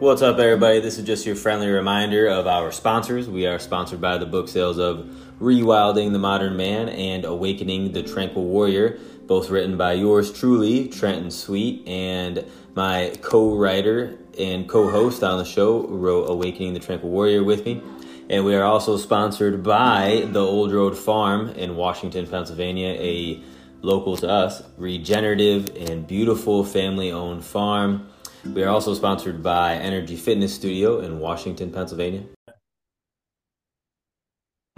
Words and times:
What's 0.00 0.22
up, 0.22 0.38
everybody? 0.38 0.80
This 0.80 0.96
is 0.96 1.04
just 1.04 1.26
your 1.26 1.36
friendly 1.36 1.68
reminder 1.68 2.26
of 2.26 2.46
our 2.46 2.72
sponsors. 2.72 3.28
We 3.28 3.46
are 3.46 3.58
sponsored 3.58 4.00
by 4.00 4.16
the 4.16 4.24
book 4.24 4.48
sales 4.48 4.78
of 4.78 5.14
Rewilding 5.38 6.12
the 6.12 6.18
Modern 6.18 6.56
Man 6.56 6.88
and 6.88 7.26
Awakening 7.26 7.92
the 7.92 8.02
Tranquil 8.02 8.44
Warrior, 8.44 8.98
both 9.26 9.50
written 9.50 9.76
by 9.76 9.92
yours 9.92 10.32
truly, 10.32 10.88
Trenton 10.88 11.30
Sweet, 11.30 11.86
and 11.86 12.46
my 12.74 13.12
co 13.20 13.54
writer 13.54 14.16
and 14.38 14.66
co 14.66 14.90
host 14.90 15.22
on 15.22 15.36
the 15.36 15.44
show 15.44 15.86
wrote 15.88 16.30
Awakening 16.30 16.72
the 16.72 16.80
Tranquil 16.80 17.10
Warrior 17.10 17.44
with 17.44 17.66
me. 17.66 17.82
And 18.30 18.46
we 18.46 18.54
are 18.54 18.64
also 18.64 18.96
sponsored 18.96 19.62
by 19.62 20.26
the 20.32 20.40
Old 20.40 20.72
Road 20.72 20.96
Farm 20.96 21.50
in 21.50 21.76
Washington, 21.76 22.26
Pennsylvania, 22.26 22.94
a 22.98 23.42
local 23.82 24.16
to 24.16 24.30
us, 24.30 24.62
regenerative 24.78 25.76
and 25.76 26.06
beautiful 26.06 26.64
family 26.64 27.12
owned 27.12 27.44
farm. 27.44 28.09
We 28.44 28.62
are 28.62 28.70
also 28.70 28.94
sponsored 28.94 29.42
by 29.42 29.74
Energy 29.74 30.16
Fitness 30.16 30.54
Studio 30.54 31.00
in 31.00 31.18
Washington, 31.18 31.70
Pennsylvania. 31.70 32.24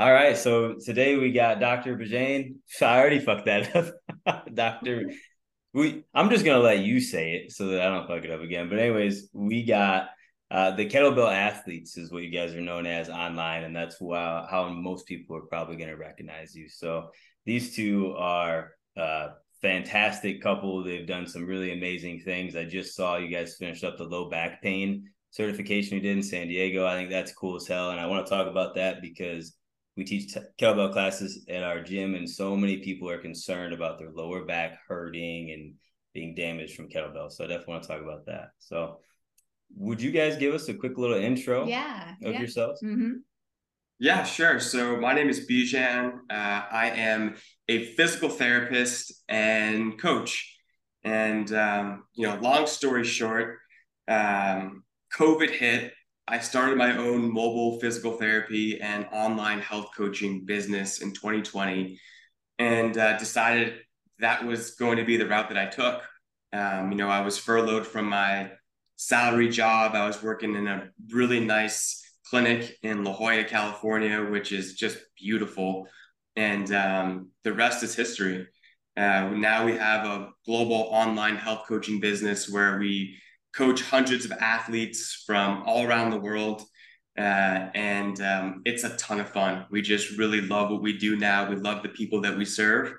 All 0.01 0.13
right, 0.13 0.37
so 0.37 0.75
today 0.85 1.17
we 1.17 1.31
got 1.31 1.61
Dr. 1.61 1.97
Bajane. 1.97 2.57
I 2.83 2.99
already 2.99 3.21
fucked 3.21 3.47
that 3.47 3.95
up. 4.27 4.47
Dr. 4.55 5.13
We 5.75 6.05
I'm 6.13 6.29
just 6.29 6.45
gonna 6.45 6.59
let 6.59 6.81
you 6.81 7.01
say 7.01 7.35
it 7.35 7.53
so 7.53 7.69
that 7.69 7.83
I 7.83 7.85
don't 7.85 8.09
fuck 8.09 8.25
it 8.25 8.33
up 8.33 8.41
again. 8.41 8.69
But 8.69 8.81
anyways, 8.81 9.29
we 9.33 9.65
got 9.65 10.09
uh, 10.51 10.73
the 10.73 10.89
kettlebell 10.89 11.33
athletes 11.33 11.97
is 11.97 12.11
what 12.11 12.25
you 12.25 12.31
guys 12.31 12.55
are 12.55 12.61
known 12.61 12.85
as 12.85 13.09
online, 13.09 13.63
and 13.63 13.77
that's 13.77 13.99
how, 14.01 14.47
how 14.51 14.69
most 14.71 15.07
people 15.07 15.37
are 15.37 15.43
probably 15.43 15.77
gonna 15.77 15.97
recognize 15.97 16.53
you. 16.55 16.69
So 16.69 17.11
these 17.47 17.77
two 17.77 18.15
are 18.19 18.73
uh, 18.97 19.29
fantastic 19.63 20.43
couple. 20.43 20.83
They've 20.83 21.07
done 21.07 21.27
some 21.27 21.47
really 21.47 21.73
amazing 21.73 22.21
things. 22.21 22.57
I 22.57 22.65
just 22.65 22.95
saw 22.95 23.17
you 23.17 23.29
guys 23.29 23.57
finished 23.57 23.85
up 23.85 23.97
the 23.97 24.05
low 24.05 24.29
back 24.29 24.61
pain 24.61 25.09
certification 25.31 25.97
you 25.97 26.03
did 26.03 26.17
in 26.17 26.23
San 26.23 26.49
Diego. 26.49 26.87
I 26.87 26.95
think 26.95 27.09
that's 27.09 27.33
cool 27.33 27.57
as 27.57 27.67
hell. 27.67 27.91
And 27.91 28.01
I 28.01 28.07
want 28.07 28.27
to 28.27 28.31
talk 28.31 28.49
about 28.49 28.75
that 28.75 29.01
because 29.01 29.57
we 29.97 30.05
teach 30.05 30.35
t- 30.35 30.41
kettlebell 30.61 30.93
classes 30.93 31.45
at 31.49 31.63
our 31.63 31.83
gym, 31.83 32.15
and 32.15 32.29
so 32.29 32.57
many 32.57 32.79
people 32.79 33.09
are 33.11 33.19
concerned 33.19 33.73
about 33.73 33.99
their 33.99 34.11
lower 34.11 34.45
back 34.45 34.79
hurting 34.89 35.51
and 35.53 35.75
being 36.15 36.35
damaged 36.35 36.77
from 36.77 36.89
kettlebell. 36.89 37.31
So 37.31 37.45
I 37.45 37.47
definitely 37.47 37.73
want 37.73 37.83
to 37.85 37.89
talk 37.89 38.03
about 38.03 38.27
that. 38.27 38.51
So, 38.59 38.99
would 39.77 40.03
you 40.03 40.11
guys 40.11 40.37
give 40.37 40.55
us 40.55 40.69
a 40.69 40.75
quick 40.75 40.99
little 40.99 41.17
intro 41.17 41.67
yeah, 41.67 42.15
of 42.23 42.33
yeah. 42.33 42.39
yourselves? 42.39 42.83
Mm-hmm. 42.83 43.13
Yeah, 43.99 44.25
sure. 44.25 44.59
So 44.59 44.97
my 44.97 45.15
name 45.15 45.29
is 45.29 45.47
Bijan. 45.47 46.13
Uh, 46.29 46.63
I 46.73 46.91
am 46.97 47.37
a 47.69 47.87
physical 47.95 48.29
therapist 48.29 49.13
and 49.29 50.01
coach. 50.01 50.59
And 51.05 51.53
um, 51.53 52.05
you 52.15 52.27
know, 52.27 52.37
long 52.37 52.67
story 52.67 53.05
short, 53.05 53.59
um, 54.09 54.85
COVID 55.15 55.51
hit. 55.51 55.93
I 56.29 56.39
started 56.39 56.79
my 56.79 56.97
own 56.97 57.33
mobile 57.33 57.81
physical 57.81 58.13
therapy 58.13 58.81
and 58.81 59.07
online 59.13 59.59
health 59.59 59.89
coaching 59.97 60.45
business 60.45 61.03
in 61.03 61.13
2020, 61.13 61.99
and 62.59 62.97
uh, 62.97 63.19
decided 63.19 63.81
that 64.21 64.45
was 64.45 64.77
going 64.77 64.99
to 64.99 65.05
be 65.05 65.17
the 65.17 65.27
route 65.27 65.49
that 65.49 65.59
I 65.59 65.67
took. 65.67 66.03
Um, 66.53 66.93
you 66.93 66.97
know, 66.97 67.09
I 67.09 67.23
was 67.23 67.39
furloughed 67.39 67.87
from 67.87 68.09
my 68.09 68.53
salary 68.97 69.49
job. 69.49 69.95
I 69.95 70.07
was 70.07 70.23
working 70.23 70.55
in 70.55 70.69
a 70.69 70.91
really 71.11 71.41
nice 71.41 72.01
clinic 72.25 72.79
in 72.83 73.05
La 73.05 73.13
Jolla, 73.13 73.45
California, 73.45 74.23
which 74.23 74.53
is 74.53 74.75
just 74.75 74.99
beautiful. 75.21 75.89
And 76.37 76.73
um, 76.73 77.29
the 77.45 77.53
rest 77.53 77.83
is 77.83 77.95
history. 77.95 78.47
Uh, 78.97 79.31
now 79.35 79.65
we 79.65 79.73
have 79.77 80.07
a 80.07 80.31
global 80.45 80.89
online 80.91 81.37
health 81.37 81.65
coaching 81.67 82.01
business 82.01 82.51
where 82.51 82.79
we 82.79 83.17
coach 83.55 83.83
hundreds 83.83 84.25
of 84.25 84.33
athletes 84.33 85.23
from 85.27 85.63
all 85.67 85.87
around 85.87 86.11
the 86.11 86.21
world. 86.21 86.63
Uh, 87.19 87.69
and 87.75 88.21
um, 88.23 88.63
it's 88.65 88.85
a 88.85 88.97
ton 88.97 89.21
of 89.21 89.29
fun. 89.29 89.67
We 89.71 89.83
just 89.83 90.17
really 90.17 90.41
love 90.41 90.71
what 90.71 90.83
we 90.83 90.97
do 90.97 91.17
now. 91.17 91.49
We 91.49 91.57
love 91.57 91.83
the 91.83 91.91
people 91.91 92.23
that 92.23 92.37
we 92.37 92.45
serve. 92.45 92.95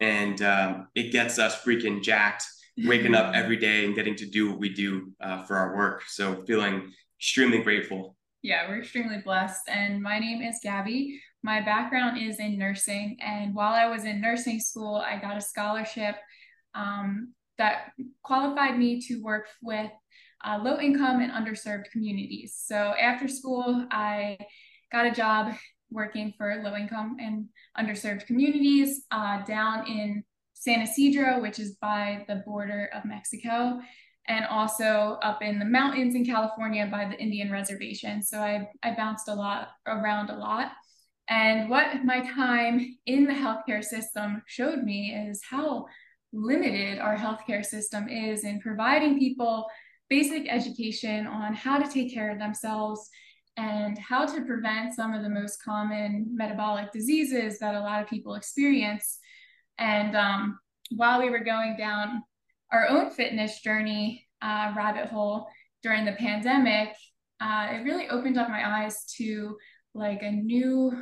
And 0.00 0.40
um, 0.42 0.88
it 0.94 1.12
gets 1.12 1.38
us 1.38 1.60
freaking 1.62 2.02
jacked, 2.02 2.44
waking 2.78 3.14
up 3.14 3.34
every 3.34 3.56
day 3.56 3.84
and 3.84 3.94
getting 3.94 4.14
to 4.16 4.26
do 4.26 4.50
what 4.50 4.58
we 4.58 4.70
do 4.70 5.12
uh, 5.20 5.42
for 5.44 5.56
our 5.56 5.76
work. 5.76 6.02
So 6.06 6.44
feeling 6.46 6.92
extremely 7.18 7.62
grateful. 7.62 8.16
Yeah, 8.42 8.68
we're 8.68 8.78
extremely 8.78 9.18
blessed. 9.18 9.62
And 9.68 10.00
my 10.00 10.18
name 10.18 10.40
is 10.40 10.60
Gabby. 10.62 11.20
My 11.42 11.60
background 11.60 12.20
is 12.20 12.40
in 12.40 12.58
nursing. 12.58 13.16
And 13.20 13.54
while 13.54 13.74
I 13.74 13.86
was 13.86 14.04
in 14.04 14.20
nursing 14.20 14.60
school, 14.60 14.96
I 14.96 15.18
got 15.20 15.36
a 15.36 15.40
scholarship 15.40 16.16
um, 16.74 17.32
that 17.58 17.92
qualified 18.22 18.78
me 18.78 19.00
to 19.02 19.22
work 19.22 19.46
with 19.62 19.90
uh, 20.44 20.58
low 20.62 20.78
income 20.78 21.20
and 21.20 21.32
underserved 21.32 21.90
communities. 21.90 22.60
So 22.64 22.94
after 23.00 23.28
school, 23.28 23.86
I 23.90 24.38
got 24.92 25.06
a 25.06 25.10
job 25.10 25.54
working 25.90 26.32
for 26.36 26.60
low 26.62 26.76
income 26.76 27.16
and 27.20 27.46
underserved 27.78 28.26
communities 28.26 29.04
uh, 29.10 29.44
down 29.44 29.86
in 29.86 30.22
San 30.54 30.82
Ysidro, 30.82 31.40
which 31.40 31.58
is 31.58 31.76
by 31.80 32.24
the 32.28 32.42
border 32.46 32.90
of 32.94 33.04
Mexico 33.04 33.80
and 34.28 34.44
also 34.44 35.18
up 35.22 35.42
in 35.42 35.58
the 35.58 35.64
mountains 35.64 36.14
in 36.14 36.24
California 36.24 36.86
by 36.90 37.06
the 37.06 37.18
Indian 37.18 37.50
reservation. 37.50 38.22
So 38.22 38.38
I, 38.38 38.68
I 38.82 38.94
bounced 38.94 39.28
a 39.28 39.34
lot 39.34 39.68
around 39.86 40.30
a 40.30 40.36
lot. 40.36 40.72
And 41.28 41.68
what 41.68 42.04
my 42.04 42.20
time 42.20 42.96
in 43.06 43.24
the 43.24 43.34
healthcare 43.34 43.84
system 43.84 44.42
showed 44.46 44.82
me 44.82 45.14
is 45.14 45.42
how 45.48 45.86
limited 46.32 46.98
our 46.98 47.16
healthcare 47.16 47.64
system 47.64 48.08
is 48.08 48.44
in 48.44 48.60
providing 48.60 49.18
people 49.18 49.66
basic 50.08 50.50
education 50.50 51.26
on 51.26 51.54
how 51.54 51.78
to 51.78 51.90
take 51.90 52.12
care 52.12 52.30
of 52.30 52.38
themselves 52.38 53.08
and 53.58 53.98
how 53.98 54.24
to 54.24 54.44
prevent 54.44 54.94
some 54.94 55.12
of 55.12 55.22
the 55.22 55.28
most 55.28 55.62
common 55.62 56.26
metabolic 56.32 56.92
diseases 56.92 57.58
that 57.58 57.74
a 57.74 57.80
lot 57.80 58.00
of 58.02 58.08
people 58.08 58.34
experience. 58.34 59.18
And 59.78 60.16
um, 60.16 60.58
while 60.94 61.20
we 61.20 61.28
were 61.28 61.40
going 61.40 61.76
down 61.76 62.22
our 62.72 62.88
own 62.88 63.10
fitness 63.10 63.60
journey 63.60 64.26
uh, 64.40 64.72
rabbit 64.76 65.06
hole 65.06 65.48
during 65.82 66.04
the 66.04 66.12
pandemic, 66.12 66.94
uh, 67.40 67.68
it 67.72 67.84
really 67.84 68.08
opened 68.08 68.38
up 68.38 68.48
my 68.48 68.84
eyes 68.84 69.04
to 69.16 69.56
like 69.94 70.22
a 70.22 70.30
new 70.30 70.92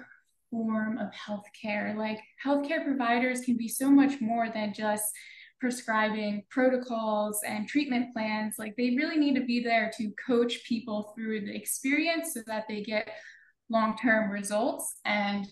form 0.57 0.99
of 0.99 1.09
healthcare. 1.13 1.95
Like 1.95 2.19
healthcare 2.45 2.85
providers 2.85 3.41
can 3.41 3.57
be 3.57 3.69
so 3.69 3.91
much 3.91 4.21
more 4.21 4.49
than 4.53 4.73
just 4.73 5.05
prescribing 5.61 6.45
protocols 6.51 7.41
and 7.47 7.69
treatment 7.69 8.13
plans. 8.15 8.55
Like 8.59 8.75
they 8.77 8.95
really 8.97 9.19
need 9.19 9.35
to 9.35 9.45
be 9.45 9.63
there 9.63 9.91
to 9.99 10.13
coach 10.27 10.65
people 10.67 11.13
through 11.15 11.41
the 11.41 11.55
experience 11.55 12.35
so 12.35 12.41
that 12.47 12.65
they 12.69 12.83
get 12.83 13.09
long-term 13.69 14.31
results. 14.31 14.99
And 15.05 15.47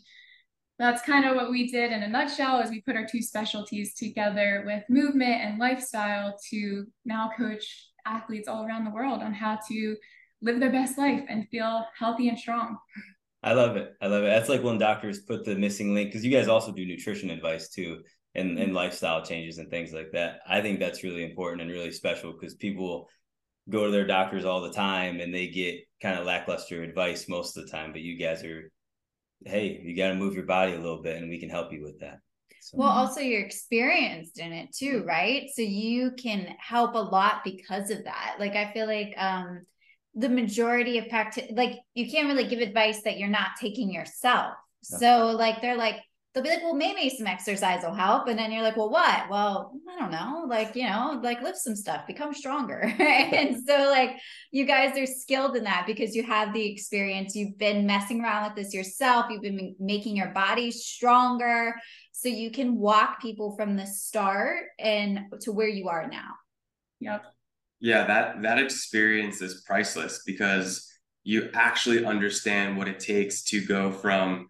that's 0.79 1.03
kind 1.03 1.25
of 1.27 1.37
what 1.37 1.51
we 1.51 1.71
did 1.71 1.93
in 1.93 2.03
a 2.03 2.09
nutshell 2.09 2.61
is 2.61 2.71
we 2.71 2.81
put 2.83 2.97
our 2.97 3.07
two 3.07 3.23
specialties 3.23 3.95
together 3.95 4.65
with 4.67 4.83
movement 4.89 5.41
and 5.43 5.59
lifestyle 5.59 6.37
to 6.51 6.87
now 7.05 7.31
coach 7.37 7.91
athletes 8.07 8.49
all 8.49 8.65
around 8.65 8.85
the 8.85 8.91
world 8.91 9.23
on 9.23 9.33
how 9.33 9.59
to 9.69 9.97
live 10.43 10.61
their 10.61 10.73
best 10.73 10.99
life 10.99 11.23
and 11.29 11.49
feel 11.49 11.87
healthy 11.99 12.29
and 12.29 12.39
strong 12.39 12.77
i 13.45 13.53
love 13.53 13.77
it 13.77 13.95
i 14.01 14.07
love 14.07 14.25
it 14.25 14.27
that's 14.27 14.49
like 14.49 14.63
when 14.63 14.79
doctors 14.79 15.21
put 15.21 15.45
the 15.45 15.55
missing 15.55 15.95
link 15.95 16.09
because 16.09 16.25
you 16.25 16.33
guys 16.33 16.49
also 16.49 16.73
do 16.73 16.85
nutrition 16.85 17.31
advice 17.31 17.69
too 17.69 18.03
and, 18.35 18.59
and 18.59 18.75
lifestyle 18.75 19.25
changes 19.25 19.59
and 19.59 19.71
things 19.71 19.93
like 19.93 20.11
that 20.13 20.41
i 20.49 20.61
think 20.61 20.81
that's 20.81 21.05
really 21.05 21.25
important 21.25 21.63
and 21.63 21.71
really 21.71 21.93
special 21.93 22.33
because 22.33 22.55
people 22.55 23.09
go 23.71 23.87
to 23.87 23.93
their 23.93 24.07
doctors 24.07 24.45
all 24.45 24.61
the 24.61 24.73
time 24.73 25.21
and 25.21 25.33
they 25.33 25.47
get 25.47 25.77
kind 26.03 26.19
of 26.19 26.27
lackluster 26.27 26.83
advice 26.83 27.29
most 27.29 27.57
of 27.57 27.65
the 27.65 27.71
time 27.71 27.93
but 27.93 28.01
you 28.01 28.19
guys 28.19 28.43
are 28.43 28.71
hey, 29.45 29.81
you 29.83 29.97
got 29.97 30.09
to 30.09 30.15
move 30.15 30.35
your 30.35 30.47
body 30.47 30.73
a 30.73 30.79
little 30.79 31.03
bit 31.03 31.17
and 31.17 31.29
we 31.29 31.39
can 31.39 31.51
help 31.51 31.73
you 31.73 31.83
with 31.83 32.01
that. 32.01 32.19
So. 32.61 32.79
Well, 32.79 32.89
also 32.89 33.21
you're 33.21 33.45
experienced 33.45 34.39
in 34.39 34.53
it 34.53 34.75
too, 34.75 35.05
right? 35.07 35.51
So 35.55 35.61
you 35.61 36.13
can 36.13 36.55
help 36.59 36.95
a 36.95 36.99
lot 36.99 37.43
because 37.45 37.91
of 37.91 38.05
that. 38.05 38.37
Like 38.39 38.57
I 38.57 38.73
feel 38.73 38.87
like 38.87 39.15
um 39.19 39.67
the 40.15 40.29
majority 40.29 40.99
of 40.99 41.09
practice 41.09 41.47
like 41.53 41.81
you 41.95 42.09
can't 42.11 42.29
really 42.29 42.47
give 42.47 42.61
advice 42.61 43.03
that 43.03 43.19
you're 43.19 43.29
not 43.29 43.49
taking 43.61 43.93
yourself. 43.93 44.55
So 44.83 45.35
like 45.37 45.61
they're 45.63 45.77
like 45.77 45.97
they'll 46.35 46.43
be 46.43 46.51
like, 46.51 46.63
well, 46.63 46.75
maybe 46.75 47.09
some 47.17 47.29
exercise 47.29 47.83
will 47.85 47.95
help. 47.95 48.27
And 48.27 48.37
then 48.37 48.51
you're 48.51 48.63
like, 48.63 48.77
well, 48.77 48.91
what? 48.91 49.31
Well, 49.31 49.73
I 49.89 50.01
don't 50.01 50.11
know. 50.11 50.45
Like, 50.49 50.75
you 50.75 50.85
know, 50.85 51.21
like 51.23 51.41
lift 51.43 51.59
some 51.59 51.77
stuff, 51.77 52.09
become 52.09 52.35
stronger. 52.35 52.81
and 52.99 53.57
so, 53.65 53.89
like, 53.89 54.17
you 54.51 54.65
guys 54.65 54.99
are 54.99 55.07
skilled 55.07 55.57
in 55.57 55.65
that 55.65 55.85
because 55.87 56.17
you 56.17 56.25
have 56.25 56.53
the 56.53 56.73
experience. 56.73 57.37
You've 57.37 57.57
been 57.57 57.87
messing 57.87 58.21
around 58.21 58.49
with 58.49 58.57
this 58.57 58.75
yourself. 58.75 59.27
You've 59.31 59.43
been 59.43 59.77
making 59.79 60.17
your 60.17 60.31
body 60.31 60.73
stronger. 60.73 61.75
So 62.11 62.29
you 62.29 62.51
can 62.51 62.79
walk 62.79 63.23
people 63.23 63.55
from 63.55 63.77
the 63.77 63.87
start 63.87 64.65
and 64.79 65.21
to 65.43 65.53
where 65.53 65.69
you 65.69 65.89
are 65.89 66.09
now. 66.09 66.31
Yep. 66.99 67.34
Yeah, 67.81 68.07
that 68.07 68.43
that 68.43 68.59
experience 68.59 69.43
is 69.43 69.63
priceless 69.67 70.23
because 70.25 70.89
you 71.25 71.51
actually 71.55 72.05
understand 72.05 72.77
what 72.77 72.89
it 72.89 73.01
takes 73.01 73.43
to 73.45 73.65
go 73.65 73.91
from 73.93 74.47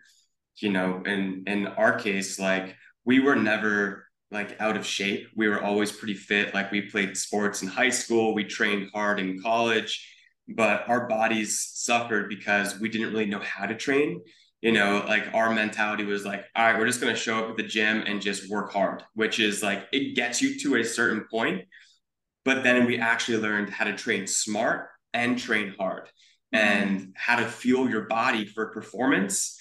you 0.61 0.71
know, 0.73 1.03
in 1.07 1.45
in 1.47 1.67
our 1.69 1.99
case, 1.99 2.39
like 2.39 2.77
we 3.05 3.21
were 3.21 3.37
never 3.37 4.07
like 4.33 4.61
out 4.61 4.77
of 4.77 4.87
shape. 4.87 5.29
We 5.37 5.49
were 5.49 5.63
always 5.63 5.93
pretty 5.93 6.15
fit. 6.15 6.55
Like 6.55 6.73
we 6.73 6.83
played 6.83 7.17
sports 7.17 7.63
in 7.63 7.69
high 7.69 7.91
school, 7.91 8.35
we 8.35 8.45
trained 8.45 8.91
hard 8.95 9.21
in 9.21 9.41
college. 9.43 10.07
but 10.49 10.89
our 10.89 11.09
bodies 11.09 11.71
suffered 11.75 12.29
because 12.29 12.79
we 12.81 12.89
didn't 12.91 13.13
really 13.13 13.27
know 13.27 13.41
how 13.41 13.67
to 13.67 13.75
train. 13.77 14.21
You 14.63 14.73
know, 14.73 15.05
like 15.09 15.25
our 15.35 15.53
mentality 15.55 16.05
was 16.05 16.25
like, 16.27 16.45
all 16.57 16.67
right, 16.67 16.79
we're 16.79 16.87
just 16.87 17.01
going 17.01 17.15
to 17.15 17.21
show 17.21 17.39
up 17.45 17.51
at 17.51 17.57
the 17.59 17.63
gym 17.65 18.03
and 18.07 18.21
just 18.23 18.51
work 18.51 18.73
hard, 18.73 19.03
which 19.15 19.41
is 19.41 19.63
like, 19.63 19.87
it 19.93 20.17
gets 20.17 20.43
you 20.43 20.59
to 20.61 20.77
a 20.77 20.85
certain 20.85 21.27
point. 21.31 21.63
But 22.45 22.63
then 22.63 22.87
we 22.87 22.99
actually 22.99 23.39
learned 23.39 23.71
how 23.71 23.85
to 23.85 23.95
train 23.95 24.27
smart 24.27 24.89
and 25.13 25.39
train 25.39 25.75
hard 25.79 26.09
and 26.53 27.13
how 27.17 27.37
to 27.37 27.47
fuel 27.47 27.89
your 27.89 28.03
body 28.03 28.45
for 28.47 28.67
performance. 28.67 29.59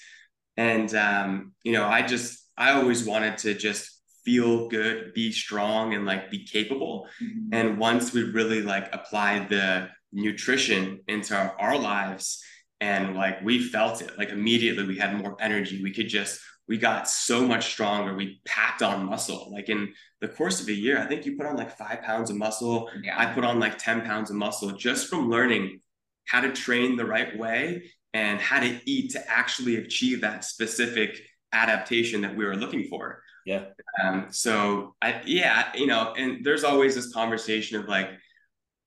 And, 0.56 0.94
um, 0.94 1.52
you 1.64 1.72
know, 1.72 1.86
I 1.86 2.02
just, 2.02 2.48
I 2.56 2.72
always 2.72 3.04
wanted 3.04 3.38
to 3.38 3.54
just 3.54 3.90
feel 4.24 4.68
good, 4.68 5.12
be 5.14 5.32
strong, 5.32 5.94
and 5.94 6.06
like 6.06 6.30
be 6.30 6.46
capable. 6.46 7.08
Mm-hmm. 7.22 7.48
And 7.52 7.78
once 7.78 8.12
we 8.12 8.22
really 8.22 8.62
like 8.62 8.94
applied 8.94 9.48
the 9.48 9.88
nutrition 10.12 11.00
into 11.08 11.36
our, 11.36 11.54
our 11.58 11.78
lives, 11.78 12.42
and 12.80 13.16
like 13.16 13.42
we 13.42 13.62
felt 13.62 14.02
it, 14.02 14.16
like 14.18 14.28
immediately 14.28 14.84
we 14.84 14.98
had 14.98 15.16
more 15.16 15.36
energy. 15.40 15.82
We 15.82 15.92
could 15.92 16.08
just, 16.08 16.40
we 16.68 16.78
got 16.78 17.08
so 17.08 17.46
much 17.46 17.72
stronger. 17.72 18.14
We 18.14 18.40
packed 18.46 18.82
on 18.82 19.04
muscle. 19.04 19.50
Like 19.52 19.68
in 19.68 19.92
the 20.20 20.28
course 20.28 20.60
of 20.60 20.68
a 20.68 20.72
year, 20.72 20.98
I 20.98 21.06
think 21.06 21.26
you 21.26 21.36
put 21.36 21.46
on 21.46 21.56
like 21.56 21.76
five 21.76 22.02
pounds 22.02 22.30
of 22.30 22.36
muscle. 22.36 22.90
Yeah. 23.02 23.18
I 23.18 23.26
put 23.26 23.44
on 23.44 23.60
like 23.60 23.76
10 23.78 24.02
pounds 24.02 24.30
of 24.30 24.36
muscle 24.36 24.70
just 24.72 25.08
from 25.08 25.28
learning 25.28 25.80
how 26.26 26.40
to 26.40 26.52
train 26.52 26.96
the 26.96 27.04
right 27.04 27.36
way 27.38 27.90
and 28.14 28.40
how 28.40 28.60
to 28.60 28.80
eat 28.86 29.10
to 29.12 29.30
actually 29.30 29.76
achieve 29.76 30.22
that 30.22 30.44
specific 30.44 31.20
adaptation 31.52 32.22
that 32.22 32.34
we 32.34 32.44
were 32.44 32.56
looking 32.56 32.84
for. 32.84 33.22
Yeah. 33.44 33.64
Um, 34.02 34.28
so 34.30 34.94
I, 35.02 35.20
yeah, 35.26 35.70
you 35.74 35.86
know, 35.86 36.14
and 36.16 36.44
there's 36.44 36.64
always 36.64 36.94
this 36.94 37.12
conversation 37.12 37.78
of 37.78 37.88
like, 37.88 38.08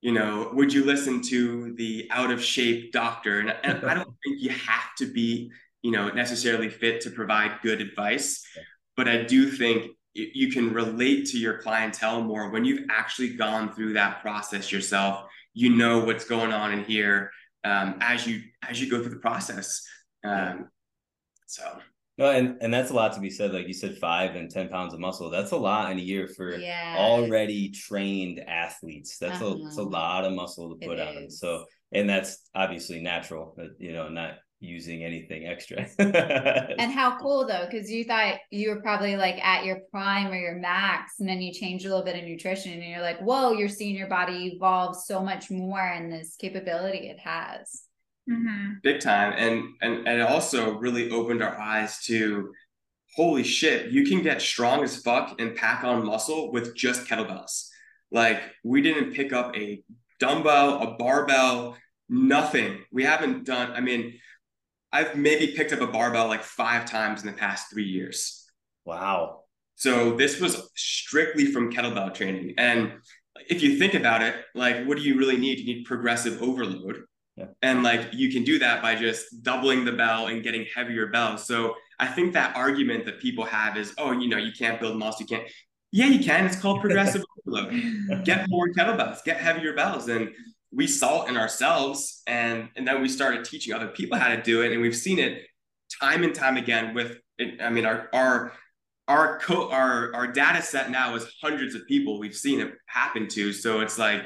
you 0.02 0.14
know, 0.14 0.50
would 0.54 0.74
you 0.74 0.84
listen 0.84 1.22
to 1.24 1.74
the 1.76 2.08
out 2.12 2.32
of 2.32 2.44
shape 2.44 2.92
doctor? 2.92 3.40
And, 3.40 3.56
and 3.64 3.86
I 3.86 3.94
don't 3.94 4.08
think 4.24 4.42
you 4.42 4.50
have 4.50 4.96
to 4.98 5.12
be, 5.12 5.52
you 5.82 5.92
know, 5.92 6.10
necessarily 6.10 6.70
fit 6.70 7.02
to 7.02 7.10
provide 7.10 7.60
good 7.62 7.82
advice, 7.82 8.46
but 8.96 9.08
I 9.08 9.24
do 9.24 9.50
think 9.50 9.92
you 10.14 10.52
can 10.52 10.74
relate 10.74 11.28
to 11.28 11.38
your 11.38 11.60
clientele 11.60 12.24
more 12.24 12.50
when 12.50 12.66
you've 12.66 12.88
actually 12.90 13.36
gone 13.36 13.72
through 13.74 13.94
that 13.94 14.22
process 14.22 14.72
yourself. 14.72 15.26
You 15.54 15.76
know 15.76 16.00
what's 16.00 16.26
going 16.26 16.52
on 16.52 16.74
in 16.74 16.84
here 16.84 17.32
um, 17.64 17.98
as 18.02 18.26
you 18.26 18.42
as 18.68 18.82
you 18.82 18.90
go 18.90 19.02
through 19.02 19.12
the 19.12 19.20
process. 19.20 19.86
Um, 20.24 20.70
so 21.46 21.64
no, 22.18 22.32
and, 22.32 22.58
and 22.62 22.74
that's 22.74 22.90
a 22.90 22.96
lot 22.96 23.14
to 23.14 23.20
be 23.20 23.30
said. 23.30 23.54
Like 23.54 23.68
you 23.68 23.74
said, 23.74 23.98
five 24.00 24.36
and 24.36 24.50
10 24.50 24.70
pounds 24.70 24.94
of 24.94 25.00
muscle. 25.00 25.30
That's 25.30 25.52
a 25.52 25.58
lot 25.58 25.92
in 25.92 26.00
a 26.00 26.02
year 26.02 26.28
for 26.28 26.58
yeah. 26.58 26.96
already 26.98 27.70
trained 27.70 28.40
athletes. 28.40 29.20
That's 29.20 29.36
uh-huh. 29.36 29.54
a, 29.54 29.64
that's 29.64 29.78
a 29.78 29.84
lot 29.84 30.26
of 30.26 30.34
muscle 30.34 30.76
to 30.76 30.88
put 30.88 30.98
it 30.98 31.08
on. 31.08 31.24
Is. 31.26 31.40
So, 31.40 31.66
and 31.92 32.10
that's 32.10 32.50
obviously 32.56 33.02
natural, 33.02 33.56
you 33.78 33.94
know, 33.94 34.10
not 34.10 34.40
using 34.60 35.04
anything 35.04 35.46
extra. 35.46 35.88
and 36.00 36.92
how 36.92 37.18
cool 37.20 37.46
though, 37.48 37.68
because 37.70 37.92
you 37.92 38.04
thought 38.04 38.38
you 38.50 38.70
were 38.70 38.82
probably 38.82 39.16
like 39.16 39.44
at 39.44 39.66
your 39.66 39.82
prime 39.92 40.32
or 40.32 40.36
your 40.36 40.56
max, 40.56 41.20
and 41.20 41.30
then 41.30 41.42
you 41.42 41.54
change 41.54 41.86
a 41.86 41.90
little 41.90 42.04
bit 42.04 42.18
of 42.18 42.24
nutrition 42.24 42.74
and 42.74 42.84
you're 42.84 43.02
like, 43.02 43.20
whoa, 43.20 43.52
you're 43.52 43.70
seeing 43.70 43.96
your 43.96 44.10
body 44.10 44.54
evolve 44.56 44.96
so 44.96 45.22
much 45.22 45.52
more 45.52 45.80
and 45.80 46.12
this 46.12 46.36
capability 46.40 47.10
it 47.10 47.20
has 47.20 47.84
mm-hmm. 48.30 48.74
big 48.84 49.00
time. 49.00 49.34
And, 49.38 49.76
and, 49.82 50.08
and 50.08 50.22
it 50.22 50.28
also 50.28 50.78
really 50.78 51.12
opened 51.12 51.44
our 51.44 51.58
eyes 51.60 52.00
to 52.06 52.54
holy 53.16 53.44
shit, 53.44 53.92
you 53.92 54.06
can 54.06 54.22
get 54.22 54.42
strong 54.42 54.84
as 54.84 55.02
fuck 55.02 55.40
and 55.42 55.56
pack 55.56 55.84
on 55.84 56.06
muscle 56.06 56.52
with 56.52 56.76
just 56.76 57.06
kettlebells. 57.08 57.68
Like 58.12 58.42
we 58.64 58.82
didn't 58.82 59.14
pick 59.14 59.34
up 59.34 59.56
a 59.56 59.84
dumbbell, 60.20 60.82
a 60.82 60.98
barbell, 60.98 61.78
nothing. 62.10 62.80
We 62.92 63.04
haven't 63.04 63.46
done, 63.46 63.72
I 63.72 63.82
mean, 63.82 64.20
I've 64.92 65.16
maybe 65.16 65.54
picked 65.54 65.74
up 65.74 65.82
a 65.82 65.88
barbell 65.88 66.28
like 66.28 66.44
five 66.44 66.86
times 66.86 67.22
in 67.22 67.28
the 67.28 67.34
past 67.34 67.70
three 67.72 67.86
years. 67.86 68.46
Wow. 68.86 69.42
So 69.76 70.16
this 70.16 70.40
was 70.40 70.70
strictly 70.76 71.52
from 71.52 71.72
kettlebell 71.72 72.14
training. 72.14 72.56
And 72.58 72.94
if 73.50 73.62
you 73.62 73.78
think 73.78 73.94
about 73.94 74.24
it, 74.24 74.36
like, 74.56 74.86
what 74.86 74.98
do 74.98 75.04
you 75.04 75.18
really 75.18 75.38
need? 75.38 75.60
You 75.60 75.76
need 75.76 75.86
progressive 75.86 76.42
overload. 76.42 77.04
Yeah. 77.36 77.46
And 77.62 77.84
like 77.84 78.10
you 78.14 78.32
can 78.32 78.44
do 78.44 78.58
that 78.60 78.82
by 78.82 78.96
just 78.96 79.44
doubling 79.44 79.86
the 79.86 79.92
bell 79.92 80.28
and 80.28 80.42
getting 80.42 80.66
heavier 80.74 81.08
bells. 81.08 81.46
So 81.46 81.76
I 82.00 82.08
think 82.08 82.34
that 82.34 82.56
argument 82.56 83.06
that 83.06 83.20
people 83.20 83.46
have 83.46 83.78
is, 83.78 83.94
oh, 84.00 84.12
you 84.12 84.28
know, 84.28 84.38
you 84.38 84.52
can't 84.52 84.80
build 84.80 84.98
muscle, 84.98 85.22
you 85.22 85.38
can't. 85.38 85.50
Yeah, 85.92 86.08
you 86.08 86.24
can. 86.24 86.46
It's 86.46 86.60
called 86.60 86.82
progressive 86.82 87.24
overload. 87.48 88.26
Get 88.26 88.50
more 88.50 88.68
kettlebells, 88.70 89.24
get 89.24 89.38
heavier 89.38 89.74
bells. 89.74 90.08
And 90.08 90.30
we 90.72 90.88
saw 90.88 91.24
it 91.24 91.30
in 91.30 91.38
ourselves 91.38 92.22
and 92.28 92.70
and 92.76 92.88
then 92.88 93.02
we 93.02 93.08
started 93.08 93.46
teaching 93.46 93.74
other 93.74 93.88
people 93.88 94.18
how 94.18 94.30
to 94.30 94.42
do 94.42 94.62
it. 94.62 94.72
And 94.72 94.82
we've 94.82 94.96
seen 94.96 95.20
it 95.20 95.44
time 96.02 96.24
and 96.24 96.36
time 96.36 96.58
again 96.58 96.94
with 96.94 97.18
it, 97.38 97.62
I 97.62 97.70
mean, 97.70 97.86
our 97.86 98.10
our 98.14 98.54
our 99.08 99.40
co 99.40 99.70
our 99.70 100.14
our 100.14 100.28
data 100.28 100.62
set 100.62 100.92
now 100.92 101.16
is 101.16 101.26
hundreds 101.42 101.76
of 101.76 101.86
people 101.88 102.20
we've 102.20 102.36
seen 102.36 102.60
it 102.60 102.74
happen 102.88 103.28
to. 103.30 103.54
So 103.54 103.80
it's 103.80 103.98
like, 103.98 104.24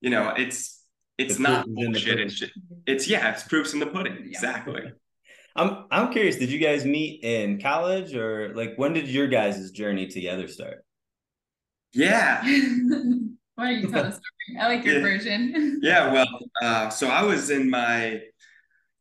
you 0.00 0.10
know, 0.10 0.34
it's 0.36 0.82
it's 1.18 1.38
not 1.38 1.66
bullshit 1.68 2.20
and 2.20 2.30
shit. 2.30 2.50
It's 2.86 3.08
yeah, 3.08 3.32
it's 3.32 3.42
proofs 3.42 3.72
in 3.72 3.80
the 3.80 3.86
pudding. 3.86 4.16
Exactly. 4.26 4.92
I'm 5.56 5.86
I'm 5.90 6.12
curious. 6.12 6.36
Did 6.36 6.50
you 6.50 6.58
guys 6.58 6.84
meet 6.84 7.24
in 7.24 7.60
college 7.60 8.14
or 8.14 8.54
like 8.54 8.74
when 8.76 8.92
did 8.92 9.08
your 9.08 9.26
guys' 9.26 9.70
journey 9.70 10.06
together 10.06 10.48
start? 10.48 10.84
Yeah. 11.92 12.42
Why 13.60 13.74
don't 13.74 13.82
you 13.82 13.90
tell 13.90 14.04
the 14.04 14.10
story? 14.12 14.58
I 14.58 14.68
like 14.68 14.84
your 14.86 14.96
yeah. 14.96 15.02
version. 15.02 15.80
yeah. 15.82 16.10
Well, 16.10 16.26
uh, 16.62 16.88
so 16.88 17.08
I 17.08 17.22
was 17.22 17.50
in 17.50 17.68
my 17.68 18.22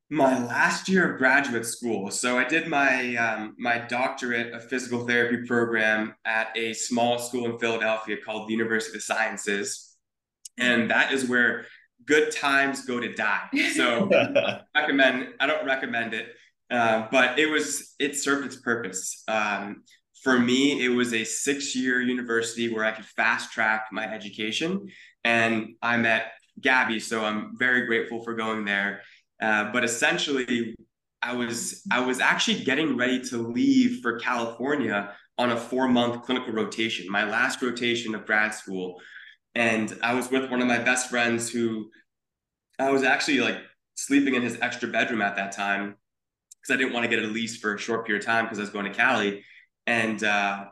my 0.10 0.38
last 0.46 0.90
year 0.90 1.14
of 1.14 1.18
graduate 1.18 1.66
school. 1.66 2.12
So 2.12 2.38
I 2.38 2.44
did 2.44 2.68
my 2.68 3.16
um, 3.16 3.56
my 3.58 3.78
doctorate 3.78 4.54
of 4.54 4.68
physical 4.68 5.08
therapy 5.08 5.48
program 5.48 6.14
at 6.26 6.50
a 6.58 6.74
small 6.74 7.20
school 7.20 7.46
in 7.46 7.58
Philadelphia 7.58 8.18
called 8.24 8.50
the 8.50 8.52
University 8.52 8.98
of 8.98 9.04
Sciences, 9.04 9.96
and 10.58 10.92
that 10.92 11.14
is 11.14 11.30
where 11.30 11.66
good 12.06 12.30
times 12.32 12.86
go 12.86 13.00
to 13.00 13.14
die. 13.14 13.48
So 13.76 14.14
I 14.36 14.62
recommend, 14.76 15.36
I 15.40 15.48
don't 15.48 15.66
recommend 15.66 16.14
it, 16.14 16.34
uh, 16.70 17.08
but 17.12 17.40
it 17.40 17.46
was, 17.46 17.94
it 18.00 18.18
served 18.18 18.46
its 18.46 18.58
purpose. 18.58 19.24
Um, 19.28 19.84
for 20.24 20.38
me, 20.38 20.84
it 20.84 20.90
was 20.90 21.14
a 21.14 21.24
six 21.24 21.76
year 21.76 22.02
university 22.02 22.74
where 22.74 22.84
I 22.84 22.92
could 22.92 23.06
fast 23.06 23.52
track 23.52 23.88
my 23.92 24.06
education. 24.06 24.88
And 25.24 25.76
I 25.82 25.98
met 25.98 26.32
Gabby, 26.60 27.00
so 27.00 27.24
I'm 27.24 27.58
very 27.58 27.86
grateful 27.86 28.22
for 28.24 28.34
going 28.34 28.66
there. 28.66 29.02
Uh, 29.42 29.72
but 29.72 29.84
essentially, 29.84 30.76
I 31.22 31.34
was 31.34 31.82
I 31.92 32.02
was 32.02 32.20
actually 32.20 32.64
getting 32.64 32.98
ready 32.98 33.22
to 33.26 33.38
leave 33.38 34.02
for 34.02 34.20
California 34.20 35.14
on 35.38 35.52
a 35.52 35.58
four 35.58 35.88
month 35.88 36.24
clinical 36.24 36.54
rotation, 36.54 37.10
my 37.10 37.24
last 37.24 37.62
rotation 37.62 38.14
of 38.16 38.26
grad 38.26 38.54
school. 38.54 39.02
And 39.56 39.98
I 40.04 40.14
was 40.14 40.30
with 40.30 40.50
one 40.52 40.62
of 40.62 40.68
my 40.68 40.80
best 40.80 41.10
friends 41.10 41.50
who 41.50 41.90
I 42.78 42.92
was 42.92 43.04
actually 43.04 43.40
like 43.40 43.58
sleeping 43.96 44.36
in 44.36 44.42
his 44.42 44.58
extra 44.62 44.88
bedroom 44.90 45.22
at 45.22 45.36
that 45.38 45.54
time 45.54 45.96
because 46.62 46.74
I 46.74 46.78
didn't 46.78 46.94
want 46.94 47.10
to 47.10 47.10
get 47.10 47.24
a 47.24 47.28
lease 47.28 47.58
for 47.58 47.76
a 47.76 47.80
short 47.80 48.06
period 48.06 48.24
of 48.24 48.26
time 48.26 48.46
because 48.46 48.60
I 48.60 48.62
was 48.62 48.70
going 48.70 48.86
to 48.86 48.94
Cali. 48.94 49.44
And 49.90 50.24
uh, 50.24 50.66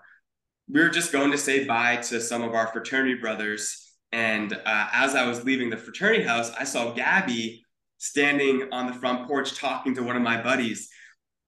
we 0.71 0.79
were 0.79 0.89
just 0.89 1.11
going 1.11 1.31
to 1.31 1.39
say 1.39 1.65
bye 1.65 1.95
to 1.95 2.21
some 2.21 2.43
of 2.43 2.53
our 2.53 2.67
fraternity 2.67 3.15
brothers. 3.15 3.95
And 4.11 4.53
uh, 4.53 4.89
as 4.93 5.15
I 5.15 5.25
was 5.25 5.43
leaving 5.43 5.71
the 5.71 5.77
fraternity 5.77 6.23
house, 6.23 6.51
I 6.51 6.65
saw 6.65 6.91
Gabby 6.91 7.63
standing 7.97 8.69
on 8.71 8.85
the 8.85 8.93
front 8.93 9.27
porch 9.27 9.57
talking 9.57 9.95
to 9.95 10.03
one 10.03 10.15
of 10.15 10.21
my 10.21 10.39
buddies. 10.39 10.87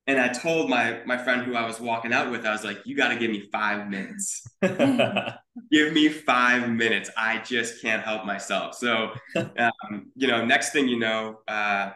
And 0.07 0.19
I 0.19 0.29
told 0.29 0.67
my 0.67 1.01
my 1.05 1.15
friend 1.15 1.43
who 1.43 1.53
I 1.53 1.67
was 1.67 1.79
walking 1.79 2.11
out 2.11 2.31
with, 2.31 2.43
I 2.43 2.51
was 2.51 2.63
like, 2.63 2.79
"You 2.85 2.95
got 2.95 3.09
to 3.09 3.15
give 3.19 3.29
me 3.29 3.47
five 3.51 3.88
minutes. 3.88 4.41
give 4.63 5.93
me 5.93 6.09
five 6.09 6.67
minutes. 6.67 7.11
I 7.15 7.38
just 7.45 7.83
can't 7.83 8.01
help 8.01 8.25
myself." 8.25 8.73
So, 8.73 9.11
um, 9.35 10.11
you 10.15 10.27
know, 10.27 10.43
next 10.43 10.71
thing 10.71 10.88
you 10.88 10.97
know, 10.97 11.41
uh, 11.47 11.91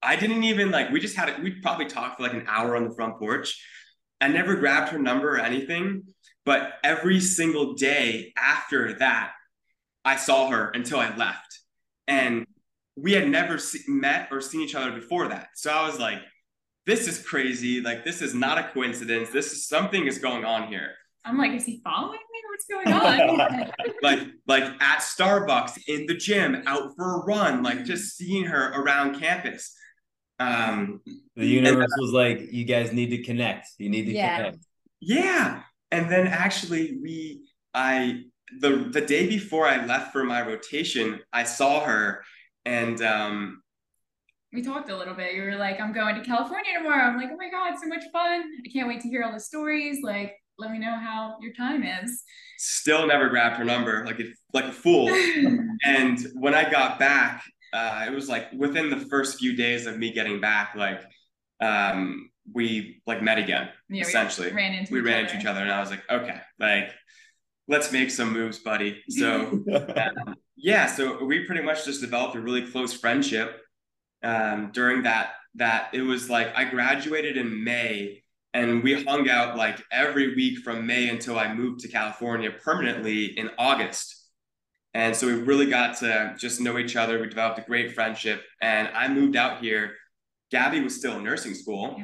I 0.00 0.14
didn't 0.14 0.44
even 0.44 0.70
like. 0.70 0.92
We 0.92 1.00
just 1.00 1.16
had 1.16 1.30
it. 1.30 1.42
We 1.42 1.60
probably 1.60 1.86
talked 1.86 2.18
for 2.18 2.22
like 2.22 2.34
an 2.34 2.44
hour 2.46 2.76
on 2.76 2.88
the 2.88 2.94
front 2.94 3.18
porch. 3.18 3.60
I 4.22 4.28
never 4.28 4.56
grabbed 4.56 4.90
her 4.92 4.98
number 4.98 5.34
or 5.34 5.40
anything, 5.40 6.04
but 6.44 6.74
every 6.82 7.20
single 7.20 7.74
day 7.74 8.32
after 8.36 8.94
that, 8.94 9.32
I 10.04 10.16
saw 10.16 10.48
her 10.48 10.70
until 10.70 10.98
I 11.00 11.14
left, 11.16 11.60
and 12.08 12.46
we 12.96 13.12
had 13.12 13.28
never 13.28 13.58
see- 13.58 13.84
met 13.88 14.28
or 14.30 14.40
seen 14.40 14.60
each 14.60 14.74
other 14.74 14.92
before 14.92 15.28
that. 15.28 15.48
So 15.54 15.70
I 15.70 15.86
was 15.86 15.98
like 15.98 16.22
this 16.86 17.06
is 17.06 17.24
crazy. 17.24 17.80
Like, 17.80 18.04
this 18.04 18.22
is 18.22 18.34
not 18.34 18.58
a 18.58 18.64
coincidence. 18.72 19.30
This 19.30 19.52
is 19.52 19.68
something 19.68 20.06
is 20.06 20.18
going 20.18 20.44
on 20.44 20.68
here. 20.68 20.92
I'm 21.24 21.38
like, 21.38 21.52
is 21.52 21.64
he 21.64 21.80
following 21.84 22.18
me? 22.18 22.40
What's 22.50 22.66
going 22.66 22.92
on? 22.92 23.70
like, 24.02 24.20
like 24.46 24.64
at 24.82 24.98
Starbucks, 24.98 25.82
in 25.86 26.06
the 26.06 26.16
gym, 26.16 26.62
out 26.66 26.90
for 26.96 27.20
a 27.20 27.24
run, 27.24 27.62
like 27.62 27.84
just 27.84 28.16
seeing 28.16 28.44
her 28.44 28.72
around 28.72 29.20
campus. 29.20 29.76
Um, 30.38 31.00
the 31.36 31.46
universe 31.46 31.90
and, 31.92 32.02
was 32.02 32.12
like, 32.12 32.52
you 32.52 32.64
guys 32.64 32.92
need 32.92 33.10
to 33.10 33.22
connect. 33.22 33.68
You 33.78 33.90
need 33.90 34.06
to 34.06 34.12
yeah. 34.12 34.36
connect. 34.36 34.58
Yeah. 35.00 35.62
And 35.90 36.10
then 36.10 36.26
actually, 36.26 36.98
we, 37.02 37.42
I, 37.74 38.22
the 38.60 38.88
the 38.90 39.00
day 39.00 39.28
before 39.28 39.66
I 39.66 39.84
left 39.86 40.12
for 40.12 40.24
my 40.24 40.42
rotation, 40.42 41.20
I 41.32 41.44
saw 41.44 41.84
her 41.84 42.22
And 42.64 43.00
um, 43.02 43.62
we 44.52 44.62
talked 44.62 44.90
a 44.90 44.96
little 44.96 45.14
bit. 45.14 45.34
You 45.34 45.42
were 45.42 45.56
like, 45.56 45.80
I'm 45.80 45.92
going 45.92 46.14
to 46.14 46.22
California 46.22 46.72
tomorrow. 46.76 47.04
I'm 47.04 47.16
like, 47.16 47.30
oh 47.32 47.36
my 47.36 47.50
God, 47.50 47.78
so 47.80 47.88
much 47.88 48.04
fun. 48.12 48.42
I 48.42 48.70
can't 48.72 48.86
wait 48.86 49.00
to 49.00 49.08
hear 49.08 49.22
all 49.22 49.32
the 49.32 49.40
stories. 49.40 49.98
Like, 50.02 50.34
let 50.58 50.70
me 50.70 50.78
know 50.78 50.94
how 50.94 51.36
your 51.40 51.54
time 51.54 51.82
is. 51.82 52.22
Still 52.58 53.06
never 53.06 53.28
grabbed 53.28 53.56
her 53.56 53.64
number, 53.64 54.04
like 54.04 54.20
a, 54.20 54.24
like 54.52 54.66
a 54.66 54.72
fool. 54.72 55.08
and 55.84 56.18
when 56.34 56.54
I 56.54 56.70
got 56.70 56.98
back, 56.98 57.42
uh, 57.72 58.04
it 58.06 58.12
was 58.12 58.28
like 58.28 58.52
within 58.52 58.90
the 58.90 58.98
first 58.98 59.38
few 59.38 59.56
days 59.56 59.86
of 59.86 59.98
me 59.98 60.12
getting 60.12 60.40
back, 60.40 60.74
like 60.76 61.02
um, 61.60 62.30
we 62.52 63.00
like 63.06 63.22
met 63.22 63.38
again. 63.38 63.68
Yeah, 63.88 64.02
essentially, 64.02 64.50
we 64.50 64.56
ran 64.56 64.74
into 64.74 64.92
we 64.92 65.00
ran 65.00 65.14
other. 65.14 65.24
into 65.24 65.38
each 65.38 65.46
other, 65.46 65.60
and 65.60 65.70
I 65.70 65.80
was 65.80 65.90
like, 65.90 66.02
okay, 66.10 66.40
like 66.58 66.90
let's 67.68 67.92
make 67.92 68.10
some 68.10 68.32
moves, 68.32 68.58
buddy. 68.58 69.02
So 69.08 69.62
um, 69.96 70.34
yeah, 70.56 70.86
so 70.86 71.24
we 71.24 71.46
pretty 71.46 71.62
much 71.62 71.84
just 71.84 72.00
developed 72.00 72.36
a 72.36 72.40
really 72.40 72.70
close 72.70 72.92
friendship 72.92 73.60
um, 74.22 74.70
during 74.72 75.02
that. 75.04 75.32
That 75.56 75.90
it 75.92 76.02
was 76.02 76.30
like 76.30 76.56
I 76.56 76.64
graduated 76.64 77.36
in 77.36 77.62
May, 77.62 78.22
and 78.54 78.82
we 78.82 79.02
hung 79.04 79.28
out 79.28 79.56
like 79.56 79.82
every 79.90 80.34
week 80.34 80.58
from 80.58 80.86
May 80.86 81.08
until 81.08 81.38
I 81.38 81.52
moved 81.52 81.80
to 81.80 81.88
California 81.88 82.50
permanently 82.50 83.38
in 83.38 83.50
August. 83.58 84.21
And 84.94 85.16
so 85.16 85.26
we 85.26 85.34
really 85.34 85.66
got 85.66 85.96
to 85.98 86.34
just 86.38 86.60
know 86.60 86.78
each 86.78 86.96
other. 86.96 87.18
We 87.18 87.28
developed 87.28 87.58
a 87.58 87.62
great 87.62 87.94
friendship. 87.94 88.42
And 88.60 88.88
I 88.88 89.08
moved 89.08 89.36
out 89.36 89.60
here. 89.60 89.94
Gabby 90.50 90.80
was 90.80 90.96
still 90.96 91.16
in 91.16 91.24
nursing 91.24 91.54
school. 91.54 92.02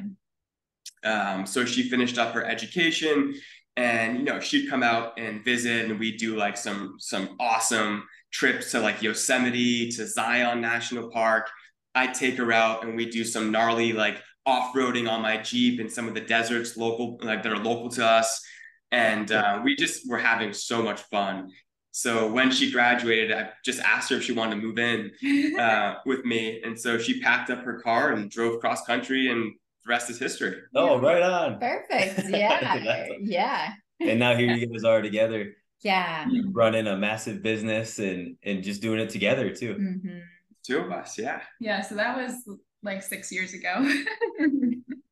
Um, 1.04 1.46
so 1.46 1.64
she 1.64 1.88
finished 1.88 2.18
up 2.18 2.32
her 2.34 2.44
education 2.44 3.34
and 3.78 4.18
you 4.18 4.24
know 4.24 4.40
she'd 4.40 4.68
come 4.68 4.82
out 4.82 5.12
and 5.18 5.44
visit 5.44 5.88
and 5.88 6.00
we'd 6.00 6.18
do 6.18 6.36
like 6.36 6.56
some 6.56 6.96
some 6.98 7.36
awesome 7.38 8.02
trips 8.32 8.72
to 8.72 8.80
like 8.80 9.00
Yosemite 9.02 9.88
to 9.92 10.06
Zion 10.06 10.60
National 10.60 11.08
Park. 11.10 11.48
I'd 11.94 12.14
take 12.14 12.36
her 12.38 12.52
out 12.52 12.84
and 12.84 12.96
we'd 12.96 13.10
do 13.10 13.24
some 13.24 13.52
gnarly 13.52 13.92
like 13.92 14.20
off-roading 14.44 15.08
on 15.08 15.22
my 15.22 15.36
Jeep 15.36 15.78
in 15.78 15.88
some 15.88 16.08
of 16.08 16.14
the 16.14 16.20
deserts 16.20 16.76
local 16.76 17.18
like 17.22 17.42
that 17.42 17.52
are 17.52 17.58
local 17.58 17.88
to 17.90 18.04
us. 18.04 18.44
And 18.90 19.30
uh, 19.30 19.60
we 19.62 19.76
just 19.76 20.08
were 20.08 20.18
having 20.18 20.52
so 20.52 20.82
much 20.82 21.02
fun. 21.02 21.50
So 21.98 22.30
when 22.30 22.52
she 22.52 22.70
graduated, 22.70 23.32
I 23.32 23.48
just 23.64 23.80
asked 23.80 24.10
her 24.10 24.18
if 24.18 24.22
she 24.22 24.30
wanted 24.30 24.54
to 24.54 24.62
move 24.62 24.78
in 24.78 25.10
uh, 25.58 25.96
with 26.06 26.24
me. 26.24 26.62
And 26.62 26.78
so 26.78 26.96
she 26.96 27.20
packed 27.20 27.50
up 27.50 27.64
her 27.64 27.80
car 27.80 28.12
and 28.12 28.30
drove 28.30 28.60
cross 28.60 28.84
country 28.84 29.32
and 29.32 29.52
the 29.84 29.88
rest 29.90 30.08
is 30.08 30.16
history. 30.16 30.60
Oh, 30.76 31.00
right 31.00 31.20
on. 31.20 31.58
Perfect. 31.58 32.28
Yeah. 32.28 33.08
yeah. 33.20 33.72
And 33.98 34.20
now 34.20 34.36
here 34.36 34.54
you 34.54 34.68
guys 34.68 34.84
are 34.84 35.02
together. 35.02 35.56
Yeah. 35.80 36.28
Running 36.52 36.86
a 36.86 36.96
massive 36.96 37.42
business 37.42 37.98
and 37.98 38.36
and 38.44 38.62
just 38.62 38.80
doing 38.80 39.00
it 39.00 39.10
together 39.10 39.52
too. 39.52 39.74
Mm-hmm. 39.74 40.18
Two 40.64 40.78
of 40.78 40.92
us, 40.92 41.18
yeah. 41.18 41.40
Yeah. 41.58 41.80
So 41.80 41.96
that 41.96 42.16
was 42.16 42.48
like 42.84 43.02
six 43.02 43.32
years 43.32 43.54
ago. 43.54 43.74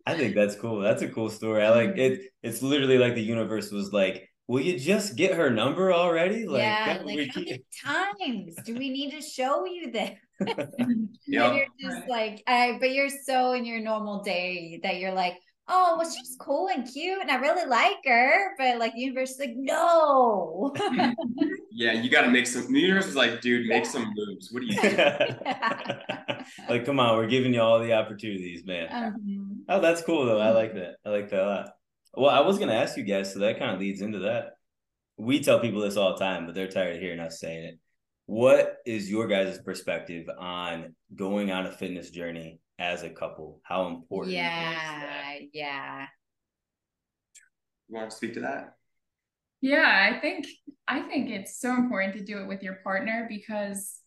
I 0.07 0.15
think 0.15 0.37
that's 0.37 0.55
cool. 0.55 0.79
That's 0.79 1.03
a 1.03 1.09
cool 1.09 1.31
story. 1.31 1.65
I 1.65 1.71
like 1.71 1.99
it. 1.99 2.31
It's 2.45 2.63
literally 2.63 2.99
like 2.99 3.17
the 3.17 3.23
universe 3.23 3.73
was 3.73 3.93
like, 3.93 4.31
will 4.49 4.61
you 4.61 4.79
just 4.79 5.17
get 5.17 5.35
her 5.35 5.51
number 5.51 5.93
already? 5.93 6.47
Like, 6.47 6.63
yeah, 6.63 6.99
like 7.05 7.31
how 7.33 7.41
many 7.41 7.65
times 7.85 8.55
do 8.65 8.75
we 8.75 8.91
need 8.91 9.11
to 9.13 9.21
show 9.21 9.65
you 9.67 9.91
this? 9.91 10.19
yeah. 11.27 11.53
you're 11.53 11.67
just 11.81 12.09
like, 12.09 12.43
I, 12.47 12.77
but 12.81 12.93
you're 12.93 13.09
so 13.09 13.53
in 13.53 13.65
your 13.65 13.81
normal 13.81 14.23
day 14.23 14.81
that 14.83 14.99
you're 14.99 15.15
like, 15.15 15.35
oh, 15.69 15.97
well, 15.99 16.09
she's 16.09 16.37
cool 16.39 16.69
and 16.69 16.89
cute 16.89 17.21
and 17.21 17.31
I 17.31 17.37
really 17.37 17.69
like 17.69 17.97
her. 18.05 18.55
But 18.57 18.79
like 18.79 18.93
the 18.95 19.01
universe 19.01 19.33
is 19.33 19.41
like, 19.41 19.55
no. 19.57 20.73
yeah, 21.73 21.93
you 21.93 22.09
got 22.09 22.23
to 22.23 22.31
make 22.31 22.47
some. 22.47 22.73
The 22.73 22.81
universe 22.81 23.07
is 23.07 23.17
like, 23.17 23.41
dude, 23.41 23.67
make 23.67 23.85
yeah. 23.85 23.91
some 23.91 24.13
moves. 24.15 24.53
What 24.53 24.63
are 24.63 24.67
you 24.67 24.81
doing? 24.81 24.97
like, 26.69 26.87
come 26.87 27.01
on, 27.01 27.17
we're 27.17 27.27
giving 27.27 27.53
you 27.53 27.61
all 27.61 27.81
the 27.81 27.95
opportunities, 27.95 28.65
man. 28.65 28.89
Um, 28.93 29.65
oh, 29.69 29.81
that's 29.81 30.03
cool 30.03 30.27
though. 30.27 30.39
I 30.39 30.51
like 30.51 30.75
that. 30.75 30.97
I 31.05 31.09
like 31.09 31.31
that 31.31 31.43
a 31.43 31.47
lot. 31.47 31.76
Well, 32.17 32.31
I 32.31 32.41
was 32.41 32.59
gonna 32.59 32.73
ask 32.75 32.97
you 32.97 33.05
guys, 33.05 33.33
so 33.33 33.41
that 33.41 33.59
kind 33.59 33.73
of 33.73 33.81
leads 33.81 34.01
into 34.01 34.21
that. 34.21 34.55
We 35.19 35.41
tell 35.41 35.61
people 35.61 35.81
this 35.81 35.97
all 35.97 36.13
the 36.13 36.25
time, 36.25 36.47
but 36.47 36.55
they're 36.55 36.69
tired 36.69 36.97
of 36.97 37.03
hearing 37.03 37.21
us 37.21 37.41
saying 37.41 37.65
it. 37.65 37.79
What 38.27 38.79
is 38.85 39.11
your 39.11 39.27
guys' 39.29 39.59
perspective 39.59 40.27
on 40.39 40.95
going 41.15 41.53
on 41.53 41.67
a 41.67 41.73
fitness 41.73 42.11
journey 42.11 42.59
as 42.79 43.03
a 43.03 43.11
couple? 43.11 43.61
How 43.63 43.89
important? 43.89 44.35
Yeah, 44.35 45.35
yeah. 45.53 46.07
You 47.89 47.97
want 47.97 48.11
to 48.11 48.17
speak 48.17 48.35
to 48.35 48.41
that? 48.41 48.75
Yeah, 49.61 50.11
I 50.13 50.21
think 50.21 50.47
I 50.89 51.03
think 51.03 51.31
it's 51.31 51.61
so 51.61 51.75
important 51.75 52.15
to 52.15 52.25
do 52.25 52.39
it 52.39 52.47
with 52.47 52.63
your 52.63 52.79
partner 52.83 53.27
because 53.29 54.01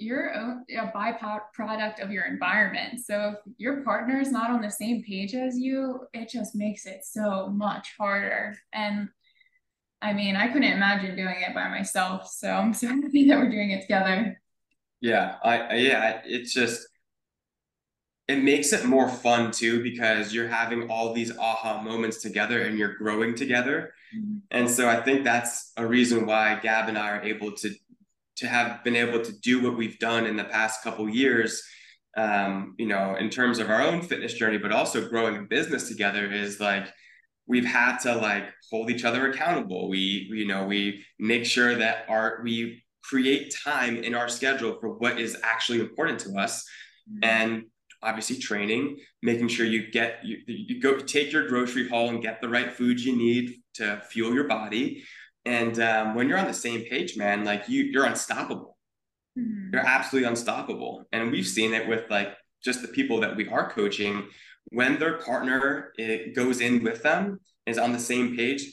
you're 0.00 0.28
a, 0.28 0.92
byproduct 0.94 2.02
of 2.02 2.10
your 2.10 2.24
environment. 2.24 3.00
So 3.04 3.34
if 3.46 3.52
your 3.58 3.82
partner 3.82 4.20
is 4.20 4.32
not 4.32 4.50
on 4.50 4.62
the 4.62 4.70
same 4.70 5.02
page 5.02 5.34
as 5.34 5.58
you, 5.58 6.00
it 6.14 6.28
just 6.28 6.54
makes 6.54 6.86
it 6.86 7.04
so 7.04 7.48
much 7.48 7.94
harder. 7.98 8.56
And 8.72 9.08
I 10.02 10.12
mean, 10.12 10.36
I 10.36 10.48
couldn't 10.48 10.72
imagine 10.72 11.16
doing 11.16 11.36
it 11.46 11.54
by 11.54 11.68
myself. 11.68 12.28
So 12.28 12.50
I'm 12.50 12.72
so 12.72 12.88
happy 13.02 13.28
that 13.28 13.38
we're 13.38 13.50
doing 13.50 13.70
it 13.72 13.82
together. 13.82 14.40
Yeah, 15.00 15.36
I 15.42 15.76
yeah, 15.76 16.20
it's 16.24 16.52
just 16.52 16.86
it 18.28 18.42
makes 18.42 18.72
it 18.72 18.84
more 18.84 19.08
fun 19.08 19.50
too 19.50 19.82
because 19.82 20.32
you're 20.32 20.48
having 20.48 20.90
all 20.90 21.12
these 21.12 21.36
aha 21.36 21.82
moments 21.82 22.22
together 22.22 22.62
and 22.62 22.78
you're 22.78 22.94
growing 22.94 23.34
together. 23.34 23.92
Mm-hmm. 24.16 24.38
And 24.50 24.70
so 24.70 24.88
I 24.88 25.00
think 25.00 25.24
that's 25.24 25.72
a 25.76 25.86
reason 25.86 26.26
why 26.26 26.58
Gab 26.62 26.88
and 26.88 26.98
I 26.98 27.10
are 27.10 27.22
able 27.22 27.52
to 27.52 27.74
to 28.40 28.48
have 28.48 28.82
been 28.84 28.96
able 28.96 29.22
to 29.22 29.32
do 29.40 29.62
what 29.62 29.76
we've 29.76 29.98
done 29.98 30.26
in 30.26 30.36
the 30.36 30.44
past 30.44 30.82
couple 30.82 31.08
years 31.08 31.62
um, 32.16 32.74
you 32.78 32.86
know 32.86 33.16
in 33.16 33.30
terms 33.30 33.58
of 33.58 33.70
our 33.70 33.80
own 33.80 34.02
fitness 34.02 34.34
journey 34.34 34.58
but 34.58 34.72
also 34.72 35.08
growing 35.08 35.36
a 35.36 35.42
business 35.42 35.88
together 35.88 36.30
is 36.30 36.58
like 36.58 36.88
we've 37.50 37.66
had 37.66 37.98
to 37.98 38.14
like 38.14 38.44
hold 38.70 38.90
each 38.90 39.04
other 39.04 39.28
accountable. 39.28 39.88
We 39.88 39.98
you 40.32 40.46
know 40.46 40.64
we 40.64 41.04
make 41.18 41.44
sure 41.44 41.74
that 41.74 42.04
our 42.08 42.40
we 42.44 42.82
create 43.02 43.54
time 43.64 43.96
in 43.96 44.14
our 44.14 44.28
schedule 44.28 44.78
for 44.80 44.90
what 44.98 45.20
is 45.20 45.36
actually 45.42 45.80
important 45.80 46.20
to 46.20 46.38
us. 46.38 46.64
Mm-hmm. 47.10 47.24
and 47.24 47.64
obviously 48.02 48.36
training 48.36 48.98
making 49.22 49.48
sure 49.48 49.66
you 49.66 49.90
get 49.90 50.20
you, 50.22 50.36
you 50.46 50.80
go 50.80 50.98
take 50.98 51.32
your 51.32 51.48
grocery 51.48 51.88
haul 51.88 52.10
and 52.10 52.22
get 52.22 52.40
the 52.40 52.48
right 52.48 52.72
food 52.72 53.00
you 53.00 53.16
need 53.16 53.56
to 53.74 54.00
fuel 54.10 54.32
your 54.32 54.46
body 54.46 55.02
and 55.44 55.80
um, 55.80 56.14
when 56.14 56.28
you're 56.28 56.38
on 56.38 56.46
the 56.46 56.54
same 56.54 56.82
page, 56.82 57.16
man, 57.16 57.44
like 57.44 57.68
you, 57.68 57.84
you're 57.84 58.04
unstoppable. 58.04 58.76
Mm-hmm. 59.38 59.70
You're 59.72 59.86
absolutely 59.86 60.28
unstoppable. 60.28 61.04
And 61.12 61.30
we've 61.30 61.46
seen 61.46 61.72
it 61.72 61.88
with 61.88 62.10
like 62.10 62.34
just 62.62 62.82
the 62.82 62.88
people 62.88 63.20
that 63.20 63.36
we 63.36 63.48
are 63.48 63.70
coaching. 63.70 64.28
When 64.70 64.98
their 64.98 65.18
partner 65.18 65.92
it 65.96 66.34
goes 66.34 66.60
in 66.60 66.82
with 66.82 67.02
them, 67.02 67.40
is 67.66 67.78
on 67.78 67.92
the 67.92 67.98
same 67.98 68.36
page, 68.36 68.64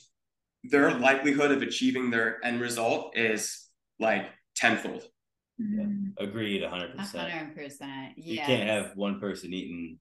their 0.63 0.97
likelihood 1.00 1.51
of 1.51 1.62
achieving 1.62 2.09
their 2.09 2.43
end 2.43 2.59
result 2.59 3.15
is 3.17 3.67
like 4.00 4.25
tenfold. 4.55 5.03
Yeah, 5.57 5.86
agreed, 6.17 6.62
100%. 6.62 6.95
100%. 6.97 8.12
You 8.15 8.38
can't 8.38 8.69
have 8.69 8.91
one 8.95 9.19
person 9.19 9.53
eating 9.53 10.00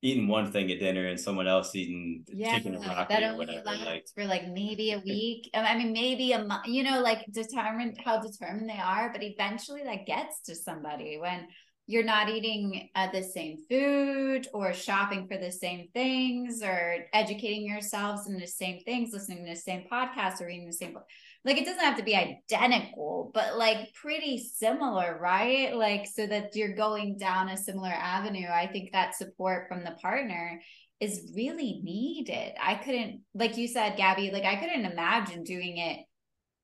eating 0.00 0.28
one 0.28 0.52
thing 0.52 0.70
at 0.70 0.78
dinner 0.78 1.06
and 1.06 1.18
someone 1.18 1.48
else 1.48 1.74
eating 1.74 2.24
yeah, 2.28 2.54
chicken 2.54 2.74
and 2.74 2.84
broccoli 2.84 3.06
that 3.08 3.22
only 3.22 3.56
or 3.56 3.62
whatever. 3.62 3.84
Like 3.84 4.06
for 4.14 4.24
like 4.24 4.48
maybe 4.48 4.92
a 4.92 5.00
week. 5.00 5.50
I 5.54 5.76
mean, 5.76 5.92
maybe 5.92 6.32
a 6.32 6.44
month. 6.44 6.66
You 6.66 6.84
know, 6.84 7.00
like 7.00 7.24
determined 7.32 7.98
how 8.04 8.20
determined 8.20 8.68
they 8.68 8.78
are, 8.78 9.10
but 9.12 9.22
eventually 9.22 9.82
that 9.84 10.06
gets 10.06 10.42
to 10.42 10.54
somebody 10.54 11.18
when 11.18 11.48
you're 11.86 12.04
not 12.04 12.28
eating 12.28 12.90
uh, 12.94 13.10
the 13.10 13.22
same 13.22 13.56
food 13.68 14.46
or 14.52 14.74
shopping 14.74 15.26
for 15.26 15.38
the 15.38 15.50
same 15.50 15.88
things 15.94 16.62
or 16.62 16.98
educating 17.14 17.66
yourselves 17.66 18.28
in 18.28 18.36
the 18.36 18.46
same 18.46 18.80
things, 18.84 19.10
listening 19.12 19.44
to 19.44 19.50
the 19.50 19.56
same 19.56 19.84
podcast 19.90 20.40
or 20.40 20.46
reading 20.46 20.66
the 20.66 20.72
same 20.72 20.92
book 20.92 21.06
like 21.48 21.56
it 21.56 21.64
doesn't 21.64 21.80
have 21.80 21.96
to 21.96 22.02
be 22.02 22.14
identical 22.14 23.30
but 23.32 23.56
like 23.56 23.92
pretty 23.94 24.38
similar 24.38 25.18
right? 25.20 25.74
Like 25.74 26.06
so 26.06 26.26
that 26.26 26.54
you're 26.54 26.74
going 26.74 27.16
down 27.16 27.48
a 27.48 27.56
similar 27.56 27.88
avenue 27.90 28.48
i 28.48 28.66
think 28.66 28.92
that 28.92 29.16
support 29.16 29.66
from 29.68 29.82
the 29.82 29.96
partner 30.02 30.60
is 31.00 31.32
really 31.34 31.80
needed. 31.82 32.52
I 32.60 32.74
couldn't 32.74 33.22
like 33.34 33.56
you 33.56 33.66
said 33.66 33.96
gabby 33.96 34.30
like 34.30 34.44
i 34.44 34.56
couldn't 34.56 34.84
imagine 34.84 35.42
doing 35.42 35.78
it 35.78 36.00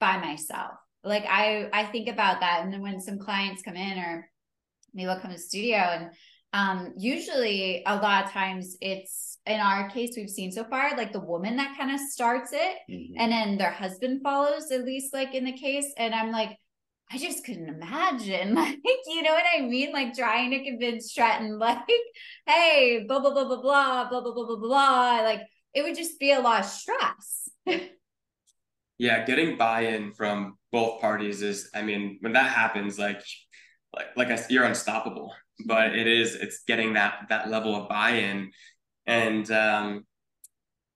by 0.00 0.19
myself. 0.19 0.73
Like 1.03 1.25
i 1.26 1.69
i 1.73 1.85
think 1.85 2.09
about 2.09 2.41
that 2.41 2.61
and 2.62 2.73
then 2.73 2.83
when 2.83 3.00
some 3.00 3.19
clients 3.19 3.62
come 3.62 3.76
in 3.76 3.99
or 3.99 4.29
maybe 4.93 5.07
will 5.07 5.19
come 5.19 5.31
to 5.31 5.37
the 5.37 5.43
studio 5.43 5.79
and 5.79 6.11
um 6.55 6.95
usually 6.97 7.83
a 7.85 7.97
lot 7.97 8.25
of 8.25 8.31
times 8.31 8.77
it's 8.81 9.39
in 9.45 9.61
our 9.61 9.91
case 9.91 10.15
we've 10.17 10.31
seen 10.31 10.53
so 10.53 10.65
far 10.65 10.97
like 10.97 11.13
the 11.13 11.21
woman 11.21 11.57
that 11.57 11.77
kind 11.77 11.93
of 11.93 12.01
starts 12.01 12.53
it 12.53 12.77
mm-hmm. 12.89 13.15
and 13.19 13.33
then 13.33 13.59
their 13.59 13.73
husband 13.73 14.23
follows 14.23 14.71
at 14.71 14.85
least 14.85 15.13
like 15.13 15.35
in 15.35 15.45
the 15.45 15.53
case 15.53 15.93
and 15.99 16.15
i'm 16.15 16.31
like 16.31 16.57
i 17.13 17.19
just 17.19 17.45
couldn't 17.45 17.69
imagine 17.69 18.55
like 18.55 18.79
you 19.07 19.23
know 19.23 19.33
what 19.33 19.45
i 19.57 19.61
mean 19.61 19.93
like 19.93 20.15
trying 20.15 20.51
to 20.51 20.65
convince 20.65 21.11
stratton 21.11 21.59
like 21.59 21.79
hey 22.47 23.05
blah 23.07 23.19
blah 23.19 23.33
blah 23.33 23.45
blah 23.45 23.61
blah 23.61 24.09
blah 24.09 24.21
blah 24.21 24.33
blah 24.33 24.47
blah 24.47 24.57
blah 24.57 25.21
like 25.23 25.43
it 25.75 25.83
would 25.83 25.97
just 25.97 26.21
be 26.21 26.31
a 26.31 26.41
lot 26.41 26.61
of 26.61 26.67
stress 26.67 27.51
yeah 28.97 29.25
getting 29.25 29.59
buy-in 29.59 30.13
from 30.13 30.57
both 30.71 31.01
parties 31.01 31.43
is 31.43 31.69
i 31.75 31.83
mean 31.83 32.17
when 32.21 32.33
that 32.33 32.53
happens 32.53 32.97
like 32.97 33.21
like 33.95 34.17
like 34.17 34.31
I, 34.31 34.45
you're 34.49 34.65
unstoppable. 34.65 35.33
But 35.67 35.95
it 35.95 36.07
is 36.07 36.35
it's 36.35 36.65
getting 36.65 36.95
that 36.95 37.27
that 37.29 37.49
level 37.49 37.75
of 37.77 37.89
buy-in, 37.89 38.51
and 39.07 39.51
um, 39.51 40.07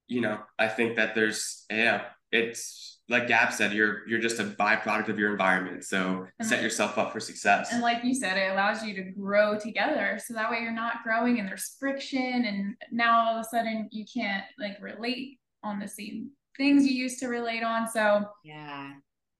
you 0.08 0.20
know 0.20 0.40
I 0.58 0.68
think 0.68 0.96
that 0.96 1.14
there's 1.14 1.64
yeah 1.70 2.02
it's 2.32 2.98
like 3.08 3.26
Gab 3.26 3.52
said, 3.52 3.72
you're 3.72 4.06
you're 4.06 4.20
just 4.20 4.38
a 4.38 4.44
byproduct 4.44 5.08
of 5.08 5.18
your 5.18 5.30
environment. 5.32 5.84
So 5.84 6.26
and 6.38 6.46
set 6.46 6.56
like, 6.56 6.62
yourself 6.62 6.98
up 6.98 7.12
for 7.12 7.20
success. 7.20 7.72
And 7.72 7.82
like 7.82 8.04
you 8.04 8.14
said, 8.14 8.36
it 8.36 8.52
allows 8.52 8.84
you 8.84 8.94
to 8.94 9.02
grow 9.12 9.58
together. 9.58 10.18
So 10.24 10.34
that 10.34 10.50
way 10.50 10.60
you're 10.60 10.72
not 10.72 11.02
growing 11.04 11.38
and 11.38 11.48
there's 11.48 11.76
friction 11.78 12.44
and 12.44 12.74
now 12.92 13.18
all 13.20 13.38
of 13.38 13.40
a 13.40 13.48
sudden 13.48 13.88
you 13.90 14.04
can't 14.12 14.44
like 14.58 14.76
relate 14.80 15.38
on 15.62 15.78
the 15.78 15.88
same 15.88 16.30
things 16.56 16.86
you 16.86 16.94
used 16.94 17.18
to 17.20 17.28
relate 17.28 17.62
on. 17.62 17.88
So 17.88 18.24
yeah. 18.44 18.92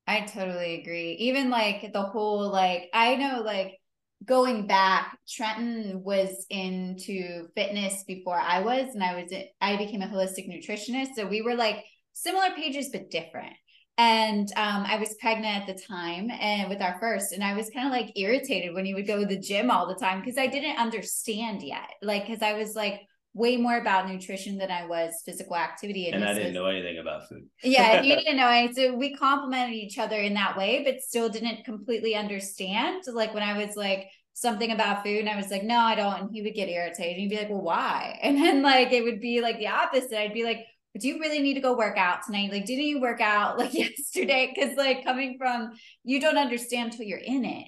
I 0.07 0.23
totally 0.23 0.81
agree. 0.81 1.13
Even 1.19 1.51
like 1.51 1.93
the 1.93 2.03
whole 2.03 2.51
like 2.51 2.89
I 2.95 3.17
know 3.17 3.43
like 3.45 3.78
going 4.25 4.67
back, 4.67 5.19
Trenton 5.29 6.03
was 6.03 6.47
into 6.51 7.49
fitness 7.55 8.05
before 8.07 8.39
I 8.39 8.61
was, 8.61 8.95
and 8.95 9.03
I 9.03 9.23
was 9.23 9.33
I 9.61 9.77
became 9.77 10.03
a 10.03 10.07
holistic 10.07 10.49
nutritionist. 10.49 11.15
So 11.17 11.27
we 11.27 11.43
were 11.43 11.55
like 11.55 11.85
similar 12.13 12.51
pages 12.57 12.91
but 12.93 13.11
different. 13.11 13.55
And 13.97 14.49
um, 14.55 14.85
I 14.87 14.97
was 14.99 15.17
pregnant 15.21 15.69
at 15.69 15.77
the 15.77 15.83
time 15.83 16.31
and 16.31 16.69
with 16.69 16.81
our 16.81 16.99
first, 17.01 17.33
and 17.33 17.43
I 17.43 17.55
was 17.55 17.69
kind 17.71 17.87
of 17.87 17.93
like 17.93 18.17
irritated 18.17 18.73
when 18.73 18.85
he 18.85 18.95
would 18.95 19.09
go 19.09 19.21
to 19.21 19.27
the 19.27 19.41
gym 19.41 19.73
all 19.73 19.89
the 19.89 19.97
time 19.97 20.21
because 20.21 20.39
I 20.39 20.47
didn't 20.47 20.79
understand 20.79 21.63
yet. 21.63 21.91
Like, 22.01 22.27
because 22.27 22.43
I 22.43 22.53
was 22.53 22.77
like, 22.77 23.01
way 23.39 23.57
more 23.57 23.79
about 23.79 24.09
nutrition 24.09 24.59
than 24.59 24.71
I 24.71 24.85
was 24.85 25.23
physical 25.25 25.57
activity. 25.57 26.07
And, 26.07 26.17
and 26.17 26.25
I 26.25 26.35
didn't 26.35 26.49
was, 26.49 26.55
know 26.55 26.67
anything 26.67 26.99
about 26.99 27.29
food. 27.29 27.47
yeah, 27.63 28.03
you 28.03 28.17
didn't 28.17 28.37
know 28.37 28.49
anything. 28.49 28.91
So 28.91 28.95
we 28.97 29.15
complimented 29.15 29.75
each 29.75 29.99
other 29.99 30.17
in 30.17 30.35
that 30.35 30.57
way, 30.57 30.83
but 30.85 31.01
still 31.01 31.29
didn't 31.29 31.65
completely 31.65 32.17
understand. 32.17 33.05
Like 33.07 33.33
when 33.33 33.45
I 33.45 33.65
was 33.65 33.77
like 33.77 34.09
something 34.35 34.73
about 34.73 35.05
food 35.05 35.21
and 35.21 35.29
I 35.29 35.37
was 35.37 35.51
like, 35.51 35.63
no, 35.63 35.79
I 35.79 35.95
don't. 35.95 36.21
And 36.21 36.31
he 36.33 36.43
would 36.43 36.55
get 36.55 36.69
irritated. 36.69 37.13
And 37.13 37.21
he'd 37.21 37.31
be 37.31 37.37
like, 37.37 37.49
well, 37.49 37.63
why? 37.63 38.19
And 38.23 38.37
then 38.37 38.63
like 38.63 38.93
it 38.93 39.05
would 39.05 39.21
be 39.21 39.41
like 39.41 39.59
the 39.59 39.69
opposite. 39.69 40.21
I'd 40.21 40.35
be 40.35 40.45
like, 40.45 40.67
do 40.99 41.07
you 41.07 41.21
really 41.21 41.41
need 41.41 41.55
to 41.55 41.61
go 41.61 41.77
work 41.77 41.97
out 41.97 42.25
tonight? 42.27 42.51
Like, 42.51 42.67
didn't 42.67 42.87
you 42.87 43.01
work 43.01 43.21
out 43.21 43.57
like 43.57 43.73
yesterday? 43.75 44.53
Cause 44.59 44.77
like 44.77 45.05
coming 45.05 45.37
from 45.39 45.71
you 46.03 46.21
don't 46.21 46.39
understand 46.39 46.93
till 46.93 47.07
you're 47.07 47.19
in 47.19 47.45
it. 47.45 47.67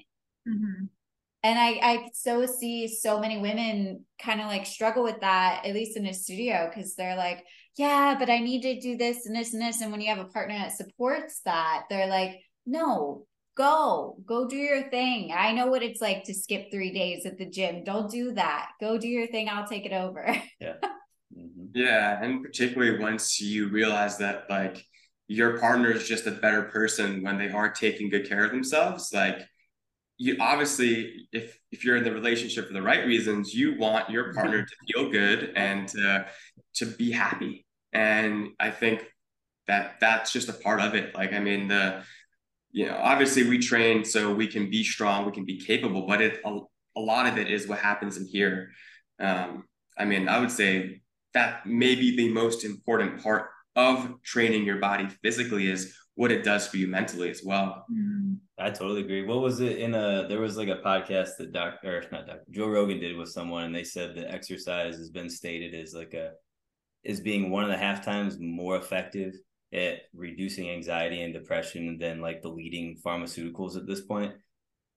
Mm-hmm 0.49 0.87
and 1.43 1.59
I 1.59 1.81
I 1.83 2.09
so 2.13 2.47
see 2.47 2.87
so 2.89 3.21
many 3.21 3.39
women 3.39 4.05
kind 4.23 4.41
of 4.41 4.47
like 4.47 4.67
struggle 4.67 5.03
with 5.03 5.21
that 5.21 5.63
at 5.65 5.75
least 5.75 5.97
in 5.97 6.07
a 6.07 6.15
studio 6.15 6.71
because 6.73 6.95
they're 6.95 7.17
like 7.17 7.45
yeah 7.77 8.17
but 8.19 8.29
I 8.29 8.39
need 8.39 8.63
to 8.63 8.81
do 8.81 8.97
this 8.97 9.27
and 9.27 9.35
this 9.35 9.53
and 9.55 9.63
this. 9.63 9.81
And 9.81 9.91
when 9.91 10.01
you 10.01 10.09
have 10.15 10.25
a 10.25 10.29
partner 10.29 10.57
that 10.59 10.73
supports 10.77 11.41
that 11.45 11.85
they're 11.89 12.09
like 12.09 12.41
no 12.67 13.27
go 13.57 14.17
go 14.27 14.47
do 14.49 14.57
your 14.57 14.89
thing. 14.91 15.33
I 15.35 15.53
know 15.53 15.67
what 15.67 15.83
it's 15.83 16.01
like 16.01 16.25
to 16.25 16.35
skip 16.35 16.71
3 16.71 16.93
days 16.93 17.27
at 17.27 17.39
the 17.39 17.47
gym. 17.47 17.85
Don't 17.85 18.11
do 18.11 18.33
that. 18.33 18.71
Go 18.81 18.99
do 18.99 19.09
your 19.09 19.27
thing. 19.27 19.49
I'll 19.49 19.67
take 19.67 19.87
it 19.87 19.93
over. 19.93 20.27
Yeah. 20.61 20.75
Mm-hmm. 21.37 21.67
yeah 21.75 22.23
and 22.23 22.43
particularly 22.43 22.99
once 22.99 23.41
you 23.41 23.69
realize 23.69 24.19
that 24.19 24.47
like 24.51 24.85
your 25.29 25.61
partner 25.61 25.93
is 25.93 26.09
just 26.09 26.27
a 26.27 26.33
better 26.33 26.65
person 26.65 27.23
when 27.23 27.39
they 27.39 27.51
are 27.51 27.71
taking 27.71 28.11
good 28.11 28.29
care 28.29 28.45
of 28.45 28.51
themselves 28.51 29.13
like 29.15 29.39
you 30.21 30.37
obviously 30.39 31.27
if 31.33 31.59
if 31.73 31.83
you're 31.83 31.97
in 31.97 32.05
the 32.05 32.13
relationship 32.13 32.67
for 32.67 32.75
the 32.75 32.83
right 32.83 33.07
reasons 33.07 33.55
you 33.55 33.79
want 33.79 34.11
your 34.11 34.25
mm-hmm. 34.25 34.39
partner 34.39 34.67
to 34.67 34.75
feel 34.87 35.11
good 35.11 35.53
and 35.57 35.89
to 35.89 36.27
to 36.75 36.87
be 36.87 37.11
happy. 37.11 37.67
And 37.93 38.51
i 38.61 38.71
think 38.71 39.07
that 39.67 39.95
that's 39.99 40.31
just 40.31 40.49
a 40.51 40.53
part 40.53 40.81
of 40.81 40.95
it. 40.95 41.15
Like 41.15 41.33
i 41.33 41.41
mean 41.41 41.69
the 41.69 42.05
you 42.71 42.87
know 42.87 42.99
obviously 43.01 43.49
we 43.49 43.59
train 43.59 44.05
so 44.05 44.33
we 44.33 44.47
can 44.47 44.71
be 44.71 44.85
strong 44.85 45.25
we 45.25 45.33
can 45.33 45.47
be 45.47 45.59
capable 45.59 46.07
but 46.07 46.21
it 46.21 46.41
a, 46.45 46.59
a 46.97 47.01
lot 47.01 47.27
of 47.27 47.39
it 47.39 47.51
is 47.51 47.67
what 47.67 47.79
happens 47.79 48.19
in 48.19 48.27
here. 48.27 48.71
Um, 49.19 49.65
i 49.99 50.05
mean 50.05 50.29
i 50.29 50.39
would 50.39 50.51
say 50.51 51.01
that 51.33 51.65
may 51.65 51.95
be 51.95 52.15
the 52.15 52.29
most 52.29 52.65
important 52.65 53.23
part 53.23 53.49
of 53.77 54.23
training 54.23 54.65
your 54.65 54.79
body 54.79 55.09
physically 55.23 55.71
is 55.71 55.95
what 56.15 56.33
it 56.33 56.45
does 56.45 56.67
for 56.67 56.77
you 56.77 56.87
mentally 56.87 57.31
as 57.31 57.43
well. 57.45 57.85
Mm-hmm. 57.91 58.35
I 58.59 58.71
totally 58.71 59.01
agree. 59.01 59.25
What 59.25 59.41
was 59.41 59.61
it 59.61 59.79
in 59.79 59.95
a? 59.95 60.27
There 60.29 60.41
was 60.41 60.57
like 60.57 60.69
a 60.69 60.83
podcast 60.85 61.37
that 61.39 61.53
Doc 61.53 61.79
or 61.85 62.05
not 62.13 62.27
Doc 62.27 62.41
Joe 62.51 62.69
Rogan 62.69 63.01
did 63.01 63.17
with 63.17 63.31
someone, 63.31 63.65
and 63.65 63.75
they 63.75 63.85
said 63.85 64.15
that 64.17 64.33
exercise 64.33 64.97
has 64.97 65.11
been 65.11 65.31
stated 65.31 65.75
as 65.75 65.95
like 65.95 66.13
a 66.15 66.33
is 67.03 67.21
being 67.21 67.51
one 67.51 67.65
and 67.65 67.73
a 67.73 67.79
half 67.79 68.05
times 68.05 68.37
more 68.39 68.77
effective 68.77 69.35
at 69.73 70.01
reducing 70.13 70.69
anxiety 70.69 71.23
and 71.23 71.33
depression 71.33 71.97
than 71.99 72.21
like 72.21 72.43
the 72.43 72.49
leading 72.49 72.99
pharmaceuticals 73.05 73.77
at 73.77 73.87
this 73.87 74.03
point 74.03 74.35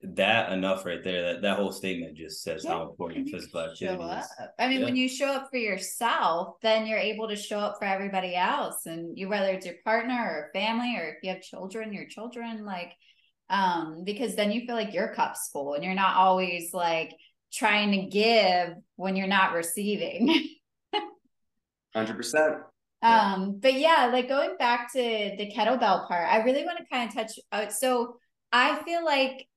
that 0.04 0.52
enough 0.52 0.86
right 0.86 1.04
there 1.04 1.34
that 1.34 1.42
that 1.42 1.58
whole 1.58 1.72
statement 1.72 2.18
just 2.18 2.44
says 2.44 2.64
yeah, 2.64 2.72
how 2.72 2.90
important 2.90 3.30
physical 3.30 3.62
activity 3.62 4.04
is. 4.04 4.26
i 4.60 4.68
mean 4.68 4.80
yeah. 4.80 4.86
when 4.86 4.96
you 4.96 5.08
show 5.08 5.28
up 5.28 5.48
for 5.50 5.58
yourself 5.58 6.56
then 6.62 6.86
you're 6.86 7.00
able 7.00 7.28
to 7.28 7.38
show 7.38 7.58
up 7.58 7.78
for 7.80 7.86
everybody 7.86 8.36
else 8.36 8.86
and 8.86 9.18
you 9.18 9.30
whether 9.30 9.48
it's 9.48 9.66
your 9.66 9.76
partner 9.86 10.14
or 10.14 10.50
family 10.54 10.98
or 10.98 11.08
if 11.08 11.16
you 11.24 11.30
have 11.30 11.42
children 11.42 11.94
your 11.94 12.06
children 12.06 12.66
like 12.66 12.92
um 13.50 14.04
because 14.04 14.36
then 14.36 14.52
you 14.52 14.66
feel 14.66 14.76
like 14.76 14.94
your 14.94 15.14
cup's 15.14 15.50
full 15.54 15.74
and 15.74 15.84
you're 15.84 15.94
not 15.94 16.18
always 16.18 16.74
like 16.74 17.14
trying 17.54 17.92
to 17.92 18.08
give 18.10 18.74
when 18.96 19.16
you're 19.16 19.28
not 19.28 19.54
receiving. 19.54 20.50
100% 21.96 22.62
um 23.04 23.60
but 23.62 23.76
yeah 23.76 24.10
like 24.12 24.28
going 24.28 24.56
back 24.58 24.92
to 24.92 25.00
the 25.00 25.52
kettlebell 25.56 26.08
part 26.08 26.28
i 26.28 26.38
really 26.38 26.66
want 26.66 26.78
to 26.80 26.86
kind 26.92 27.08
of 27.08 27.16
touch 27.16 27.40
uh, 27.52 27.68
so 27.68 28.16
i 28.52 28.82
feel 28.84 29.06
like 29.06 29.48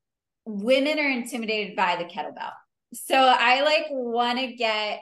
women 0.46 0.98
are 0.98 1.10
intimidated 1.10 1.76
by 1.76 1.96
the 1.96 2.04
kettlebell. 2.04 2.52
So 2.94 3.16
I 3.16 3.62
like 3.62 3.86
want 3.90 4.38
to 4.38 4.54
get 4.54 5.00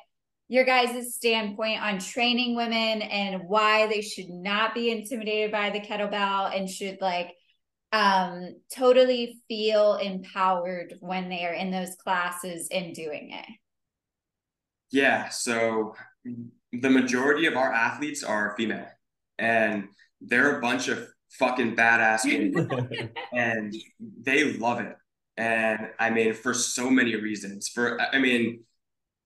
your 0.48 0.64
guys' 0.64 1.14
standpoint 1.14 1.80
on 1.80 1.98
training 1.98 2.56
women 2.56 3.02
and 3.02 3.42
why 3.46 3.86
they 3.86 4.00
should 4.00 4.30
not 4.30 4.74
be 4.74 4.90
intimidated 4.90 5.52
by 5.52 5.70
the 5.70 5.80
kettlebell 5.80 6.56
and 6.56 6.68
should 6.68 6.98
like 7.00 7.30
um 7.92 8.56
totally 8.74 9.38
feel 9.46 9.96
empowered 9.96 10.94
when 11.00 11.28
they 11.28 11.44
are 11.44 11.52
in 11.52 11.70
those 11.70 11.94
classes 11.96 12.68
and 12.72 12.94
doing 12.94 13.30
it. 13.30 13.46
Yeah, 14.90 15.28
so 15.28 15.94
the 16.72 16.90
majority 16.90 17.46
of 17.46 17.56
our 17.56 17.72
athletes 17.72 18.24
are 18.24 18.54
female 18.56 18.88
and 19.38 19.88
they're 20.20 20.58
a 20.58 20.60
bunch 20.60 20.88
of 20.88 21.06
fucking 21.38 21.76
badass 21.76 22.24
and 23.32 23.74
they 24.22 24.52
love 24.54 24.80
it 24.80 24.96
and 25.36 25.88
I 25.98 26.10
mean, 26.10 26.34
for 26.34 26.54
so 26.54 26.90
many 26.90 27.16
reasons. 27.16 27.68
For, 27.68 28.00
I 28.00 28.18
mean, 28.18 28.60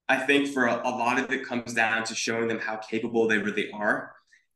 I 0.07 0.17
think 0.17 0.49
for 0.49 0.65
a, 0.65 0.75
a 0.75 0.89
lot 0.89 1.19
of 1.19 1.31
it 1.31 1.45
comes 1.45 1.73
down 1.73 2.03
to 2.05 2.15
showing 2.15 2.47
them 2.47 2.59
how 2.59 2.77
capable 2.77 3.27
they 3.27 3.37
really 3.37 3.71
are. 3.71 4.13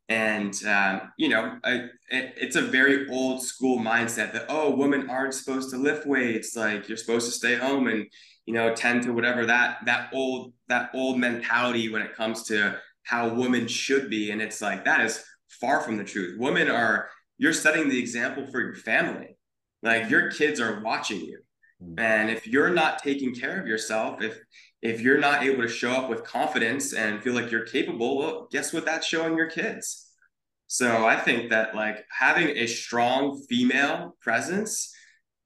And, 0.09 0.53
um, 0.65 1.13
you 1.17 1.29
know, 1.29 1.57
I, 1.63 1.73
it, 2.09 2.33
it's 2.37 2.55
a 2.55 2.61
very 2.61 3.07
old 3.09 3.41
school 3.41 3.79
mindset 3.79 4.33
that, 4.33 4.47
oh, 4.49 4.75
women 4.75 5.09
aren't 5.09 5.33
supposed 5.33 5.69
to 5.71 5.77
lift 5.77 6.05
weights. 6.05 6.55
Like 6.55 6.89
you're 6.89 6.97
supposed 6.97 7.27
to 7.27 7.31
stay 7.31 7.55
home 7.55 7.87
and, 7.87 8.05
you 8.45 8.53
know, 8.53 8.75
tend 8.75 9.03
to 9.03 9.13
whatever 9.13 9.45
that, 9.45 9.77
that 9.85 10.09
old, 10.11 10.53
that 10.67 10.89
old 10.93 11.19
mentality 11.19 11.89
when 11.89 12.01
it 12.01 12.15
comes 12.15 12.43
to 12.43 12.77
how 13.03 13.33
women 13.33 13.67
should 13.67 14.09
be. 14.09 14.31
And 14.31 14.41
it's 14.41 14.61
like, 14.61 14.85
that 14.85 15.01
is 15.01 15.23
far 15.61 15.81
from 15.81 15.97
the 15.97 16.03
truth. 16.03 16.37
Women 16.39 16.69
are, 16.69 17.09
you're 17.37 17.53
setting 17.53 17.89
the 17.89 17.99
example 17.99 18.47
for 18.47 18.59
your 18.59 18.75
family. 18.75 19.37
Like 19.81 20.09
your 20.09 20.31
kids 20.31 20.59
are 20.59 20.81
watching 20.81 21.21
you. 21.21 21.39
And 21.98 22.30
if 22.30 22.48
you're 22.48 22.69
not 22.69 23.00
taking 23.00 23.34
care 23.36 23.60
of 23.60 23.67
yourself, 23.67 24.22
if 24.22 24.39
if 24.82 25.00
you're 25.00 25.19
not 25.19 25.43
able 25.43 25.62
to 25.62 25.67
show 25.69 25.91
up 25.91 26.10
with 26.10 26.26
confidence 26.26 26.93
and 26.93 27.24
feel 27.24 27.34
like 27.34 27.50
you're 27.50 27.65
capable, 27.65 28.17
well, 28.17 28.48
guess 28.52 28.74
what 28.74 28.84
that's 28.84 29.08
showing 29.08 29.38
your 29.38 29.50
kids. 29.50 30.10
So 30.67 31.06
I 31.06 31.15
think 31.15 31.52
that 31.52 31.74
like 31.74 32.04
having 32.12 32.50
a 32.50 32.67
strong 32.67 33.41
female 33.50 34.17
presence 34.22 34.93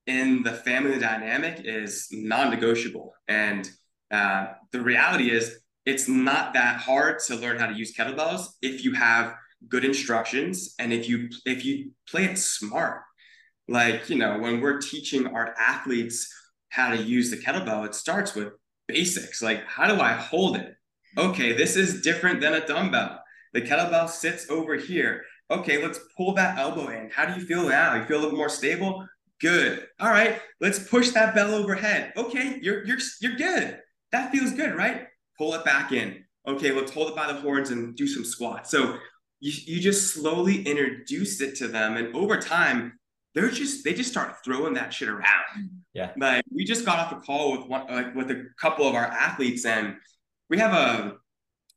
in 0.08 0.42
the 0.42 0.54
family 0.54 0.98
dynamic 0.98 1.62
is 1.66 2.08
non-negotiable. 2.12 3.14
And 3.28 3.70
uh, 4.10 4.48
the 4.72 4.82
reality 4.82 5.30
is, 5.30 5.60
it's 5.86 6.08
not 6.08 6.54
that 6.54 6.82
hard 6.82 7.20
to 7.28 7.36
learn 7.36 7.60
how 7.60 7.68
to 7.68 7.74
use 7.74 7.96
kettlebells 7.96 8.48
if 8.62 8.84
you 8.84 8.94
have 8.94 9.36
good 9.70 9.86
instructions 9.86 10.76
and 10.80 10.94
if 10.94 11.10
you 11.10 11.30
if 11.46 11.66
you 11.66 11.92
play 12.10 12.26
it 12.26 12.38
smart 12.38 13.02
like, 13.68 14.10
you 14.10 14.18
know, 14.18 14.40
when 14.40 14.62
we're 14.62 14.80
teaching 14.80 15.28
our 15.28 15.54
athletes 15.60 16.34
how 16.70 16.90
to 16.90 16.98
use 16.98 17.30
the 17.30 17.38
kettlebell, 17.38 17.86
it 17.86 17.96
starts 17.96 18.36
with 18.36 18.54
basics. 18.88 19.42
Like, 19.42 19.66
how 19.66 19.88
do 19.88 20.02
I 20.02 20.14
hold 20.14 20.58
it? 20.58 20.74
Okay, 21.18 21.54
this 21.54 21.76
is 21.76 22.02
different 22.02 22.42
than 22.42 22.54
a 22.54 22.66
dumbbell. 22.66 23.20
The 23.54 23.62
kettlebell 23.62 24.10
sits 24.10 24.50
over 24.50 24.76
here. 24.76 25.24
Okay, 25.50 25.82
let's 25.82 26.00
pull 26.16 26.34
that 26.34 26.58
elbow 26.58 26.90
in. 26.90 27.10
How 27.10 27.26
do 27.26 27.40
you 27.40 27.46
feel 27.46 27.68
now? 27.68 27.96
You 27.96 28.04
feel 28.06 28.20
a 28.20 28.24
little 28.24 28.38
more 28.38 28.50
stable? 28.50 29.08
Good. 29.40 29.88
All 30.00 30.10
right, 30.10 30.42
let's 30.60 30.80
push 30.80 31.12
that 31.12 31.34
bell 31.34 31.54
overhead. 31.54 32.14
Okay, 32.18 32.60
you're 32.62 32.86
you're 32.86 32.98
you're 33.22 33.36
good. 33.36 33.80
That 34.12 34.32
feels 34.32 34.52
good, 34.52 34.76
right? 34.76 35.08
Pull 35.38 35.54
it 35.54 35.64
back 35.64 35.92
in. 35.92 36.24
Okay, 36.48 36.72
let's 36.72 36.92
hold 36.92 37.10
it 37.10 37.16
by 37.16 37.32
the 37.32 37.40
horns 37.40 37.70
and 37.70 37.96
do 37.96 38.08
some 38.08 38.26
squats. 38.26 38.72
So 38.72 38.98
you, 39.40 39.52
you 39.66 39.82
just 39.82 40.14
slowly 40.14 40.64
introduce 40.64 41.42
it 41.42 41.56
to 41.58 41.68
them. 41.68 41.98
And 41.98 42.16
over 42.16 42.38
time, 42.38 43.00
they're 43.38 43.52
just 43.52 43.84
they 43.84 43.94
just 43.94 44.10
start 44.10 44.44
throwing 44.44 44.74
that 44.74 44.92
shit 44.92 45.10
around. 45.10 45.70
Yeah. 45.94 46.12
Like 46.18 46.44
we 46.52 46.66
just 46.66 46.86
got 46.86 46.98
off 46.98 47.12
a 47.12 47.20
call 47.24 47.52
with 47.56 47.68
one 47.68 47.86
like 47.88 48.16
with 48.16 48.32
a 48.32 48.46
couple 48.60 48.88
of 48.88 48.96
our 48.96 49.06
athletes, 49.06 49.64
and 49.64 49.96
we 50.50 50.58
have 50.58 50.74
a 50.74 51.14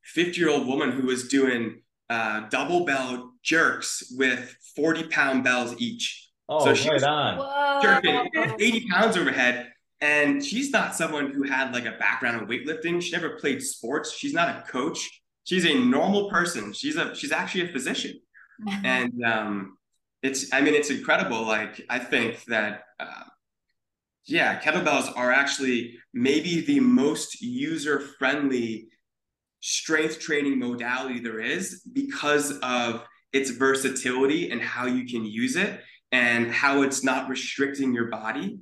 50 0.05 0.41
year 0.41 0.49
old 0.49 0.67
woman 0.67 0.91
who 0.91 1.07
was 1.07 1.29
doing 1.29 1.83
uh, 2.09 2.49
double 2.49 2.87
bell 2.87 3.35
jerks 3.43 4.11
with 4.17 4.57
40 4.75 5.09
pound 5.09 5.45
bells 5.45 5.75
each. 5.79 6.31
Oh, 6.49 6.65
So 6.65 6.73
she's- 6.75 7.03
right 7.03 7.11
on. 7.11 7.37
Whoa. 7.37 7.81
Jerking 7.83 8.29
80 8.59 8.89
pounds 8.89 9.17
overhead. 9.19 9.67
And 10.01 10.43
she's 10.43 10.71
not 10.71 10.95
someone 10.95 11.31
who 11.35 11.43
had 11.43 11.75
like 11.75 11.85
a 11.85 11.93
background 11.93 12.41
in 12.41 12.49
weightlifting. 12.49 13.03
She 13.03 13.13
never 13.13 13.39
played 13.39 13.61
sports. 13.63 14.13
She's 14.13 14.33
not 14.33 14.49
a 14.49 14.63
coach. 14.67 14.99
She's 15.45 15.67
a 15.67 15.75
normal 15.75 16.31
person. 16.31 16.73
She's 16.73 16.97
a 16.97 17.15
she's 17.15 17.33
actually 17.33 17.69
a 17.69 17.73
physician. 17.73 18.19
And 18.85 19.23
um 19.25 19.77
it's 20.23 20.53
I 20.53 20.61
mean 20.61 20.75
it's 20.75 20.91
incredible. 20.91 21.43
Like 21.43 21.85
I 21.89 21.99
think 21.99 22.45
that 22.45 22.83
uh, 22.99 23.25
yeah, 24.27 24.61
kettlebells 24.61 25.17
are 25.17 25.33
actually 25.33 25.99
maybe 26.13 26.61
the 26.61 26.81
most 26.81 27.41
user 27.41 28.01
friendly 28.19 28.89
strength 29.61 30.19
training 30.19 30.59
modality 30.59 31.21
there 31.21 31.41
is 31.41 31.83
because 31.93 32.59
of 32.63 33.05
its 33.33 33.51
versatility 33.51 34.51
and 34.51 34.61
how 34.61 34.87
you 34.87 35.07
can 35.07 35.25
use 35.25 35.57
it 35.57 35.81
and 36.13 36.51
how 36.51 36.83
it's 36.83 37.05
not 37.05 37.29
restricting 37.29 37.93
your 37.93 38.07
body, 38.07 38.59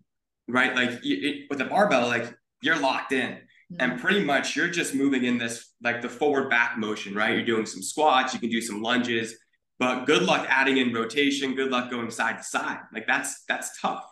right? 0.49 0.75
Like 0.75 0.91
it, 1.05 1.25
it, 1.25 1.47
with 1.49 1.61
a 1.61 1.65
barbell, 1.65 2.09
like 2.09 2.35
you're 2.61 2.79
locked 2.79 3.13
in 3.13 3.39
and 3.79 4.01
pretty 4.01 4.25
much 4.25 4.57
you're 4.57 4.69
just 4.69 4.95
moving 4.95 5.25
in 5.25 5.39
this 5.39 5.73
like 5.83 6.03
the 6.03 6.09
forward 6.09 6.51
back 6.51 6.79
motion, 6.79 7.15
right? 7.15 7.35
You're 7.35 7.45
doing 7.45 7.67
some 7.67 7.83
squats, 7.83 8.35
you 8.35 8.41
can 8.41 8.51
do 8.51 8.61
some 8.61 8.83
lunges, 8.83 9.37
but 9.79 10.05
good 10.07 10.23
luck 10.23 10.47
adding 10.49 10.79
in 10.79 10.93
rotation, 10.93 11.55
good 11.55 11.71
luck 11.71 11.91
going 11.91 12.11
side 12.11 12.39
to 12.39 12.43
side. 12.45 12.81
Like 12.93 13.07
that's 13.07 13.45
that's 13.45 13.81
tough. 13.81 14.05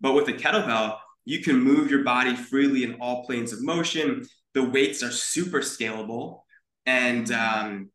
But 0.00 0.14
with 0.14 0.28
a 0.28 0.32
kettlebell, 0.32 0.98
you 1.24 1.40
can 1.40 1.58
move 1.60 1.90
your 1.90 2.02
body 2.02 2.34
freely 2.34 2.82
in 2.84 2.94
all 2.94 3.24
planes 3.24 3.52
of 3.52 3.62
motion. 3.62 4.24
The 4.54 4.64
weights 4.64 5.02
are 5.02 5.10
super 5.12 5.60
scalable, 5.60 6.40
and 6.86 7.30
um, 7.32 7.90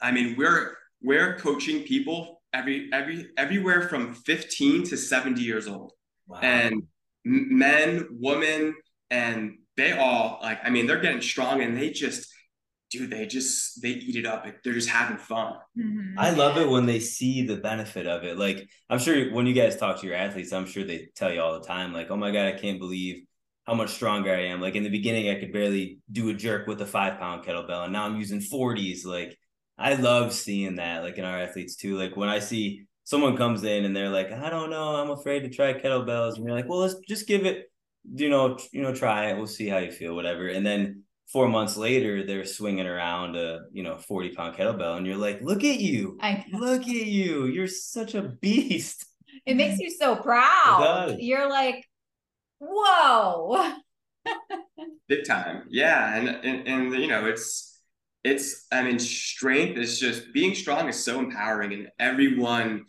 I 0.00 0.10
mean 0.12 0.36
we're 0.36 0.76
we're 1.02 1.36
coaching 1.38 1.82
people 1.84 2.42
every 2.52 2.90
every 2.92 3.28
everywhere 3.36 3.88
from 3.88 4.14
15 4.14 4.84
to 4.84 4.96
70 4.96 5.42
years 5.42 5.68
old 5.68 5.92
Wow. 6.26 6.40
and 6.42 6.82
men, 7.24 8.06
women, 8.10 8.74
and 9.10 9.58
they 9.76 9.92
all 9.92 10.38
like. 10.42 10.58
I 10.64 10.70
mean, 10.70 10.86
they're 10.86 11.00
getting 11.00 11.20
strong, 11.22 11.62
and 11.62 11.76
they 11.76 11.90
just, 11.90 12.28
dude, 12.90 13.10
they 13.10 13.26
just 13.26 13.80
they 13.82 13.90
eat 13.90 14.16
it 14.16 14.26
up. 14.26 14.46
They're 14.64 14.72
just 14.72 14.88
having 14.88 15.18
fun. 15.18 15.54
Mhm. 15.76 16.14
I 16.16 16.30
love 16.30 16.56
it 16.56 16.68
when 16.68 16.86
they 16.86 17.00
see 17.00 17.46
the 17.46 17.56
benefit 17.56 18.06
of 18.06 18.24
it. 18.24 18.38
Like 18.38 18.68
I'm 18.90 18.98
sure 18.98 19.32
when 19.32 19.46
you 19.46 19.54
guys 19.54 19.76
talk 19.76 20.00
to 20.00 20.06
your 20.06 20.16
athletes, 20.16 20.52
I'm 20.52 20.66
sure 20.66 20.84
they 20.84 21.08
tell 21.14 21.32
you 21.32 21.40
all 21.40 21.58
the 21.58 21.66
time, 21.66 21.92
like, 21.92 22.10
"Oh 22.10 22.16
my 22.16 22.30
god, 22.30 22.46
I 22.46 22.52
can't 22.58 22.78
believe 22.78 23.24
how 23.66 23.74
much 23.74 23.90
stronger 23.90 24.32
I 24.32 24.46
am." 24.46 24.60
Like 24.60 24.74
in 24.74 24.82
the 24.84 24.88
beginning, 24.90 25.28
I 25.30 25.38
could 25.40 25.52
barely 25.52 25.98
do 26.10 26.28
a 26.30 26.34
jerk 26.34 26.66
with 26.66 26.80
a 26.82 26.86
five 26.86 27.18
pound 27.18 27.44
kettlebell, 27.44 27.84
and 27.84 27.92
now 27.92 28.04
I'm 28.04 28.16
using 28.16 28.40
40s. 28.40 29.04
Like 29.04 29.36
I 29.76 29.94
love 29.94 30.32
seeing 30.32 30.76
that, 30.76 31.02
like 31.02 31.18
in 31.18 31.24
our 31.24 31.38
athletes 31.38 31.76
too. 31.76 31.96
Like 31.96 32.16
when 32.16 32.28
I 32.28 32.38
see 32.40 32.86
someone 33.04 33.36
comes 33.36 33.64
in 33.64 33.84
and 33.84 33.94
they're 33.96 34.08
like, 34.10 34.32
"I 34.32 34.50
don't 34.50 34.70
know, 34.70 34.96
I'm 34.96 35.10
afraid 35.10 35.40
to 35.40 35.50
try 35.50 35.72
kettlebells," 35.74 36.36
and 36.36 36.44
you're 36.44 36.54
like, 36.56 36.68
"Well, 36.68 36.80
let's 36.80 36.96
just 37.08 37.26
give 37.28 37.44
it, 37.46 37.70
you 38.14 38.28
know, 38.30 38.58
you 38.72 38.82
know, 38.82 38.94
try 38.94 39.30
it. 39.30 39.36
We'll 39.36 39.46
see 39.46 39.68
how 39.68 39.78
you 39.78 39.90
feel, 39.92 40.14
whatever." 40.14 40.48
And 40.48 40.64
then 40.66 41.04
four 41.32 41.48
months 41.48 41.76
later, 41.76 42.24
they're 42.24 42.44
swinging 42.44 42.86
around 42.86 43.36
a 43.36 43.60
you 43.72 43.82
know 43.82 43.96
40 43.98 44.30
pound 44.30 44.56
kettlebell, 44.56 44.96
and 44.96 45.06
you're 45.06 45.16
like, 45.16 45.40
"Look 45.42 45.64
at 45.64 45.80
you." 45.80 46.18
I. 46.20 46.44
Look 46.52 46.82
at 46.82 46.88
you. 46.88 47.46
You're 47.46 47.66
such 47.68 48.14
a 48.14 48.22
beast. 48.22 49.04
It 49.46 49.56
makes 49.56 49.78
you 49.78 49.90
so 49.90 50.16
proud. 50.22 50.80
does. 51.08 51.16
You're 51.18 51.48
like, 51.48 51.84
whoa. 52.58 53.72
big 55.08 55.24
time 55.26 55.62
yeah 55.70 56.14
and, 56.14 56.28
and 56.28 56.68
and 56.68 56.94
you 56.94 57.06
know 57.06 57.24
it's 57.24 57.80
it's 58.24 58.66
i 58.70 58.82
mean 58.82 58.98
strength 58.98 59.78
is 59.78 59.98
just 59.98 60.32
being 60.34 60.54
strong 60.54 60.86
is 60.88 61.02
so 61.02 61.18
empowering 61.18 61.72
and 61.72 61.88
everyone 61.98 62.84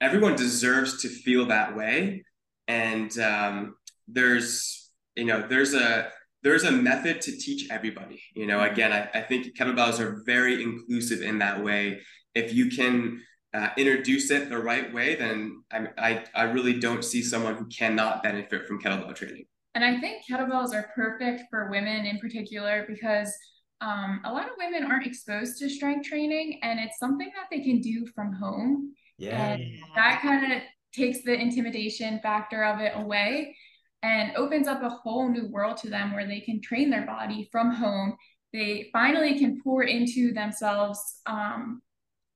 everyone 0.00 0.36
deserves 0.36 1.02
to 1.02 1.08
feel 1.08 1.46
that 1.46 1.76
way 1.76 2.24
and 2.66 3.18
um 3.18 3.74
there's 4.08 4.90
you 5.16 5.24
know 5.24 5.46
there's 5.46 5.74
a 5.74 6.08
there's 6.44 6.62
a 6.64 6.70
method 6.70 7.20
to 7.22 7.32
teach 7.36 7.68
everybody 7.70 8.22
you 8.34 8.46
know 8.46 8.60
again 8.62 8.92
i, 8.92 9.18
I 9.18 9.22
think 9.22 9.56
kettlebells 9.56 9.98
are 9.98 10.22
very 10.24 10.62
inclusive 10.62 11.22
in 11.22 11.38
that 11.38 11.64
way 11.64 12.00
if 12.34 12.54
you 12.54 12.70
can 12.70 13.20
uh, 13.54 13.70
introduce 13.76 14.30
it 14.30 14.50
the 14.50 14.58
right 14.58 14.92
way 14.92 15.16
then 15.16 15.64
I, 15.72 15.88
I 15.98 16.24
i 16.34 16.42
really 16.44 16.78
don't 16.78 17.04
see 17.04 17.22
someone 17.22 17.56
who 17.56 17.66
cannot 17.66 18.22
benefit 18.22 18.66
from 18.66 18.80
kettlebell 18.80 19.14
training 19.16 19.46
And 19.74 19.84
I 19.84 19.98
think 20.00 20.22
kettlebells 20.30 20.72
are 20.72 20.90
perfect 20.94 21.44
for 21.50 21.70
women 21.70 22.06
in 22.06 22.18
particular 22.18 22.84
because 22.86 23.34
um, 23.80 24.20
a 24.24 24.32
lot 24.32 24.46
of 24.46 24.52
women 24.56 24.84
aren't 24.90 25.06
exposed 25.06 25.58
to 25.58 25.68
strength 25.68 26.06
training 26.06 26.60
and 26.62 26.78
it's 26.78 26.98
something 26.98 27.30
that 27.34 27.46
they 27.50 27.60
can 27.60 27.80
do 27.80 28.06
from 28.14 28.32
home. 28.32 28.94
Yeah. 29.18 29.58
That 29.96 30.22
kind 30.22 30.52
of 30.52 30.62
takes 30.94 31.22
the 31.24 31.34
intimidation 31.34 32.20
factor 32.20 32.64
of 32.64 32.80
it 32.80 32.92
away 32.94 33.56
and 34.04 34.36
opens 34.36 34.68
up 34.68 34.82
a 34.82 34.90
whole 34.90 35.30
new 35.30 35.46
world 35.46 35.78
to 35.78 35.88
them 35.88 36.12
where 36.12 36.26
they 36.26 36.38
can 36.38 36.60
train 36.60 36.90
their 36.90 37.06
body 37.06 37.48
from 37.50 37.70
home. 37.70 38.14
They 38.52 38.90
finally 38.92 39.38
can 39.38 39.62
pour 39.62 39.82
into 39.82 40.34
themselves, 40.34 41.00
um, 41.24 41.80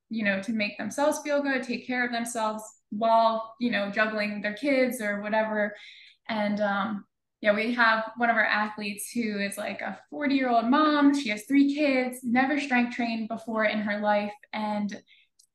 you 0.08 0.24
know, 0.24 0.40
to 0.40 0.52
make 0.52 0.78
themselves 0.78 1.18
feel 1.18 1.42
good, 1.42 1.62
take 1.62 1.86
care 1.86 2.06
of 2.06 2.10
themselves 2.10 2.64
while, 2.88 3.54
you 3.60 3.70
know, 3.70 3.90
juggling 3.90 4.40
their 4.40 4.54
kids 4.54 5.02
or 5.02 5.20
whatever. 5.20 5.76
And 6.30 6.58
um, 6.62 7.04
yeah, 7.42 7.54
we 7.54 7.74
have 7.74 8.12
one 8.16 8.30
of 8.30 8.36
our 8.36 8.46
athletes 8.46 9.10
who 9.12 9.38
is 9.38 9.58
like 9.58 9.82
a 9.82 10.00
40 10.08 10.34
year 10.34 10.48
old 10.48 10.70
mom. 10.70 11.14
She 11.20 11.28
has 11.28 11.44
three 11.44 11.74
kids, 11.74 12.20
never 12.22 12.58
strength 12.58 12.96
trained 12.96 13.28
before 13.28 13.66
in 13.66 13.80
her 13.80 14.00
life. 14.00 14.32
And 14.54 15.02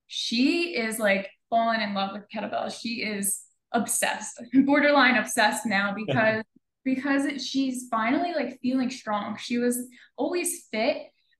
she 0.06 0.76
is 0.76 0.99
like 0.99 1.32
fallen 1.49 1.82
in 1.82 1.95
love 1.95 2.12
with 2.13 2.30
kettlebells. 2.32 2.80
She 2.80 3.02
is 3.02 3.41
obsessed, 3.74 4.42
borderline 4.66 5.18
obsessed 5.18 5.66
now 5.66 5.94
because 5.94 6.44
because 6.86 7.42
she's 7.42 7.88
finally 7.90 8.34
like 8.34 8.60
feeling 8.62 8.90
strong. 8.90 9.38
She 9.38 9.58
was 9.58 9.88
always 10.18 10.68
fit, 10.72 10.98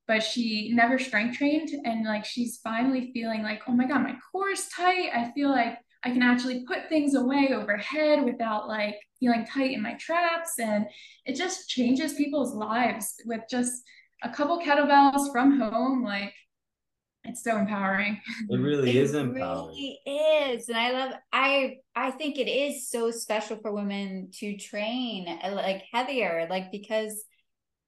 but 0.08 0.24
she 0.24 0.72
never 0.74 0.98
strength 0.98 1.38
trained 1.38 1.70
and 1.84 2.06
like 2.06 2.26
she's 2.26 2.60
finally 2.64 3.12
feeling 3.14 3.44
like, 3.44 3.62
"Oh 3.68 3.74
my 3.74 3.86
god, 3.86 4.04
my 4.04 4.16
core 4.32 4.50
is 4.50 4.68
tight. 4.70 5.10
I 5.14 5.32
feel 5.34 5.50
like 5.50 5.78
I 6.04 6.12
can 6.12 6.22
actually 6.22 6.66
put 6.66 6.90
things 6.90 7.16
away 7.16 7.50
overhead 7.54 8.24
without 8.24 8.68
like 8.68 8.96
feeling 9.20 9.46
tight 9.46 9.72
in 9.72 9.82
my 9.82 9.94
traps 9.94 10.60
and 10.60 10.86
it 11.26 11.36
just 11.36 11.70
changes 11.70 12.14
people's 12.14 12.54
lives 12.54 13.16
with 13.26 13.42
just 13.50 13.84
a 14.22 14.30
couple 14.30 14.60
kettlebells 14.60 15.32
from 15.32 15.60
home 15.60 16.04
like 16.04 16.34
it's 17.24 17.44
so 17.44 17.58
empowering. 17.58 18.20
It 18.50 18.58
really 18.58 18.90
It 18.90 18.96
is 18.98 19.14
empowering. 19.14 19.76
It 19.78 20.08
really 20.08 20.56
is. 20.56 20.70
And 20.70 20.78
I 20.78 20.92
love 20.92 21.14
I 21.32 21.78
I 21.96 22.12
think 22.12 22.38
it 22.38 22.50
is 22.50 22.90
so 22.90 23.12
special 23.12 23.58
for 23.58 23.72
women 23.72 24.30
to 24.40 24.58
train 24.58 25.28
uh, 25.28 25.52
like 25.54 25.84
heavier, 25.92 26.48
like 26.50 26.72
because 26.72 27.24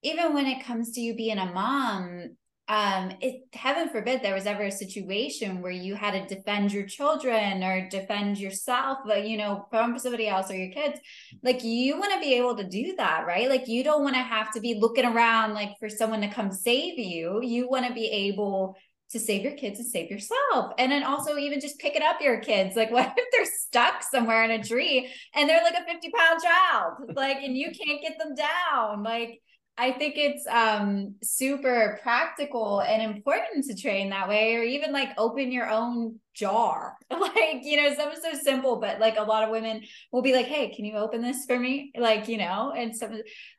even 0.03 0.33
when 0.33 0.45
it 0.45 0.63
comes 0.63 0.91
to 0.91 1.01
you 1.01 1.15
being 1.15 1.37
a 1.37 1.45
mom, 1.45 2.37
um, 2.67 3.11
it 3.21 3.41
heaven 3.53 3.89
forbid 3.89 4.23
there 4.23 4.33
was 4.33 4.47
ever 4.47 4.63
a 4.63 4.71
situation 4.71 5.61
where 5.61 5.71
you 5.71 5.93
had 5.93 6.27
to 6.27 6.35
defend 6.35 6.71
your 6.71 6.85
children 6.85 7.63
or 7.63 7.87
defend 7.89 8.39
yourself, 8.39 8.99
but 9.05 9.27
you 9.27 9.37
know, 9.37 9.67
from 9.69 9.99
somebody 9.99 10.27
else 10.27 10.49
or 10.49 10.55
your 10.55 10.71
kids. 10.71 10.99
Like 11.43 11.63
you 11.63 11.99
want 11.99 12.13
to 12.13 12.19
be 12.19 12.33
able 12.35 12.55
to 12.55 12.67
do 12.67 12.95
that, 12.97 13.25
right? 13.27 13.49
Like 13.49 13.67
you 13.67 13.83
don't 13.83 14.03
want 14.03 14.15
to 14.15 14.21
have 14.21 14.51
to 14.53 14.61
be 14.61 14.79
looking 14.79 15.05
around 15.05 15.53
like 15.53 15.77
for 15.79 15.89
someone 15.89 16.21
to 16.21 16.27
come 16.27 16.51
save 16.51 16.97
you. 16.97 17.39
You 17.43 17.69
want 17.69 17.85
to 17.85 17.93
be 17.93 18.07
able 18.07 18.75
to 19.11 19.19
save 19.19 19.43
your 19.43 19.53
kids 19.53 19.79
and 19.79 19.87
save 19.87 20.09
yourself. 20.09 20.73
And 20.77 20.91
then 20.91 21.03
also 21.03 21.37
even 21.37 21.59
just 21.59 21.79
picking 21.79 22.01
up 22.01 22.21
your 22.21 22.39
kids. 22.39 22.75
Like, 22.75 22.91
what 22.91 23.13
if 23.15 23.25
they're 23.31 23.45
stuck 23.45 24.03
somewhere 24.03 24.43
in 24.43 24.51
a 24.51 24.63
tree 24.63 25.09
and 25.33 25.49
they're 25.49 25.63
like 25.63 25.75
a 25.75 25.91
50 25.91 26.11
pound 26.11 26.41
child? 26.41 27.15
Like, 27.15 27.37
and 27.37 27.55
you 27.57 27.71
can't 27.71 28.01
get 28.01 28.17
them 28.17 28.35
down. 28.35 29.03
Like, 29.03 29.41
I 29.77 29.91
think 29.91 30.13
it's 30.17 30.47
um 30.47 31.15
super 31.21 31.99
practical 32.01 32.79
and 32.79 33.01
important 33.01 33.65
to 33.65 33.75
train 33.75 34.09
that 34.09 34.29
way, 34.29 34.55
or 34.55 34.63
even 34.63 34.93
like 34.93 35.09
open 35.17 35.51
your 35.51 35.69
own 35.69 36.19
jar. 36.33 36.95
Like, 37.09 37.63
you 37.63 37.77
know, 37.77 37.93
something 37.95 38.19
so 38.21 38.37
simple, 38.37 38.77
but 38.79 38.99
like 38.99 39.17
a 39.17 39.23
lot 39.23 39.43
of 39.43 39.49
women 39.49 39.81
will 40.11 40.21
be 40.21 40.33
like, 40.33 40.45
Hey, 40.45 40.73
can 40.73 40.85
you 40.85 40.95
open 40.95 41.21
this 41.21 41.45
for 41.45 41.59
me? 41.59 41.91
Like, 41.97 42.27
you 42.27 42.37
know, 42.37 42.73
and 42.75 42.95
some 42.95 43.11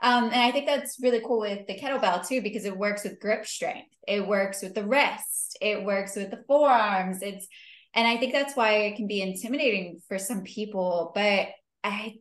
um, 0.02 0.24
and 0.24 0.34
I 0.34 0.52
think 0.52 0.66
that's 0.66 0.98
really 1.02 1.20
cool 1.24 1.40
with 1.40 1.66
the 1.66 1.78
kettlebell 1.78 2.26
too, 2.26 2.40
because 2.40 2.64
it 2.64 2.76
works 2.76 3.04
with 3.04 3.20
grip 3.20 3.46
strength, 3.46 3.90
it 4.08 4.26
works 4.26 4.62
with 4.62 4.74
the 4.74 4.84
wrist, 4.84 5.58
it 5.60 5.84
works 5.84 6.16
with 6.16 6.30
the 6.30 6.42
forearms. 6.46 7.20
It's 7.22 7.46
and 7.94 8.06
I 8.06 8.16
think 8.18 8.32
that's 8.32 8.56
why 8.56 8.72
it 8.84 8.96
can 8.96 9.06
be 9.06 9.22
intimidating 9.22 10.00
for 10.08 10.18
some 10.18 10.42
people, 10.42 11.12
but 11.14 11.48
I 11.84 12.14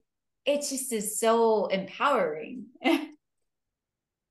it 0.46 0.62
just 0.70 0.92
is 0.92 1.20
so 1.20 1.68
empowering. 1.68 2.66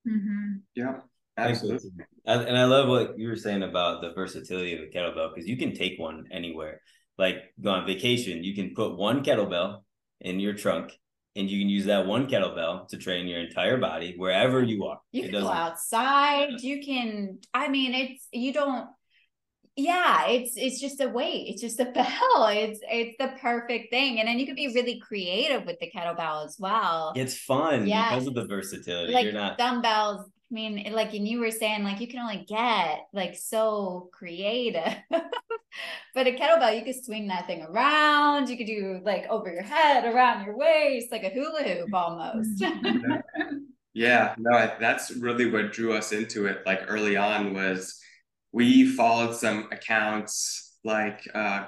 Mm-hmm. 0.06 0.56
Yeah, 0.74 1.00
Thanks, 1.36 1.60
absolutely. 1.60 1.90
And 2.26 2.42
and 2.42 2.56
I 2.56 2.64
love 2.64 2.88
what 2.88 3.18
you 3.18 3.28
were 3.28 3.36
saying 3.36 3.62
about 3.62 4.02
the 4.02 4.12
versatility 4.12 4.74
of 4.74 4.80
a 4.80 4.86
kettlebell 4.86 5.34
because 5.34 5.48
you 5.48 5.56
can 5.56 5.74
take 5.74 5.98
one 5.98 6.26
anywhere. 6.30 6.80
like 7.18 7.36
go 7.60 7.70
on 7.70 7.86
vacation, 7.86 8.44
you 8.44 8.54
can 8.54 8.74
put 8.74 8.96
one 8.96 9.24
kettlebell 9.24 9.82
in 10.20 10.40
your 10.40 10.54
trunk 10.54 10.92
and 11.36 11.50
you 11.50 11.58
can 11.60 11.68
use 11.68 11.86
that 11.86 12.06
one 12.06 12.28
kettlebell 12.28 12.88
to 12.88 12.96
train 12.96 13.26
your 13.26 13.40
entire 13.40 13.76
body 13.76 14.14
wherever 14.16 14.62
you 14.62 14.84
are. 14.84 15.00
You 15.12 15.24
it 15.24 15.30
can 15.32 15.42
go 15.42 15.48
outside. 15.48 16.60
You 16.60 16.84
can, 16.84 17.38
I 17.52 17.68
mean, 17.68 17.94
it's, 17.94 18.28
you 18.32 18.52
don't, 18.52 18.88
yeah, 19.76 20.28
it's, 20.28 20.56
it's 20.56 20.80
just 20.80 21.00
a 21.00 21.08
weight. 21.08 21.48
It's 21.48 21.60
just 21.60 21.80
a 21.80 21.84
bell. 21.94 22.46
It's, 22.46 22.80
it's 22.82 23.16
the 23.18 23.32
perfect 23.40 23.90
thing. 23.90 24.20
And 24.20 24.28
then 24.28 24.38
you 24.38 24.46
can 24.46 24.54
be 24.54 24.68
really 24.68 25.00
creative 25.00 25.66
with 25.66 25.78
the 25.80 25.90
kettlebell 25.90 26.44
as 26.44 26.56
well. 26.58 27.12
It's 27.16 27.36
fun 27.36 27.86
yeah. 27.86 28.10
because 28.10 28.26
of 28.26 28.34
the 28.34 28.44
versatility. 28.44 29.12
Like 29.12 29.24
You're 29.24 29.32
not 29.32 29.58
dumbbells. 29.58 30.26
I 30.50 30.54
mean, 30.54 30.92
like, 30.92 31.14
and 31.14 31.26
you 31.26 31.40
were 31.40 31.50
saying, 31.50 31.82
like, 31.82 32.00
you 32.00 32.06
can 32.06 32.20
only 32.20 32.44
get 32.46 33.06
like 33.12 33.34
so 33.34 34.10
creative. 34.12 34.94
but 35.10 36.26
a 36.26 36.32
kettlebell, 36.32 36.78
you 36.78 36.84
could 36.84 37.04
swing 37.04 37.26
that 37.28 37.46
thing 37.46 37.62
around. 37.62 38.48
You 38.48 38.56
could 38.56 38.66
do 38.66 39.00
like 39.02 39.26
over 39.28 39.52
your 39.52 39.62
head, 39.62 40.04
around 40.04 40.44
your 40.44 40.56
waist, 40.56 41.10
like 41.10 41.24
a 41.24 41.30
hula 41.30 41.62
hoop 41.64 41.92
almost. 41.92 42.62
yeah, 43.94 44.34
no, 44.38 44.70
that's 44.78 45.10
really 45.16 45.50
what 45.50 45.72
drew 45.72 45.94
us 45.94 46.12
into 46.12 46.46
it. 46.46 46.64
Like 46.64 46.82
early 46.86 47.16
on 47.16 47.54
was 47.54 48.00
we 48.54 48.86
followed 48.86 49.34
some 49.34 49.68
accounts 49.70 50.78
like 50.84 51.20
uh, 51.34 51.66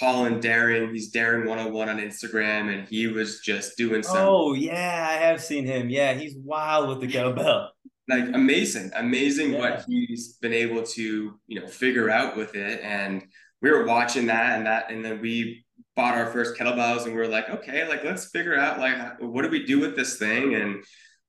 Colin 0.00 0.40
Daring. 0.40 0.94
He's 0.94 1.10
Daring 1.10 1.46
101 1.46 1.88
on 1.88 1.98
Instagram, 1.98 2.72
and 2.72 2.88
he 2.88 3.08
was 3.08 3.40
just 3.40 3.76
doing 3.76 4.02
some. 4.02 4.16
Oh 4.16 4.54
yeah, 4.54 5.06
I 5.10 5.14
have 5.14 5.42
seen 5.42 5.66
him. 5.66 5.90
Yeah, 5.90 6.14
he's 6.14 6.36
wild 6.36 6.88
with 6.88 7.00
the 7.00 7.08
kettlebell 7.08 7.68
like 8.08 8.34
amazing, 8.34 8.90
amazing 8.96 9.52
yeah. 9.52 9.58
what 9.58 9.84
he's 9.88 10.34
been 10.34 10.52
able 10.52 10.82
to, 10.82 11.38
you 11.46 11.60
know, 11.60 11.66
figure 11.66 12.10
out 12.10 12.36
with 12.36 12.54
it. 12.54 12.80
And 12.82 13.22
we 13.60 13.70
were 13.70 13.86
watching 13.86 14.26
that 14.26 14.56
and 14.56 14.66
that, 14.66 14.90
and 14.90 15.04
then 15.04 15.20
we 15.20 15.64
bought 15.94 16.14
our 16.14 16.26
first 16.26 16.58
kettlebells 16.58 17.04
and 17.04 17.14
we 17.14 17.20
were 17.20 17.28
like, 17.28 17.48
okay, 17.48 17.86
like 17.88 18.02
let's 18.02 18.26
figure 18.30 18.58
out 18.58 18.78
like 18.78 19.20
what 19.20 19.42
do 19.42 19.50
we 19.50 19.64
do 19.64 19.78
with 19.78 19.94
this 19.94 20.18
thing? 20.18 20.54
And 20.54 20.82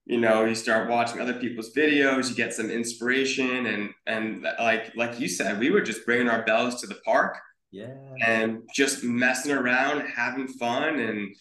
you 0.06 0.20
know, 0.20 0.44
you 0.44 0.56
start 0.56 0.89
watching 0.89 1.22
other 1.22 1.34
people's 1.34 1.74
videos, 1.74 2.30
you 2.30 2.36
get 2.36 2.54
some 2.54 2.70
inspiration, 2.70 3.66
and 3.68 3.89
and 4.06 4.44
like 4.60 4.94
like 4.96 5.20
you 5.20 5.30
said, 5.30 5.60
we 5.60 5.70
were 5.70 5.82
just 5.82 6.06
bringing 6.06 6.30
our 6.30 6.44
bells 6.44 6.82
to 6.82 6.88
the 6.88 7.00
park, 7.06 7.38
yeah, 7.72 7.94
and 8.26 8.63
just 8.74 9.04
messing 9.04 9.54
around, 9.54 10.06
having 10.08 10.48
fun, 10.48 11.00
and 11.00 11.36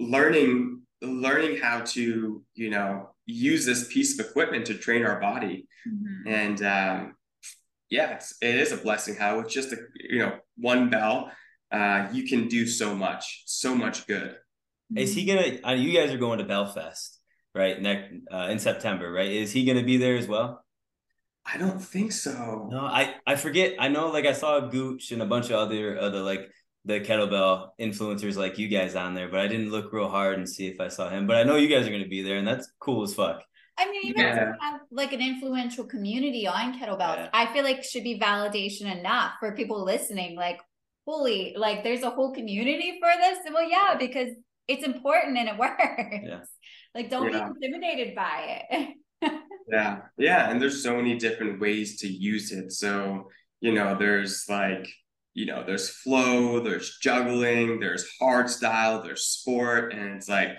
learning 0.00 0.82
learning 1.00 1.58
how 1.58 1.80
to 1.80 2.44
you 2.54 2.70
know 2.70 3.10
use 3.26 3.64
this 3.64 3.92
piece 3.92 4.18
of 4.18 4.26
equipment 4.26 4.66
to 4.66 4.74
train 4.74 5.04
our 5.04 5.20
body. 5.20 5.66
Mm-hmm. 5.88 6.28
and 6.28 6.62
um, 6.62 7.16
yeah 7.90 8.14
it's, 8.14 8.36
it 8.40 8.54
is 8.54 8.70
a 8.70 8.76
blessing 8.76 9.16
how 9.16 9.38
with 9.38 9.48
just 9.48 9.72
a 9.72 9.76
you 9.96 10.20
know 10.20 10.38
one 10.56 10.90
bell 10.90 11.32
uh, 11.72 12.06
you 12.12 12.22
can 12.22 12.46
do 12.46 12.68
so 12.68 12.94
much 12.94 13.42
so 13.46 13.74
much 13.74 14.06
good. 14.06 14.36
Is 14.94 15.12
he 15.12 15.24
gonna 15.24 15.58
uh, 15.66 15.72
you 15.72 15.92
guys 15.92 16.12
are 16.12 16.18
going 16.18 16.38
to 16.38 16.44
BellFest 16.44 17.16
right 17.54 17.80
next 17.80 18.12
uh, 18.32 18.48
in 18.50 18.58
september 18.58 19.10
right 19.10 19.30
is 19.30 19.52
he 19.52 19.64
gonna 19.64 19.82
be 19.82 19.96
there 19.96 20.16
as 20.16 20.26
well 20.26 20.64
i 21.44 21.58
don't 21.58 21.80
think 21.80 22.12
so 22.12 22.68
no 22.70 22.80
i 22.80 23.14
i 23.26 23.36
forget 23.36 23.74
i 23.78 23.88
know 23.88 24.08
like 24.10 24.26
i 24.26 24.32
saw 24.32 24.60
gooch 24.60 25.12
and 25.12 25.22
a 25.22 25.26
bunch 25.26 25.46
of 25.46 25.52
other 25.52 25.98
other 25.98 26.20
like 26.20 26.48
the 26.84 27.00
kettlebell 27.00 27.68
influencers 27.80 28.36
like 28.36 28.58
you 28.58 28.68
guys 28.68 28.94
on 28.94 29.14
there, 29.14 29.28
but 29.28 29.40
I 29.40 29.46
didn't 29.46 29.70
look 29.70 29.92
real 29.92 30.08
hard 30.08 30.38
and 30.38 30.48
see 30.48 30.66
if 30.66 30.80
I 30.80 30.88
saw 30.88 31.08
him. 31.08 31.26
But 31.26 31.36
I 31.36 31.44
know 31.44 31.56
you 31.56 31.68
guys 31.68 31.86
are 31.86 31.90
going 31.90 32.02
to 32.02 32.08
be 32.08 32.22
there, 32.22 32.38
and 32.38 32.46
that's 32.46 32.70
cool 32.80 33.02
as 33.02 33.14
fuck. 33.14 33.42
I 33.78 33.90
mean, 33.90 34.02
even 34.04 34.20
yeah. 34.20 34.52
have 34.60 34.80
like 34.90 35.12
an 35.12 35.20
influential 35.20 35.84
community 35.84 36.46
on 36.46 36.78
kettlebells, 36.78 37.16
yeah. 37.16 37.28
I 37.32 37.52
feel 37.52 37.64
like 37.64 37.84
should 37.84 38.04
be 38.04 38.18
validation 38.18 38.94
enough 38.94 39.32
for 39.40 39.54
people 39.54 39.84
listening. 39.84 40.36
Like, 40.36 40.58
holy, 41.06 41.54
like 41.56 41.84
there's 41.84 42.02
a 42.02 42.10
whole 42.10 42.34
community 42.34 42.98
for 43.00 43.10
this. 43.18 43.38
Well, 43.52 43.68
yeah, 43.68 43.96
because 43.98 44.30
it's 44.68 44.84
important 44.84 45.38
and 45.38 45.48
it 45.48 45.56
works. 45.58 45.82
Yeah. 46.22 46.40
Like, 46.94 47.10
don't 47.10 47.32
yeah. 47.32 47.48
be 47.48 47.66
intimidated 47.66 48.14
by 48.14 48.66
it. 48.70 48.96
yeah, 49.68 50.00
yeah, 50.18 50.50
and 50.50 50.60
there's 50.60 50.82
so 50.82 50.96
many 50.96 51.16
different 51.16 51.60
ways 51.60 52.00
to 52.00 52.08
use 52.08 52.52
it. 52.52 52.72
So 52.72 53.28
you 53.60 53.72
know, 53.72 53.96
there's 53.96 54.46
like 54.48 54.88
you 55.34 55.46
know, 55.46 55.64
there's 55.64 55.88
flow, 55.88 56.60
there's 56.60 56.98
juggling, 57.00 57.80
there's 57.80 58.06
hard 58.20 58.50
style, 58.50 59.02
there's 59.02 59.24
sport, 59.24 59.92
and 59.94 60.16
it's 60.16 60.28
like 60.28 60.50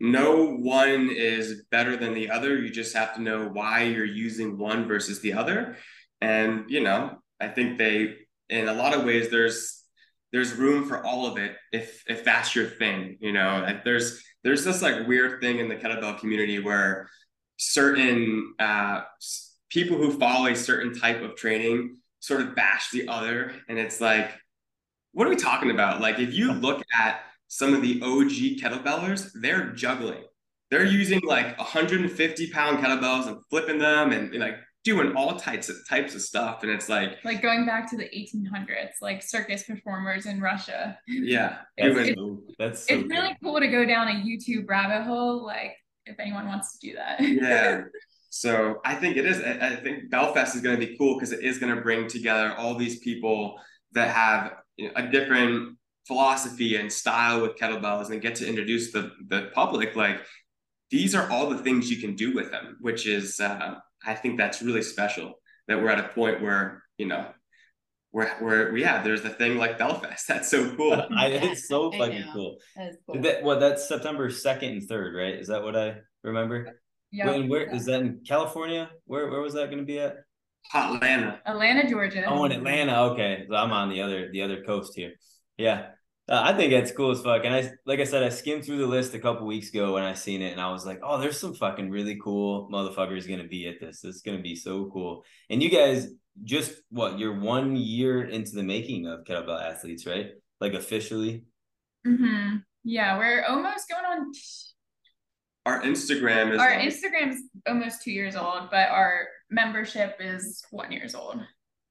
no 0.00 0.46
one 0.46 1.10
is 1.10 1.64
better 1.70 1.96
than 1.96 2.14
the 2.14 2.30
other. 2.30 2.56
You 2.56 2.70
just 2.70 2.96
have 2.96 3.14
to 3.14 3.22
know 3.22 3.48
why 3.48 3.82
you're 3.82 4.04
using 4.04 4.58
one 4.58 4.88
versus 4.88 5.20
the 5.20 5.34
other. 5.34 5.76
And, 6.20 6.64
you 6.68 6.82
know, 6.82 7.18
I 7.38 7.48
think 7.48 7.78
they 7.78 8.16
in 8.48 8.66
a 8.66 8.74
lot 8.74 8.94
of 8.94 9.04
ways 9.04 9.30
there's 9.30 9.79
there's 10.32 10.54
room 10.54 10.86
for 10.86 11.04
all 11.04 11.26
of 11.26 11.38
it 11.38 11.56
if 11.72 12.04
if 12.08 12.24
that's 12.24 12.54
your 12.54 12.66
thing, 12.66 13.18
you 13.20 13.32
know. 13.32 13.80
There's 13.84 14.22
there's 14.44 14.64
this 14.64 14.82
like 14.82 15.06
weird 15.06 15.40
thing 15.40 15.58
in 15.58 15.68
the 15.68 15.76
kettlebell 15.76 16.18
community 16.18 16.58
where 16.58 17.08
certain 17.58 18.54
uh 18.58 19.02
people 19.68 19.96
who 19.96 20.18
follow 20.18 20.46
a 20.46 20.56
certain 20.56 20.94
type 20.94 21.22
of 21.22 21.36
training 21.36 21.96
sort 22.20 22.40
of 22.40 22.54
bash 22.54 22.90
the 22.90 23.08
other. 23.08 23.52
And 23.68 23.78
it's 23.78 24.00
like, 24.00 24.32
what 25.12 25.26
are 25.26 25.30
we 25.30 25.36
talking 25.36 25.70
about? 25.70 26.00
Like, 26.00 26.18
if 26.18 26.34
you 26.34 26.52
look 26.52 26.82
at 26.98 27.20
some 27.48 27.74
of 27.74 27.82
the 27.82 28.00
OG 28.02 28.60
kettlebellers, 28.60 29.30
they're 29.40 29.70
juggling. 29.72 30.22
They're 30.70 30.84
using 30.84 31.20
like 31.24 31.58
150 31.58 32.50
pound 32.50 32.78
kettlebells 32.78 33.26
and 33.26 33.38
flipping 33.50 33.78
them 33.78 34.12
and, 34.12 34.30
and 34.32 34.40
like 34.40 34.56
doing 34.84 35.14
all 35.14 35.36
types 35.36 35.68
of 35.68 35.76
types 35.88 36.14
of 36.14 36.22
stuff. 36.22 36.62
And 36.62 36.70
it's 36.70 36.88
like 36.88 37.18
like 37.24 37.42
going 37.42 37.66
back 37.66 37.90
to 37.90 37.96
the 37.96 38.04
1800s, 38.04 39.00
like 39.00 39.22
circus 39.22 39.64
performers 39.64 40.26
in 40.26 40.40
Russia. 40.40 40.98
Yeah, 41.06 41.58
was, 41.78 42.10
cool. 42.14 42.42
that's 42.58 42.86
so 42.86 42.94
it's 42.94 43.02
cool. 43.02 43.10
really 43.10 43.36
cool 43.42 43.60
to 43.60 43.68
go 43.68 43.84
down 43.84 44.08
a 44.08 44.12
YouTube 44.12 44.68
rabbit 44.68 45.04
hole. 45.04 45.44
Like 45.44 45.76
if 46.06 46.18
anyone 46.18 46.46
wants 46.46 46.78
to 46.78 46.88
do 46.88 46.94
that. 46.96 47.20
Yeah. 47.20 47.82
So 48.32 48.80
I 48.84 48.94
think 48.94 49.16
it 49.16 49.26
is. 49.26 49.42
I 49.42 49.74
think 49.74 50.08
BellFest 50.08 50.54
is 50.54 50.60
going 50.60 50.78
to 50.78 50.86
be 50.86 50.96
cool 50.96 51.16
because 51.16 51.32
it 51.32 51.42
is 51.42 51.58
going 51.58 51.74
to 51.74 51.80
bring 51.80 52.06
together 52.06 52.54
all 52.56 52.76
these 52.76 53.00
people 53.00 53.60
that 53.90 54.14
have 54.14 54.52
you 54.76 54.86
know, 54.86 54.92
a 54.94 55.08
different 55.08 55.76
philosophy 56.06 56.76
and 56.76 56.92
style 56.92 57.42
with 57.42 57.56
kettlebells 57.56 58.10
and 58.10 58.22
get 58.22 58.36
to 58.36 58.48
introduce 58.48 58.92
the 58.92 59.10
the 59.26 59.50
public 59.52 59.96
like 59.96 60.20
these 60.92 61.12
are 61.14 61.28
all 61.30 61.50
the 61.50 61.58
things 61.58 61.90
you 61.90 62.00
can 62.00 62.14
do 62.14 62.32
with 62.32 62.52
them, 62.52 62.76
which 62.80 63.06
is 63.06 63.40
uh, 63.40 63.74
I 64.04 64.14
think 64.14 64.38
that's 64.38 64.62
really 64.62 64.82
special 64.82 65.34
that 65.68 65.80
we're 65.80 65.90
at 65.90 65.98
a 65.98 66.08
point 66.08 66.42
where 66.42 66.82
you 66.98 67.06
know 67.06 67.28
we're 68.12 68.28
where 68.38 68.72
where 68.72 68.76
yeah 68.76 69.02
there's 69.02 69.22
the 69.22 69.30
thing 69.30 69.56
like 69.56 69.78
BellFest 69.78 70.26
that's 70.28 70.50
so 70.50 70.74
cool. 70.74 71.06
I, 71.16 71.26
it's 71.28 71.68
so 71.68 71.90
fucking 71.92 72.24
cool. 72.32 72.58
That 72.76 72.88
is 72.88 72.96
cool. 73.06 73.22
That, 73.22 73.42
well, 73.42 73.60
that's 73.60 73.86
September 73.88 74.30
second 74.30 74.70
and 74.70 74.88
third, 74.88 75.14
right? 75.14 75.34
Is 75.34 75.48
that 75.48 75.62
what 75.62 75.76
I 75.76 75.96
remember? 76.22 76.80
Yeah. 77.12 77.26
When, 77.26 77.48
where 77.48 77.74
is 77.74 77.86
that 77.86 78.00
in 78.00 78.20
California? 78.26 78.90
Where 79.04 79.30
where 79.30 79.40
was 79.40 79.54
that 79.54 79.66
going 79.66 79.78
to 79.78 79.84
be 79.84 79.98
at? 79.98 80.16
Atlanta. 80.74 81.40
Atlanta, 81.46 81.88
Georgia. 81.88 82.24
Oh, 82.28 82.44
in 82.44 82.52
Atlanta. 82.52 83.02
Okay, 83.12 83.46
so 83.48 83.56
I'm 83.56 83.72
on 83.72 83.88
the 83.88 84.02
other 84.02 84.30
the 84.30 84.42
other 84.42 84.62
coast 84.62 84.92
here. 84.94 85.14
Yeah, 85.56 85.86
uh, 86.30 86.42
I 86.44 86.52
think 86.52 86.72
that's 86.72 86.92
cool 86.92 87.10
as 87.10 87.20
fuck. 87.20 87.44
And 87.44 87.54
I 87.54 87.72
like 87.86 88.00
I 88.00 88.04
said, 88.04 88.22
I 88.22 88.28
skimmed 88.28 88.64
through 88.64 88.78
the 88.78 88.86
list 88.86 89.14
a 89.14 89.18
couple 89.18 89.46
weeks 89.46 89.70
ago 89.70 89.94
when 89.94 90.04
I 90.04 90.14
seen 90.14 90.40
it, 90.40 90.52
and 90.52 90.60
I 90.60 90.70
was 90.70 90.86
like, 90.86 91.00
oh, 91.02 91.20
there's 91.20 91.40
some 91.40 91.54
fucking 91.54 91.90
really 91.90 92.18
cool 92.22 92.68
motherfuckers 92.72 93.26
going 93.26 93.42
to 93.42 93.48
be 93.48 93.66
at 93.66 93.80
this. 93.80 94.04
It's 94.04 94.22
going 94.22 94.36
to 94.36 94.42
be 94.42 94.54
so 94.54 94.90
cool. 94.92 95.24
And 95.50 95.62
you 95.62 95.68
guys 95.70 96.08
just 96.44 96.72
what 96.90 97.18
you're 97.18 97.38
one 97.38 97.76
year 97.76 98.22
into 98.22 98.52
the 98.52 98.62
making 98.62 99.06
of 99.06 99.24
kettlebell 99.24 99.60
athletes, 99.60 100.06
right? 100.06 100.30
Like 100.60 100.74
officially. 100.74 101.44
Mm-hmm. 102.06 102.58
Yeah, 102.84 103.18
we're 103.18 103.44
almost 103.44 103.90
going 103.90 104.04
on 104.04 104.32
our 105.66 105.82
Instagram 105.82 106.52
is 106.52 106.60
our 106.60 106.70
like, 106.70 106.88
Instagram's 106.88 107.42
almost 107.68 108.02
two 108.02 108.12
years 108.12 108.34
old, 108.34 108.70
but 108.70 108.88
our 108.88 109.26
membership 109.50 110.16
is 110.18 110.64
one 110.70 110.90
years 110.90 111.14
old. 111.14 111.40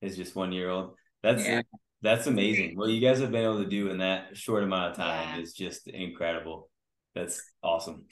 It's 0.02 0.16
just 0.16 0.36
one 0.36 0.52
year 0.52 0.70
old. 0.70 0.96
That's 1.22 1.46
yeah. 1.46 1.62
That's 2.02 2.28
amazing. 2.28 2.78
What 2.78 2.90
you 2.90 3.02
guys 3.02 3.20
have 3.20 3.32
been 3.32 3.44
able 3.44 3.64
to 3.64 3.70
do 3.70 3.90
in 3.90 3.98
that 3.98 4.38
short 4.38 4.64
amount 4.64 4.92
of 4.92 4.98
time 4.98 5.36
yeah. 5.36 5.42
is 5.42 5.54
just 5.54 5.88
incredible. 5.88 6.70
That's 7.16 7.42
awesome. 7.64 8.06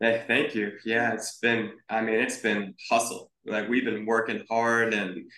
Hey, 0.00 0.24
thank 0.26 0.54
you. 0.54 0.72
Yeah, 0.84 1.12
it's 1.14 1.38
been. 1.38 1.72
I 1.88 2.00
mean, 2.02 2.16
it's 2.16 2.38
been 2.38 2.74
hustle. 2.90 3.30
Like 3.46 3.68
we've 3.68 3.84
been 3.84 4.06
working 4.06 4.44
hard 4.50 4.94
and 4.94 5.30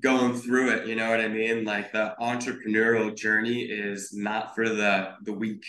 going 0.00 0.34
through 0.34 0.70
it. 0.70 0.86
You 0.86 0.96
know 0.96 1.10
what 1.10 1.20
I 1.20 1.28
mean? 1.28 1.64
Like 1.64 1.92
the 1.92 2.14
entrepreneurial 2.20 3.16
journey 3.16 3.62
is 3.62 4.12
not 4.12 4.54
for 4.54 4.68
the 4.68 5.14
the 5.22 5.32
weak, 5.32 5.64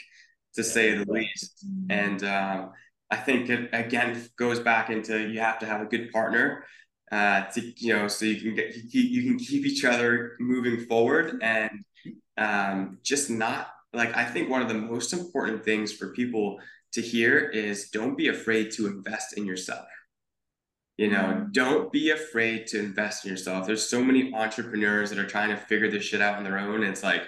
to 0.55 0.61
yeah, 0.61 0.67
say 0.67 0.97
the 0.97 1.11
least. 1.11 1.65
And 1.89 2.23
um, 2.23 2.71
I 3.11 3.17
think 3.17 3.49
it 3.49 3.69
again 3.73 4.27
goes 4.37 4.59
back 4.59 4.89
into 4.89 5.19
you 5.27 5.39
have 5.39 5.59
to 5.59 5.65
have 5.65 5.81
a 5.81 5.85
good 5.85 6.11
partner 6.11 6.65
uh, 7.11 7.43
to 7.45 7.73
you 7.77 7.95
know 7.95 8.07
so 8.07 8.25
you 8.25 8.41
can 8.41 8.55
get 8.55 8.75
you 8.93 9.23
can 9.23 9.37
keep 9.37 9.65
each 9.65 9.85
other 9.85 10.35
moving 10.39 10.85
forward 10.85 11.39
and 11.41 11.83
um, 12.37 12.97
just 13.03 13.29
not 13.29 13.69
like 13.93 14.15
I 14.15 14.25
think 14.25 14.49
one 14.49 14.61
of 14.61 14.67
the 14.67 14.73
most 14.73 15.13
important 15.13 15.63
things 15.63 15.93
for 15.93 16.09
people 16.13 16.59
to 16.93 17.01
hear 17.01 17.39
is 17.49 17.89
don't 17.89 18.17
be 18.17 18.27
afraid 18.27 18.71
to 18.71 18.87
invest 18.87 19.37
in 19.37 19.45
yourself. 19.45 19.85
You 20.97 21.09
know, 21.11 21.47
don't 21.51 21.91
be 21.91 22.11
afraid 22.11 22.67
to 22.67 22.79
invest 22.79 23.25
in 23.25 23.31
yourself. 23.31 23.67
There's 23.67 23.87
so 23.87 24.01
many 24.01 24.33
entrepreneurs 24.33 25.09
that 25.09 25.19
are 25.19 25.27
trying 25.27 25.49
to 25.49 25.57
figure 25.57 25.91
this 25.91 26.05
shit 26.05 26.21
out 26.21 26.37
on 26.37 26.43
their 26.43 26.57
own. 26.57 26.83
It's 26.83 27.03
like 27.03 27.23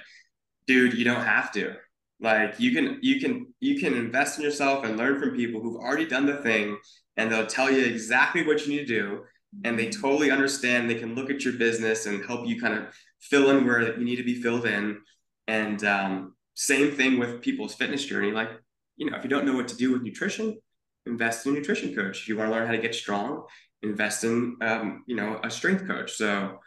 dude, 0.67 0.93
you 0.93 1.05
don't 1.05 1.23
have 1.23 1.51
to. 1.53 1.75
Like 2.19 2.59
you 2.59 2.73
can 2.73 2.99
you 3.01 3.19
can 3.19 3.53
you 3.59 3.79
can 3.79 3.93
invest 3.93 4.37
in 4.37 4.43
yourself 4.43 4.83
and 4.83 4.97
learn 4.97 5.19
from 5.19 5.35
people 5.35 5.61
who've 5.61 5.79
already 5.79 6.05
done 6.05 6.25
the 6.25 6.37
thing 6.37 6.77
and 7.15 7.31
they'll 7.31 7.47
tell 7.47 7.71
you 7.71 7.83
exactly 7.83 8.45
what 8.45 8.65
you 8.65 8.73
need 8.73 8.87
to 8.87 9.01
do 9.01 9.23
and 9.63 9.77
they 9.77 9.89
totally 9.89 10.29
understand 10.31 10.89
they 10.89 10.95
can 10.95 11.15
look 11.15 11.29
at 11.29 11.43
your 11.43 11.53
business 11.53 12.05
and 12.05 12.25
help 12.25 12.47
you 12.47 12.59
kind 12.59 12.73
of 12.73 12.85
fill 13.19 13.49
in 13.49 13.65
where 13.65 13.97
you 13.97 14.05
need 14.05 14.17
to 14.17 14.23
be 14.23 14.41
filled 14.41 14.65
in. 14.65 15.01
And 15.47 15.83
um, 15.83 16.35
same 16.53 16.91
thing 16.91 17.17
with 17.19 17.41
people's 17.41 17.73
fitness 17.73 18.05
journey. 18.05 18.31
Like 18.31 18.49
you 18.97 19.09
know 19.09 19.17
if 19.17 19.23
you 19.23 19.29
don't 19.29 19.45
know 19.45 19.55
what 19.55 19.67
to 19.69 19.77
do 19.77 19.91
with 19.91 20.01
nutrition 20.01 20.57
invest 21.05 21.45
in 21.45 21.53
a 21.53 21.55
nutrition 21.55 21.95
coach. 21.95 22.21
If 22.21 22.27
you 22.27 22.37
want 22.37 22.49
to 22.49 22.55
learn 22.55 22.65
how 22.65 22.73
to 22.73 22.79
get 22.79 22.93
strong 22.93 23.45
invest 23.83 24.23
in 24.23 24.57
um, 24.61 25.03
you 25.07 25.15
know 25.15 25.39
a 25.43 25.49
strength 25.49 25.87
coach. 25.87 26.13
So 26.13 26.59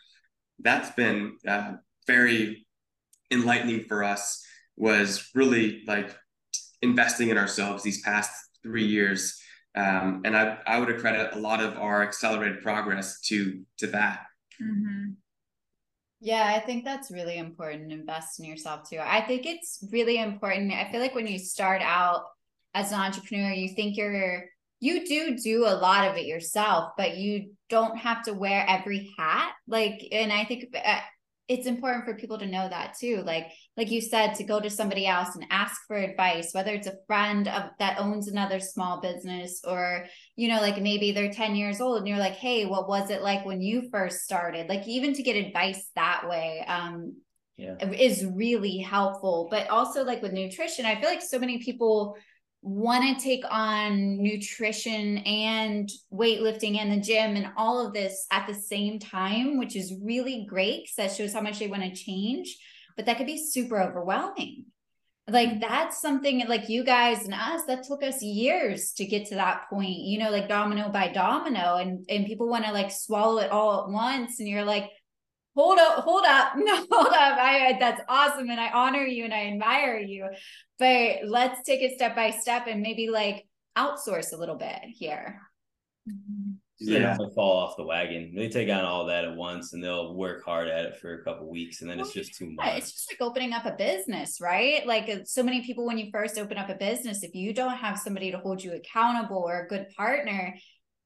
that's 0.61 0.91
been 0.91 1.37
uh, 1.47 1.73
very 2.07 2.67
enlightening 3.31 3.85
for 3.85 4.03
us 4.05 4.45
was 4.77 5.31
really 5.35 5.83
like 5.87 6.15
investing 6.83 7.29
in 7.29 7.39
ourselves 7.39 7.83
these 7.83 8.03
past 8.03 8.33
three 8.63 8.87
years 8.87 9.41
um, 9.77 10.23
and 10.25 10.37
I, 10.37 10.59
I 10.67 10.79
would 10.79 10.91
accredit 10.91 11.35
a 11.35 11.39
lot 11.39 11.61
of 11.61 11.79
our 11.79 12.03
accelerated 12.03 12.63
progress 12.63 13.21
to 13.23 13.63
to 13.79 13.87
that. 13.89 14.21
Mm-hmm. 14.61 15.13
yeah 16.21 16.53
i 16.55 16.61
think 16.61 16.85
that's 16.85 17.11
really 17.11 17.39
important 17.39 17.93
invest 17.93 18.39
in 18.39 18.45
yourself 18.45 18.89
too. 18.89 18.99
I 19.01 19.23
think 19.23 19.47
it's 19.47 19.83
really 19.91 20.19
important. 20.19 20.71
I 20.73 20.91
feel 20.93 21.01
like 21.01 21.15
when 21.15 21.27
you 21.27 21.39
start 21.39 21.81
out 21.83 22.25
as 22.75 22.93
an 22.93 23.01
entrepreneur 23.01 23.53
you 23.53 23.69
think 23.75 23.97
you're 23.97 24.45
you 24.81 25.07
do 25.07 25.37
do 25.37 25.67
a 25.67 25.77
lot 25.87 26.09
of 26.09 26.17
it 26.17 26.27
yourself 26.27 26.93
but 26.97 27.17
you 27.17 27.53
don't 27.69 27.97
have 27.97 28.23
to 28.25 28.35
wear 28.35 28.67
every 28.69 29.11
hat. 29.19 29.53
Like 29.67 30.07
and 30.13 30.33
i 30.33 30.45
think 30.45 30.77
uh, 30.77 31.01
it's 31.51 31.67
important 31.67 32.05
for 32.05 32.15
people 32.15 32.39
to 32.39 32.47
know 32.47 32.69
that 32.69 32.95
too. 32.97 33.23
Like 33.27 33.49
like 33.77 33.91
you 33.91 34.01
said 34.01 34.37
to 34.37 34.45
go 34.45 34.61
to 34.61 34.71
somebody 34.71 35.05
else 35.05 35.35
and 35.35 35.45
ask 35.51 35.81
for 35.89 35.97
advice 35.97 36.53
whether 36.53 36.73
it's 36.73 36.87
a 36.87 36.99
friend 37.09 37.49
of 37.49 37.71
that 37.81 37.99
owns 37.99 38.29
another 38.29 38.61
small 38.61 39.01
business 39.01 39.61
or 39.67 40.07
you 40.37 40.47
know 40.47 40.61
like 40.61 40.81
maybe 40.81 41.11
they're 41.11 41.33
10 41.33 41.57
years 41.57 41.81
old 41.81 41.99
and 41.99 42.07
you're 42.07 42.19
like 42.19 42.35
hey 42.35 42.67
what 42.67 42.89
was 42.89 43.11
it 43.11 43.23
like 43.23 43.45
when 43.45 43.61
you 43.61 43.89
first 43.91 44.21
started? 44.21 44.69
Like 44.69 44.87
even 44.87 45.13
to 45.15 45.25
get 45.25 45.35
advice 45.35 45.91
that 45.97 46.29
way 46.29 46.65
um 46.69 47.17
yeah. 47.57 47.75
is 47.91 48.25
really 48.25 48.79
helpful. 48.79 49.49
But 49.51 49.69
also 49.71 50.05
like 50.05 50.23
with 50.23 50.33
nutrition 50.33 50.87
i 50.87 51.01
feel 51.01 51.11
like 51.11 51.21
so 51.21 51.41
many 51.41 51.59
people 51.59 52.17
want 52.63 53.19
to 53.19 53.25
take 53.25 53.45
on 53.51 54.23
nutrition 54.23 55.19
and 55.19 55.89
weightlifting 56.13 56.77
and 56.77 56.93
the 56.93 57.01
gym 57.01 57.37
and 57.37 57.51
all 57.57 57.85
of 57.85 57.95
this 57.95 58.27
at 58.31 58.47
the 58.47 58.55
same 58.55 58.99
time, 58.99 59.59
which 59.59 59.77
is 59.77 59.95
really 60.03 60.47
great 60.49 60.83
because 60.83 60.97
that 60.97 61.17
shows 61.17 61.33
how 61.33 61.41
much 61.41 61.59
they 61.59 61.69
want 61.69 61.83
to 61.83 61.95
change. 61.95 62.59
But 62.97 63.07
that 63.07 63.17
could 63.17 63.27
be 63.27 63.43
super 63.43 63.81
overwhelming. 63.81 64.67
Like 65.29 65.49
mm-hmm. 65.49 65.61
that's 65.61 66.01
something 66.01 66.47
like 66.49 66.69
you 66.69 66.85
guys 66.85 67.25
and 67.25 67.35
us 67.35 67.65
that 67.67 67.85
took 67.85 68.03
us 68.03 68.23
years 68.23 68.93
to 68.95 69.05
get 69.07 69.27
to 69.27 69.37
that 69.37 69.69
point, 69.71 69.99
you 69.99 70.19
know, 70.19 70.31
like 70.31 70.49
domino 70.49 70.89
by 70.91 71.09
domino, 71.13 71.77
and 71.77 72.05
and 72.09 72.27
people 72.27 72.49
want 72.49 72.65
to 72.65 72.73
like 72.73 72.91
swallow 72.91 73.39
it 73.39 73.51
all 73.51 73.85
at 73.85 73.91
once, 73.91 74.41
and 74.41 74.49
you're 74.49 74.65
like, 74.65 74.91
hold 75.55 75.79
up, 75.79 76.05
hold 76.05 76.25
up, 76.27 76.53
no, 76.57 76.77
hold 76.91 77.09
up. 77.09 77.39
I 77.39 77.77
that's 77.79 78.03
awesome, 78.09 78.51
and 78.51 78.61
I 78.61 78.71
honor 78.71 79.05
you 79.05 79.25
and 79.25 79.35
I 79.35 79.47
admire 79.49 79.99
you. 79.99 80.29
But 80.79 81.19
let's 81.27 81.63
take 81.65 81.83
it 81.83 81.95
step 81.95 82.17
by 82.17 82.31
step 82.31 82.67
and 82.67 82.83
maybe 82.83 83.09
like 83.09 83.47
outsource 83.77 84.33
a 84.33 84.37
little 84.37 84.57
bit 84.57 84.81
here. 84.85 85.41
Yeah, 86.83 87.15
they 87.19 87.35
fall 87.35 87.59
off 87.59 87.77
the 87.77 87.85
wagon. 87.85 88.33
They 88.35 88.49
take 88.49 88.71
on 88.71 88.85
all 88.87 89.05
that 89.07 89.27
at 89.27 89.37
once, 89.37 89.75
and 89.75 89.85
they'll 89.85 90.15
work 90.15 90.43
hard 90.45 90.67
at 90.67 90.87
it 90.87 90.97
for 90.97 91.13
a 91.15 91.25
couple 91.25 91.51
weeks, 91.51 91.83
and 91.83 91.91
then 91.91 91.99
well, 91.99 92.07
it's 92.07 92.15
just 92.15 92.35
too 92.35 92.51
much. 92.51 92.79
It's 92.79 92.93
just 92.93 93.13
like 93.13 93.21
opening 93.21 93.53
up 93.53 93.67
a 93.67 93.73
business, 93.73 94.41
right? 94.41 94.87
Like 94.87 95.09
uh, 95.11 95.25
so 95.25 95.43
many 95.43 95.63
people, 95.63 95.87
when 95.87 95.99
you 95.99 96.09
first 96.11 96.39
open 96.39 96.57
up 96.57 96.71
a 96.71 96.75
business, 96.75 97.23
if 97.23 97.35
you 97.35 97.53
don't 97.53 97.77
have 97.77 97.99
somebody 97.99 98.31
to 98.31 98.39
hold 98.39 98.65
you 98.65 98.73
accountable 98.73 99.45
or 99.47 99.61
a 99.61 99.69
good 99.69 99.89
partner, 99.95 100.55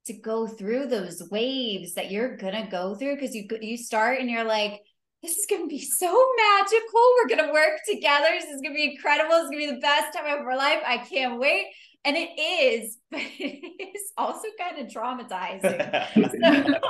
to 0.07 0.13
go 0.13 0.47
through 0.47 0.87
those 0.87 1.23
waves 1.31 1.95
that 1.95 2.11
you're 2.11 2.37
gonna 2.37 2.69
go 2.71 2.95
through 2.95 3.15
because 3.15 3.35
you 3.35 3.47
you 3.61 3.77
start 3.77 4.21
and 4.21 4.31
you're 4.31 4.45
like 4.45 4.81
this 5.25 5.39
is 5.39 5.47
gonna 5.49 5.67
be 5.67 5.81
so 5.81 6.07
magical. 6.37 7.01
We're 7.17 7.35
gonna 7.35 7.51
work 7.51 7.81
together. 7.89 8.27
This 8.33 8.51
is 8.51 8.61
gonna 8.61 8.75
be 8.75 8.93
incredible. 8.93 9.35
It's 9.37 9.45
gonna 9.45 9.57
be 9.57 9.71
the 9.71 9.81
best 9.81 10.15
time 10.15 10.27
of 10.27 10.47
our 10.47 10.57
life. 10.57 10.81
I 10.87 10.99
can't 10.99 11.41
wait. 11.41 11.69
And 12.05 12.15
it 12.15 12.39
is 12.39 12.99
but 13.15 13.23
it 13.39 13.97
is 13.97 14.13
also 14.17 14.49
kind 14.59 14.79
of 14.79 14.93
traumatizing. 14.93 15.61
So, 15.63 16.21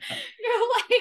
you're 0.40 0.68
like 0.74 1.00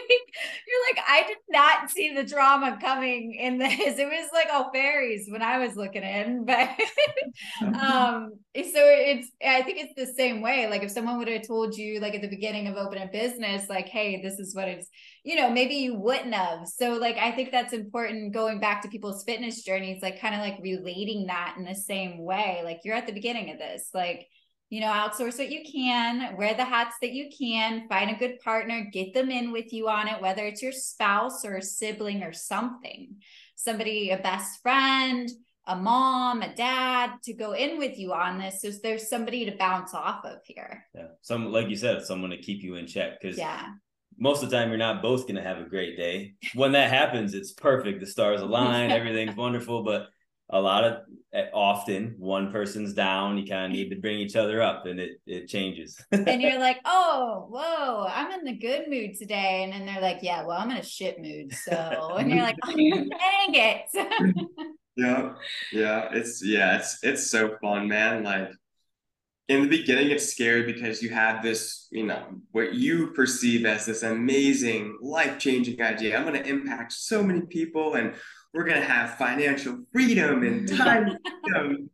you're 0.67 0.85
like 0.89 1.05
i 1.07 1.23
did 1.25 1.37
not 1.49 1.89
see 1.89 2.13
the 2.13 2.23
drama 2.23 2.77
coming 2.81 3.33
in 3.35 3.57
this. 3.57 3.97
It 3.97 4.07
was 4.07 4.29
like 4.33 4.47
oh 4.51 4.69
fairies 4.73 5.27
when 5.29 5.41
i 5.41 5.57
was 5.57 5.75
looking 5.75 6.03
in 6.03 6.45
but 6.45 6.69
um 7.61 8.33
so 8.55 8.81
it's 8.83 9.31
i 9.45 9.61
think 9.61 9.77
it's 9.79 9.93
the 9.95 10.13
same 10.13 10.41
way. 10.41 10.67
Like 10.69 10.83
if 10.83 10.91
someone 10.91 11.17
would 11.17 11.27
have 11.27 11.47
told 11.47 11.75
you 11.75 11.99
like 11.99 12.15
at 12.15 12.21
the 12.21 12.29
beginning 12.29 12.67
of 12.67 12.75
opening 12.75 13.07
a 13.07 13.11
business 13.11 13.69
like 13.69 13.87
hey 13.87 14.21
this 14.21 14.39
is 14.39 14.55
what 14.55 14.67
it's 14.67 14.87
you 15.23 15.35
know 15.35 15.49
maybe 15.49 15.75
you 15.75 15.95
wouldn't 15.95 16.33
have. 16.33 16.67
So 16.67 16.93
like 16.93 17.17
i 17.17 17.31
think 17.31 17.51
that's 17.51 17.73
important 17.73 18.33
going 18.33 18.59
back 18.59 18.81
to 18.81 18.89
people's 18.89 19.23
fitness 19.23 19.63
journeys 19.63 20.01
like 20.01 20.19
kind 20.19 20.35
of 20.35 20.41
like 20.41 20.59
relating 20.61 21.27
that 21.27 21.55
in 21.57 21.63
the 21.63 21.75
same 21.75 22.23
way. 22.23 22.61
Like 22.63 22.79
you're 22.83 22.95
at 22.95 23.07
the 23.07 23.13
beginning 23.13 23.51
of 23.51 23.57
this. 23.57 23.89
Like 23.93 24.27
you 24.69 24.81
know 24.81 24.87
outsource 24.87 25.37
what 25.37 25.51
you 25.51 25.63
can 25.69 26.35
wear 26.37 26.53
the 26.53 26.65
hats 26.65 26.95
that 27.01 27.11
you 27.11 27.29
can 27.37 27.87
find 27.87 28.11
a 28.11 28.19
good 28.19 28.39
partner 28.39 28.87
get 28.91 29.13
them 29.13 29.29
in 29.29 29.51
with 29.51 29.73
you 29.73 29.89
on 29.89 30.07
it 30.07 30.21
whether 30.21 30.45
it's 30.45 30.61
your 30.61 30.71
spouse 30.71 31.43
or 31.43 31.57
a 31.57 31.61
sibling 31.61 32.23
or 32.23 32.33
something 32.33 33.15
somebody 33.55 34.11
a 34.11 34.17
best 34.17 34.61
friend 34.61 35.29
a 35.69 35.75
mom, 35.75 36.41
a 36.41 36.53
dad 36.55 37.11
to 37.23 37.33
go 37.33 37.51
in 37.51 37.77
with 37.77 37.99
you 37.99 38.11
on 38.11 38.39
this. 38.39 38.61
So 38.61 38.71
there's 38.81 39.07
somebody 39.07 39.45
to 39.45 39.55
bounce 39.55 39.93
off 39.93 40.25
of 40.25 40.39
here. 40.43 40.83
Yeah. 40.95 41.09
Some, 41.21 41.51
like 41.51 41.69
you 41.69 41.75
said, 41.75 42.03
someone 42.03 42.31
to 42.31 42.37
keep 42.37 42.63
you 42.63 42.75
in 42.75 42.87
check. 42.87 43.21
Cause 43.21 43.37
yeah. 43.37 43.67
most 44.17 44.41
of 44.41 44.49
the 44.49 44.57
time 44.57 44.69
you're 44.69 44.79
not 44.79 45.03
both 45.03 45.23
going 45.23 45.35
to 45.35 45.43
have 45.43 45.59
a 45.59 45.69
great 45.69 45.95
day. 45.95 46.33
When 46.55 46.71
that 46.71 46.89
happens, 46.89 47.35
it's 47.35 47.51
perfect. 47.51 47.99
The 47.99 48.07
stars 48.07 48.41
align, 48.41 48.89
everything's 48.91 49.35
wonderful. 49.35 49.83
But 49.83 50.07
a 50.51 50.59
lot 50.59 50.83
of 50.83 50.97
eh, 51.33 51.45
often 51.53 52.15
one 52.17 52.51
person's 52.51 52.93
down 52.93 53.37
you 53.37 53.45
kind 53.45 53.65
of 53.65 53.71
need 53.71 53.89
to 53.89 53.95
bring 53.95 54.17
each 54.17 54.35
other 54.35 54.61
up 54.61 54.85
and 54.85 54.99
it 54.99 55.21
it 55.25 55.47
changes. 55.47 56.03
And 56.11 56.41
you're 56.41 56.59
like 56.59 56.79
oh 56.85 57.47
whoa 57.49 58.07
i'm 58.09 58.31
in 58.31 58.45
the 58.45 58.57
good 58.57 58.87
mood 58.87 59.17
today. 59.17 59.63
And 59.63 59.73
then 59.73 59.85
they're 59.85 60.01
like 60.01 60.19
yeah 60.21 60.45
well 60.45 60.57
i'm 60.57 60.71
in 60.71 60.77
a 60.77 60.83
shit 60.83 61.21
mood 61.21 61.53
so. 61.53 62.15
And 62.17 62.29
you're 62.29 62.43
like 62.43 62.57
oh, 62.63 62.75
dang 62.75 63.09
it. 63.53 63.85
Yeah 64.95 65.35
yeah 65.71 66.09
it's 66.11 66.43
yeah 66.43 66.75
it's 66.77 66.99
it's 67.03 67.31
so 67.31 67.55
fun 67.61 67.87
man. 67.87 68.23
Like 68.23 68.49
in 69.47 69.61
the 69.61 69.69
beginning 69.69 70.09
it's 70.09 70.33
scary 70.33 70.63
because 70.63 71.01
you 71.01 71.09
have 71.09 71.41
this 71.41 71.87
you 71.89 72.05
know 72.05 72.25
what 72.51 72.73
you 72.73 73.07
perceive 73.11 73.65
as 73.65 73.85
this 73.85 74.03
amazing 74.03 74.97
life-changing 75.01 75.81
idea. 75.81 76.17
I'm 76.17 76.25
going 76.25 76.43
to 76.43 76.49
impact 76.49 76.91
so 76.91 77.23
many 77.23 77.41
people 77.41 77.95
and 77.95 78.13
we're 78.53 78.63
going 78.63 78.79
to 78.79 78.87
have 78.87 79.17
financial 79.17 79.79
freedom 79.91 80.43
and 80.43 80.67
time 80.77 81.17
freedom. 81.43 81.89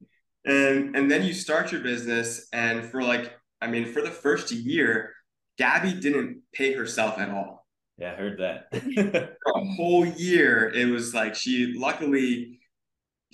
and 0.45 0.95
and 0.95 1.11
then 1.11 1.23
you 1.23 1.33
start 1.33 1.71
your 1.71 1.81
business 1.81 2.47
and 2.53 2.85
for 2.85 3.03
like 3.03 3.33
i 3.61 3.67
mean 3.67 3.85
for 3.85 4.01
the 4.01 4.11
first 4.11 4.51
year 4.51 5.11
gabby 5.57 5.93
didn't 5.93 6.41
pay 6.53 6.73
herself 6.73 7.17
at 7.17 7.29
all 7.29 7.65
yeah 7.97 8.11
i 8.11 8.15
heard 8.15 8.39
that 8.39 8.67
a 9.55 9.65
whole 9.75 10.05
year 10.05 10.69
it 10.73 10.85
was 10.85 11.13
like 11.13 11.35
she 11.35 11.73
luckily 11.77 12.59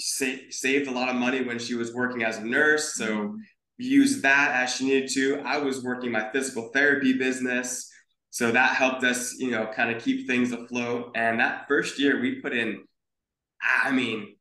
sa- 0.02 0.50
saved 0.50 0.88
a 0.88 0.92
lot 0.92 1.10
of 1.10 1.16
money 1.16 1.44
when 1.44 1.60
she 1.60 1.76
was 1.76 1.94
working 1.94 2.24
as 2.24 2.38
a 2.38 2.46
nurse. 2.46 2.96
So 2.96 3.08
mm-hmm. 3.08 3.36
used 3.78 4.24
that 4.24 4.52
as 4.62 4.76
she 4.76 4.86
needed 4.86 5.10
to. 5.14 5.42
I 5.46 5.58
was 5.58 5.84
working 5.84 6.12
my 6.12 6.32
physical 6.32 6.70
therapy 6.74 7.14
business. 7.14 7.90
So 8.30 8.52
that 8.52 8.76
helped 8.76 9.04
us, 9.04 9.36
you 9.40 9.52
know, 9.52 9.68
kind 9.68 9.94
of 9.94 10.02
keep 10.02 10.28
things 10.28 10.52
afloat. 10.52 11.12
And 11.16 11.40
that 11.40 11.68
first 11.68 12.00
year 12.00 12.22
we 12.22 12.36
put 12.42 12.54
in, 12.54 12.84
I 13.64 13.92
mean, 13.92 14.36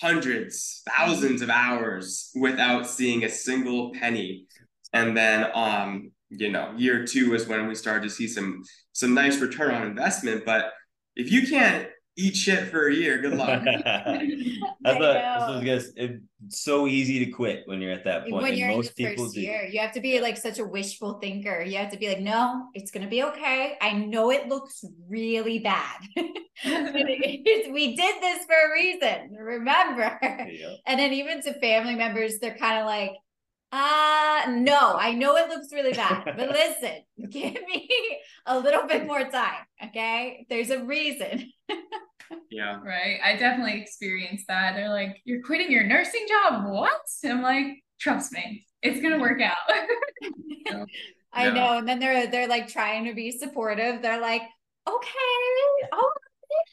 hundreds, 0.00 0.82
thousands 0.88 1.42
of 1.42 1.50
hours 1.50 2.30
without 2.34 2.86
seeing 2.86 3.24
a 3.24 3.28
single 3.28 3.92
penny. 3.92 4.46
And 4.92 5.16
then 5.16 5.50
um, 5.54 6.12
you 6.30 6.50
know, 6.50 6.72
year 6.76 7.04
two 7.04 7.34
is 7.34 7.46
when 7.46 7.68
we 7.68 7.74
started 7.74 8.02
to 8.04 8.10
see 8.10 8.26
some 8.26 8.62
some 8.92 9.14
nice 9.14 9.38
return 9.38 9.74
on 9.74 9.86
investment. 9.86 10.44
But 10.44 10.72
if 11.14 11.30
you 11.30 11.46
can't 11.46 11.88
eat 12.16 12.36
shit 12.36 12.68
for 12.68 12.88
a 12.88 12.94
year. 12.94 13.18
Good 13.18 13.34
luck. 13.34 13.62
I 14.84 14.98
thought 14.98 15.62
this 15.64 15.92
it's 15.96 16.20
so 16.50 16.86
easy 16.86 17.24
to 17.24 17.30
quit 17.30 17.62
when 17.66 17.80
you're 17.80 17.92
at 17.92 18.04
that 18.04 18.22
point. 18.28 18.42
When 18.42 18.56
you're 18.56 18.68
most 18.68 18.92
in 18.98 19.04
the 19.04 19.10
people 19.10 19.24
first 19.26 19.34
do. 19.34 19.40
you 19.40 19.80
have 19.80 19.92
to 19.92 20.00
be 20.00 20.20
like 20.20 20.36
such 20.36 20.58
a 20.58 20.64
wishful 20.64 21.14
thinker. 21.20 21.62
You 21.62 21.78
have 21.78 21.90
to 21.92 21.98
be 21.98 22.08
like, 22.08 22.20
no, 22.20 22.68
it's 22.74 22.90
gonna 22.90 23.08
be 23.08 23.22
okay. 23.22 23.76
I 23.80 23.92
know 23.92 24.30
it 24.30 24.48
looks 24.48 24.84
really 25.08 25.60
bad. 25.60 26.00
we 26.16 27.94
did 27.96 28.22
this 28.22 28.44
for 28.44 28.54
a 28.54 28.72
reason. 28.72 29.36
Remember. 29.38 30.18
Yeah. 30.22 30.74
And 30.86 30.98
then 30.98 31.12
even 31.12 31.42
to 31.42 31.54
family 31.60 31.94
members, 31.94 32.38
they're 32.38 32.56
kind 32.56 32.78
of 32.80 32.86
like, 32.86 33.12
uh 33.72 34.42
no, 34.50 34.94
I 34.96 35.14
know 35.14 35.36
it 35.36 35.48
looks 35.48 35.72
really 35.72 35.94
bad, 35.94 36.34
but 36.36 36.50
listen, 36.50 37.02
give 37.30 37.54
me 37.54 37.88
a 38.46 38.58
little 38.58 38.86
bit 38.86 39.06
more 39.06 39.24
time. 39.30 39.64
Okay. 39.86 40.46
There's 40.50 40.70
a 40.70 40.84
reason. 40.84 41.50
Yeah. 42.50 42.80
Right. 42.84 43.18
I 43.24 43.36
definitely 43.36 43.80
experienced 43.80 44.46
that. 44.48 44.74
They're 44.74 44.88
like, 44.90 45.20
You're 45.24 45.42
quitting 45.42 45.70
your 45.70 45.84
nursing 45.84 46.26
job? 46.28 46.66
What? 46.68 47.00
And 47.24 47.32
I'm 47.32 47.42
like, 47.42 47.82
trust 48.00 48.32
me, 48.32 48.66
it's 48.82 49.00
gonna 49.00 49.18
work 49.20 49.40
out. 49.40 49.56
Yeah. 50.66 50.84
I 51.32 51.46
Yeah. 51.46 51.50
know. 51.50 51.78
And 51.78 51.88
then 51.88 51.98
they're 51.98 52.26
they're 52.28 52.48
like 52.48 52.68
trying 52.68 53.06
to 53.06 53.14
be 53.14 53.30
supportive. 53.32 54.02
They're 54.02 54.20
like, 54.20 54.42
okay, 54.86 55.08
oh, 55.92 56.12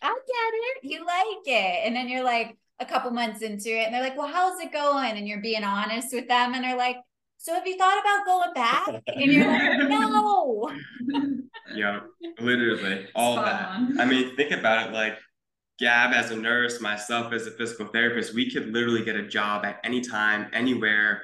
I 0.02 0.10
get 0.10 0.54
it. 0.86 0.92
You 0.92 1.06
like 1.06 1.48
it. 1.48 1.88
And 1.88 1.96
then 1.96 2.10
you're 2.10 2.24
like 2.24 2.58
a 2.80 2.86
couple 2.86 3.12
months 3.12 3.42
into 3.42 3.70
it, 3.70 3.86
and 3.86 3.94
they're 3.94 4.02
like, 4.02 4.18
well, 4.18 4.28
how's 4.32 4.60
it 4.62 4.72
going? 4.72 5.18
And 5.18 5.28
you're 5.28 5.42
being 5.42 5.64
honest 5.64 6.14
with 6.14 6.28
them, 6.28 6.54
and 6.54 6.64
they're 6.64 6.78
like, 6.78 6.98
so 7.38 7.54
have 7.54 7.66
you 7.66 7.78
thought 7.78 8.00
about 8.00 8.26
going 8.26 8.54
back? 8.54 9.02
And 9.08 9.32
you're 9.32 9.48
like, 9.48 9.80
no. 9.90 10.70
Yeah, 11.74 12.02
literally 12.40 13.08
all 13.16 13.34
Spot 13.36 13.46
that. 13.46 13.70
on. 13.70 14.00
I 14.00 14.06
mean, 14.06 14.36
think 14.36 14.52
about 14.52 14.88
it 14.90 14.94
like 14.94 15.18
Gab 15.80 16.12
as 16.14 16.32
a 16.32 16.36
nurse, 16.36 16.82
myself 16.82 17.32
as 17.32 17.48
a 17.48 17.52
physical 17.52 17.86
therapist, 17.88 18.34
we 18.34 18.52
could 18.52 18.74
literally 18.74 19.06
get 19.06 19.16
a 19.16 19.26
job 19.28 19.64
at 19.66 19.80
any 19.86 20.02
time, 20.02 20.50
anywhere, 20.52 21.24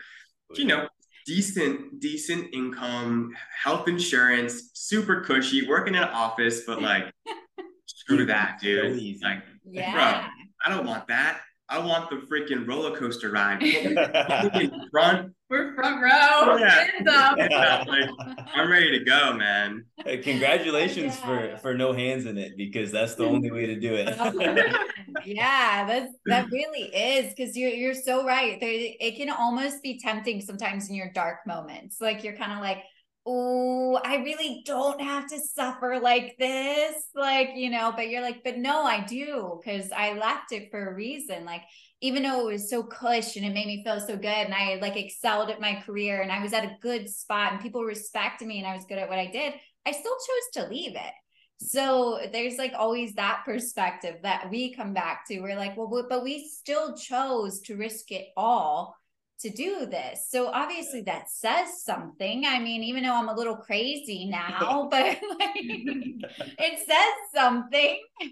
you 0.56 0.64
know, 0.66 0.88
decent, 1.26 2.00
decent 2.00 2.54
income, 2.54 3.32
health 3.64 3.88
insurance, 3.90 4.70
super 4.74 5.22
cushy, 5.22 5.68
working 5.68 5.96
in 5.96 6.04
an 6.04 6.10
office, 6.10 6.62
but 6.66 6.82
like 6.82 7.12
screw 7.88 8.26
that, 8.28 8.60
dude. 8.62 8.98
easy. 8.98 9.20
Like, 9.24 9.44
Yeah. 9.66 10.28
I 10.64 10.70
don't 10.70 10.86
want 10.86 11.08
that. 11.08 11.42
I 11.68 11.80
want 11.80 12.12
the 12.12 12.18
freaking 12.18 12.68
roller 12.68 12.96
coaster 12.96 13.32
ride. 13.32 13.64
in 13.64 14.88
front. 14.92 15.34
We're 15.50 15.74
front 15.74 16.02
row. 16.02 16.58
Yeah. 16.58 16.88
Up. 17.10 17.38
Yeah, 17.38 17.84
like, 17.88 18.10
I'm 18.54 18.70
ready 18.70 18.92
to 18.98 19.04
go, 19.04 19.34
man. 19.34 19.86
Hey, 20.04 20.20
Congratulations 20.20 21.18
Yeah. 21.20 21.26
for 21.26 21.58
for 21.58 21.74
no 21.74 21.92
hands 21.92 22.26
in 22.28 22.38
it 22.38 22.56
because 22.56 22.92
that's 22.92 23.16
the 23.16 23.26
only 23.26 23.50
way 23.50 23.66
to 23.66 23.80
do 23.80 23.96
it. 23.96 24.08
yeah, 25.26 25.86
that's 25.88 26.14
that 26.28 26.52
really 26.52 26.96
is 26.96 27.34
because 27.34 27.58
you're 27.58 27.72
you're 27.72 27.94
so 27.96 28.26
right. 28.26 28.60
There, 28.60 28.72
it 28.72 29.16
can 29.18 29.30
almost 29.32 29.82
be 29.82 30.00
tempting 30.00 30.42
sometimes 30.42 30.90
in 30.90 30.96
your 30.96 31.12
dark 31.14 31.40
moments. 31.48 31.98
Like 32.00 32.24
you're 32.24 32.36
kind 32.38 32.52
of 32.52 32.60
like, 32.60 32.84
oh, 33.26 34.00
I 34.04 34.18
really 34.18 34.62
don't 34.66 35.02
have 35.02 35.28
to 35.28 35.40
suffer 35.40 36.00
like 36.02 36.36
this, 36.38 36.96
like 37.16 37.52
you 37.56 37.70
know. 37.70 37.94
But 37.96 38.10
you're 38.10 38.22
like, 38.22 38.44
but 38.44 38.58
no, 38.58 38.84
I 38.84 39.02
do 39.02 39.60
because 39.64 39.92
I 39.92 40.14
left 40.14 40.52
it 40.52 40.70
for 40.72 40.90
a 40.90 40.94
reason. 40.94 41.46
Like 41.46 41.64
even 42.02 42.24
though 42.24 42.48
it 42.48 42.54
was 42.54 42.70
so 42.70 42.84
cush 42.84 43.36
and 43.36 43.46
it 43.46 43.54
made 43.54 43.68
me 43.68 43.84
feel 43.84 44.00
so 44.00 44.16
good, 44.16 44.26
and 44.26 44.54
I 44.54 44.78
like 44.82 44.96
excelled 44.98 45.50
at 45.50 45.62
my 45.62 45.82
career 45.86 46.22
and 46.22 46.32
I 46.32 46.42
was 46.42 46.54
at 46.54 46.66
a 46.66 46.78
good 46.82 47.10
spot 47.10 47.54
and 47.54 47.62
people 47.62 47.84
respected 47.84 48.48
me 48.48 48.60
and 48.60 48.68
I 48.68 48.76
was 48.76 48.86
good 48.86 48.98
at 49.00 49.10
what 49.10 49.20
I 49.20 49.28
did. 49.28 49.54
I 49.86 49.92
still 49.92 50.16
chose 50.16 50.64
to 50.64 50.70
leave 50.70 50.96
it. 50.96 51.14
So 51.58 52.20
there's 52.34 52.58
like 52.58 52.74
always 52.78 53.14
that 53.14 53.44
perspective 53.46 54.18
that 54.24 54.50
we 54.52 54.74
come 54.74 54.94
back 54.94 55.26
to. 55.28 55.40
We're 55.40 55.56
like, 55.56 55.78
well, 55.78 55.88
but- 55.88 56.10
but 56.10 56.24
we 56.24 56.48
still 56.50 56.96
chose 56.98 57.62
to 57.62 57.78
risk 57.78 58.12
it 58.12 58.28
all 58.36 58.96
to 59.40 59.50
do 59.50 59.86
this. 59.86 60.28
So 60.30 60.48
obviously 60.48 61.02
that 61.04 61.30
says 61.30 61.84
something. 61.84 62.46
I 62.46 62.60
mean, 62.60 62.84
even 62.84 63.04
though 63.04 63.16
I'm 63.16 63.30
a 63.30 63.36
little 63.36 63.56
crazy 63.56 64.26
now, 64.30 64.88
but 64.90 65.18
like, 65.40 65.56
it 65.56 66.80
says 66.88 67.34
something. 67.34 68.00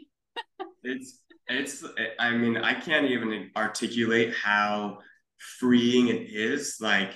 It's 0.85 1.19
it's 1.47 1.83
I 2.19 2.31
mean, 2.31 2.57
I 2.57 2.73
can't 2.73 3.05
even 3.05 3.51
articulate 3.55 4.33
how 4.33 4.99
freeing 5.37 6.07
it 6.07 6.29
is. 6.29 6.77
Like 6.81 7.11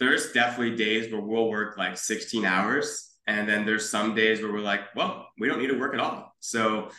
there's 0.00 0.32
definitely 0.32 0.76
days 0.76 1.12
where 1.12 1.20
we'll 1.20 1.48
work 1.48 1.76
like 1.76 1.96
16 1.96 2.44
hours 2.44 3.12
and 3.26 3.48
then 3.48 3.64
there's 3.64 3.88
some 3.88 4.14
days 4.14 4.40
where 4.42 4.52
we're 4.52 4.60
like, 4.60 4.80
well, 4.96 5.28
we 5.38 5.48
don't 5.48 5.60
need 5.60 5.68
to 5.68 5.78
work 5.78 5.94
at 5.94 6.00
all. 6.00 6.34
So 6.40 6.90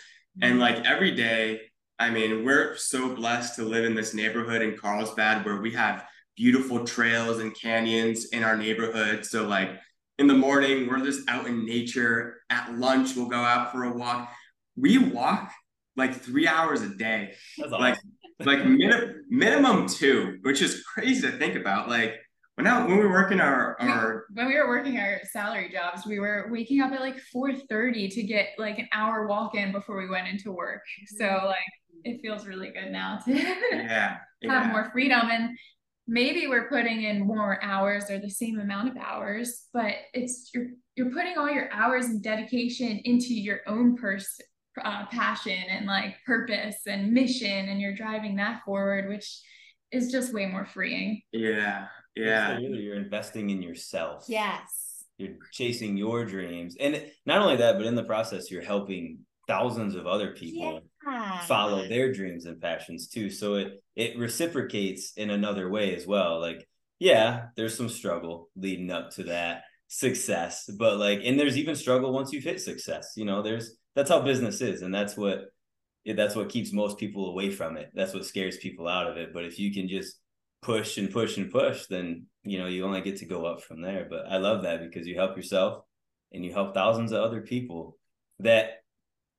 and 0.41 0.58
mm. 0.58 0.60
like 0.60 0.86
every 0.86 1.12
day, 1.12 1.62
I 2.00 2.10
mean, 2.10 2.46
we're 2.46 2.76
so 2.78 3.16
blessed 3.16 3.56
to 3.58 3.64
live 3.64 3.86
in 3.86 3.96
this 3.96 4.14
neighborhood 4.14 4.62
in 4.62 4.78
Carlsbad 4.78 5.46
where 5.46 5.62
we 5.62 5.72
have 5.74 6.06
beautiful 6.36 6.86
trails 6.86 7.39
and 7.39 7.53
canyons 7.55 8.25
in 8.25 8.43
our 8.43 8.57
neighborhood. 8.57 9.25
So 9.25 9.47
like 9.47 9.69
in 10.17 10.27
the 10.27 10.34
morning, 10.34 10.88
we're 10.88 11.03
just 11.03 11.27
out 11.29 11.47
in 11.47 11.65
nature. 11.65 12.38
At 12.49 12.73
lunch, 12.75 13.15
we'll 13.15 13.29
go 13.29 13.38
out 13.41 13.71
for 13.71 13.84
a 13.84 13.91
walk. 13.93 14.29
We 14.75 14.97
walk 14.97 15.51
like 15.95 16.15
three 16.15 16.47
hours 16.47 16.81
a 16.81 16.89
day, 16.89 17.34
That's 17.57 17.71
Like, 17.71 17.95
awesome. 17.95 18.11
like 18.45 18.65
min- 18.65 19.23
minimum 19.29 19.88
two, 19.88 20.39
which 20.41 20.61
is 20.61 20.84
crazy 20.84 21.21
to 21.21 21.38
think 21.38 21.55
about. 21.55 21.88
Like 21.89 22.15
when 22.55 22.67
out 22.67 22.88
when 22.88 22.97
we 22.97 23.03
were 23.03 23.11
working 23.11 23.39
our 23.39 23.79
our 23.79 24.25
when 24.34 24.47
we 24.47 24.55
were 24.55 24.67
working 24.67 24.97
our 24.97 25.19
salary 25.31 25.69
jobs, 25.71 26.05
we 26.05 26.19
were 26.19 26.49
waking 26.51 26.81
up 26.81 26.91
at 26.91 26.99
like 27.01 27.17
4:30 27.36 28.09
to 28.13 28.23
get 28.23 28.49
like 28.57 28.79
an 28.79 28.88
hour 28.93 29.27
walk 29.27 29.55
in 29.55 29.71
before 29.71 29.97
we 29.97 30.09
went 30.09 30.27
into 30.27 30.51
work. 30.51 30.81
So 31.17 31.25
like 31.45 31.57
it 32.03 32.21
feels 32.21 32.45
really 32.45 32.69
good 32.69 32.91
now 32.91 33.19
to 33.25 33.34
yeah, 33.71 34.17
have 34.17 34.17
yeah. 34.41 34.71
more 34.71 34.89
freedom 34.91 35.29
and 35.31 35.57
maybe 36.08 36.47
we're 36.47 36.70
putting 36.70 37.04
in 37.04 37.26
more 37.26 37.64
hours 37.64 38.10
or 38.10 38.20
the 38.20 38.30
same 38.30 38.60
amount 38.60 38.89
of 38.89 38.97
hours, 38.97 39.68
but 39.74 39.93
it's 40.14 40.51
you're 40.54 40.68
you're 40.95 41.12
putting 41.12 41.38
all 41.38 41.49
your 41.49 41.72
hours 41.74 42.06
and 42.06 42.22
dedication 42.22 42.99
into 43.06 43.34
your 43.34 43.62
own 43.68 43.95
pers- 43.95 44.39
uh, 44.84 45.06
passion 45.08 45.58
and 45.70 45.86
like 45.86 46.16
purpose 46.26 46.82
and 46.88 47.12
mission 47.12 47.70
and 47.70 47.80
you're 47.80 47.95
driving 47.95 48.36
that 48.36 48.62
forward 48.66 49.08
which 49.08 49.41
is 49.91 50.12
just 50.12 50.34
way 50.34 50.47
more 50.47 50.66
freeing. 50.66 51.22
yeah, 51.32 51.86
yeah, 52.16 52.56
really, 52.58 52.80
you're 52.80 52.95
investing 52.95 53.51
in 53.51 53.62
yourself. 53.62 54.26
Yes. 54.28 55.04
You're 55.20 55.36
chasing 55.51 55.95
your 55.97 56.26
dreams. 56.26 56.76
And 56.80 57.06
not 57.28 57.41
only 57.41 57.58
that, 57.58 57.78
but 57.78 57.86
in 57.86 57.93
the 57.93 58.04
process, 58.04 58.49
you're 58.49 58.64
helping 58.64 59.20
thousands 59.47 59.93
of 59.95 60.08
other 60.08 60.32
people 60.32 60.74
Yeah. 60.74 60.80
Follow 61.47 61.88
their 61.88 62.12
dreams 62.12 62.45
and 62.45 62.62
passions 62.62 63.08
too. 63.08 63.30
So 63.30 63.56
it 63.56 63.84
it 63.95 64.18
reciprocates 64.18 65.14
in 65.16 65.30
another 65.30 65.70
way 65.70 65.95
as 65.95 66.08
well. 66.08 66.39
Like, 66.39 66.68
yeah, 66.99 67.47
there's 67.56 67.78
some 67.78 67.89
struggle 67.89 68.49
leading 68.56 68.91
up 68.91 69.12
to 69.12 69.24
that 69.26 69.64
success, 69.88 70.70
but 70.78 70.97
like, 70.97 71.22
and 71.24 71.39
there's 71.39 71.58
even 71.58 71.76
struggle 71.76 72.14
once 72.14 72.32
you've 72.32 72.43
hit 72.43 72.62
success. 72.62 73.14
You 73.16 73.26
know, 73.26 73.41
there's 73.41 73.76
that's 73.95 74.10
how 74.10 74.22
business 74.22 74.62
is, 74.62 74.82
and 74.82 74.93
that's 74.93 75.16
what 75.16 75.45
that's 76.06 76.36
what 76.36 76.49
keeps 76.49 76.74
most 76.74 76.97
people 76.97 77.30
away 77.30 77.49
from 77.51 77.78
it. 77.78 77.91
That's 77.93 78.14
what 78.14 78.26
scares 78.26 78.58
people 78.58 78.88
out 78.88 79.08
of 79.08 79.18
it. 79.18 79.34
But 79.34 79.45
if 79.45 79.60
you 79.60 79.74
can 79.74 79.88
just 79.88 80.18
push 80.62 80.97
and 80.97 81.12
push 81.12 81.38
and 81.38 81.51
push, 81.51 81.86
then 81.88 82.26
you 82.43 82.58
know 82.60 82.68
you 82.68 82.86
only 82.86 83.01
get 83.01 83.18
to 83.18 83.26
go 83.26 83.45
up 83.45 83.62
from 83.62 83.82
there. 83.82 84.08
But 84.10 84.26
I 84.28 84.38
love 84.38 84.64
that 84.64 84.82
because 84.82 85.08
you 85.08 85.16
help 85.16 85.38
yourself 85.38 85.84
and 86.32 86.43
you 86.43 86.51
help 86.51 86.74
thousands 86.74 87.12
of 87.12 87.22
other 87.22 87.41
people 87.41 87.97
that 88.39 88.82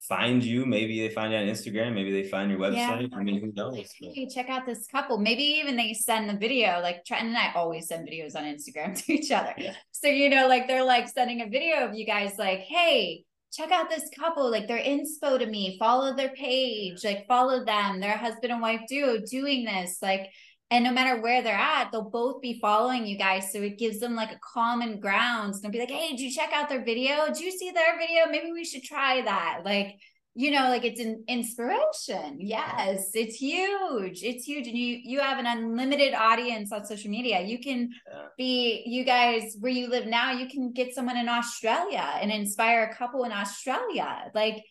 find 0.08 0.44
you. 0.44 0.66
Maybe 0.66 1.06
they 1.06 1.14
find 1.14 1.32
you 1.32 1.38
on 1.38 1.46
Instagram. 1.46 1.94
Maybe 1.94 2.12
they 2.12 2.28
find 2.28 2.50
your 2.50 2.60
website. 2.60 3.10
I 3.14 3.22
mean, 3.22 3.40
who 3.40 3.52
knows? 3.54 3.92
Hey, 3.98 4.28
check 4.32 4.48
out 4.48 4.66
this 4.66 4.86
couple. 4.86 5.18
Maybe 5.18 5.42
even 5.42 5.76
they 5.76 5.94
send 5.94 6.28
the 6.28 6.36
video. 6.36 6.80
Like 6.80 7.04
Trent 7.04 7.24
and 7.24 7.36
I 7.36 7.52
always 7.54 7.88
send 7.88 8.08
videos 8.08 8.36
on 8.36 8.44
Instagram 8.44 8.96
to 9.04 9.12
each 9.12 9.30
other. 9.30 9.54
Yeah. 9.56 9.74
So 9.92 10.08
you 10.08 10.28
know, 10.28 10.48
like 10.48 10.66
they're 10.66 10.84
like 10.84 11.08
sending 11.08 11.40
a 11.40 11.48
video 11.48 11.86
of 11.86 11.94
you 11.94 12.06
guys, 12.06 12.34
like, 12.38 12.60
hey, 12.60 13.24
check 13.52 13.70
out 13.70 13.88
this 13.88 14.08
couple. 14.18 14.50
Like 14.50 14.68
they're 14.68 14.78
inspo 14.78 15.38
to 15.38 15.46
me. 15.46 15.76
Follow 15.78 16.14
their 16.14 16.30
page. 16.30 17.04
Like 17.04 17.26
follow 17.26 17.64
them. 17.64 18.00
They're 18.00 18.14
a 18.14 18.18
husband 18.18 18.52
and 18.52 18.62
wife 18.62 18.82
duo 18.88 19.18
doing 19.18 19.64
this. 19.64 19.98
Like, 20.02 20.28
and 20.70 20.84
no 20.84 20.92
matter 20.92 21.20
where 21.20 21.42
they're 21.42 21.54
at, 21.54 21.92
they'll 21.92 22.10
both 22.10 22.40
be 22.40 22.58
following 22.60 23.06
you 23.06 23.16
guys. 23.16 23.52
So 23.52 23.60
it 23.62 23.78
gives 23.78 24.00
them 24.00 24.14
like 24.14 24.32
a 24.32 24.40
common 24.42 24.98
grounds. 24.98 25.60
They'll 25.60 25.70
be 25.70 25.78
like, 25.78 25.90
hey, 25.90 26.10
did 26.10 26.20
you 26.20 26.32
check 26.32 26.50
out 26.52 26.68
their 26.68 26.84
video? 26.84 27.26
Did 27.26 27.40
you 27.40 27.50
see 27.52 27.70
their 27.70 27.98
video? 27.98 28.26
Maybe 28.30 28.50
we 28.50 28.64
should 28.64 28.82
try 28.82 29.22
that. 29.22 29.60
Like 29.64 29.96
you 30.36 30.50
know 30.50 30.68
like 30.68 30.84
it's 30.84 31.00
an 31.00 31.24
inspiration 31.28 32.38
yes 32.40 33.10
it's 33.14 33.36
huge 33.36 34.22
it's 34.22 34.44
huge 34.44 34.66
and 34.66 34.76
you 34.76 34.98
you 35.02 35.20
have 35.20 35.38
an 35.38 35.46
unlimited 35.46 36.12
audience 36.12 36.72
on 36.72 36.84
social 36.84 37.10
media 37.10 37.40
you 37.42 37.60
can 37.60 37.88
be 38.36 38.82
you 38.84 39.04
guys 39.04 39.56
where 39.60 39.70
you 39.70 39.88
live 39.88 40.06
now 40.06 40.32
you 40.32 40.48
can 40.48 40.72
get 40.72 40.92
someone 40.92 41.16
in 41.16 41.28
australia 41.28 42.18
and 42.20 42.32
inspire 42.32 42.82
a 42.82 42.96
couple 42.96 43.22
in 43.22 43.30
australia 43.30 44.28
like 44.34 44.62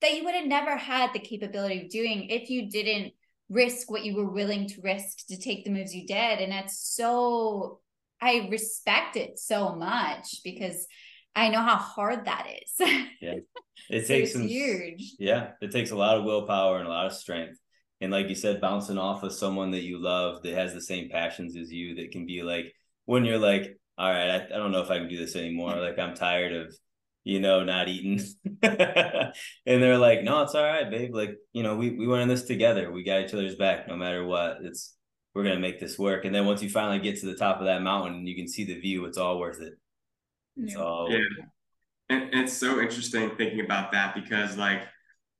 that 0.00 0.14
you 0.14 0.24
would 0.24 0.34
have 0.34 0.46
never 0.46 0.76
had 0.76 1.12
the 1.12 1.20
capability 1.20 1.82
of 1.82 1.88
doing 1.88 2.28
if 2.28 2.50
you 2.50 2.68
didn't 2.68 3.12
risk 3.48 3.90
what 3.90 4.04
you 4.04 4.16
were 4.16 4.30
willing 4.30 4.66
to 4.66 4.80
risk 4.82 5.26
to 5.28 5.38
take 5.38 5.64
the 5.64 5.70
moves 5.70 5.94
you 5.94 6.06
did 6.06 6.40
and 6.40 6.52
that's 6.52 6.78
so 6.78 7.80
i 8.20 8.48
respect 8.50 9.16
it 9.16 9.38
so 9.38 9.74
much 9.76 10.40
because 10.42 10.86
i 11.34 11.48
know 11.48 11.60
how 11.60 11.76
hard 11.76 12.24
that 12.24 12.46
is 12.62 12.88
yeah. 13.20 13.34
It 13.88 14.06
takes 14.06 14.32
some 14.32 14.42
huge. 14.42 15.14
Yeah, 15.18 15.50
it 15.60 15.70
takes 15.70 15.90
a 15.90 15.96
lot 15.96 16.16
of 16.16 16.24
willpower 16.24 16.78
and 16.78 16.86
a 16.86 16.90
lot 16.90 17.06
of 17.06 17.12
strength. 17.12 17.58
And 18.00 18.12
like 18.12 18.28
you 18.28 18.34
said, 18.34 18.60
bouncing 18.60 18.98
off 18.98 19.22
of 19.22 19.32
someone 19.32 19.70
that 19.70 19.84
you 19.84 19.98
love 19.98 20.42
that 20.42 20.54
has 20.54 20.74
the 20.74 20.80
same 20.80 21.08
passions 21.08 21.56
as 21.56 21.72
you, 21.72 21.94
that 21.96 22.10
can 22.10 22.26
be 22.26 22.42
like 22.42 22.72
when 23.04 23.24
you're 23.24 23.38
like, 23.38 23.78
all 23.96 24.10
right, 24.10 24.30
I, 24.30 24.44
I 24.44 24.58
don't 24.58 24.72
know 24.72 24.82
if 24.82 24.90
I 24.90 24.98
can 24.98 25.08
do 25.08 25.16
this 25.16 25.36
anymore. 25.36 25.76
Like 25.76 25.98
I'm 25.98 26.14
tired 26.14 26.52
of, 26.52 26.76
you 27.26 27.40
know, 27.40 27.64
not 27.64 27.88
eating. 27.88 28.24
and 28.62 29.32
they're 29.64 29.98
like, 29.98 30.22
no, 30.22 30.42
it's 30.42 30.54
all 30.54 30.62
right, 30.62 30.88
babe. 30.88 31.12
Like, 31.12 31.36
you 31.52 31.64
know, 31.64 31.74
we 31.74 31.90
we 31.90 32.06
went 32.06 32.22
in 32.22 32.28
this 32.28 32.44
together. 32.44 32.92
We 32.92 33.02
got 33.02 33.20
each 33.20 33.34
other's 33.34 33.56
back 33.56 33.88
no 33.88 33.96
matter 33.96 34.24
what. 34.24 34.58
It's 34.62 34.94
we're 35.34 35.42
gonna 35.42 35.58
make 35.58 35.80
this 35.80 35.98
work. 35.98 36.24
And 36.24 36.32
then 36.32 36.46
once 36.46 36.62
you 36.62 36.70
finally 36.70 37.00
get 37.00 37.18
to 37.20 37.26
the 37.26 37.34
top 37.34 37.58
of 37.58 37.66
that 37.66 37.82
mountain 37.82 38.14
and 38.14 38.28
you 38.28 38.36
can 38.36 38.46
see 38.46 38.64
the 38.64 38.78
view, 38.78 39.06
it's 39.06 39.18
all 39.18 39.40
worth 39.40 39.60
it. 39.60 39.72
It's 40.56 40.74
Yeah. 40.74 40.80
all 40.80 41.10
Yeah. 41.10 41.18
And, 42.08 42.22
and 42.32 42.44
it's 42.44 42.52
so 42.52 42.80
interesting 42.80 43.30
thinking 43.36 43.58
about 43.60 43.90
that 43.90 44.14
because 44.14 44.56
like 44.56 44.82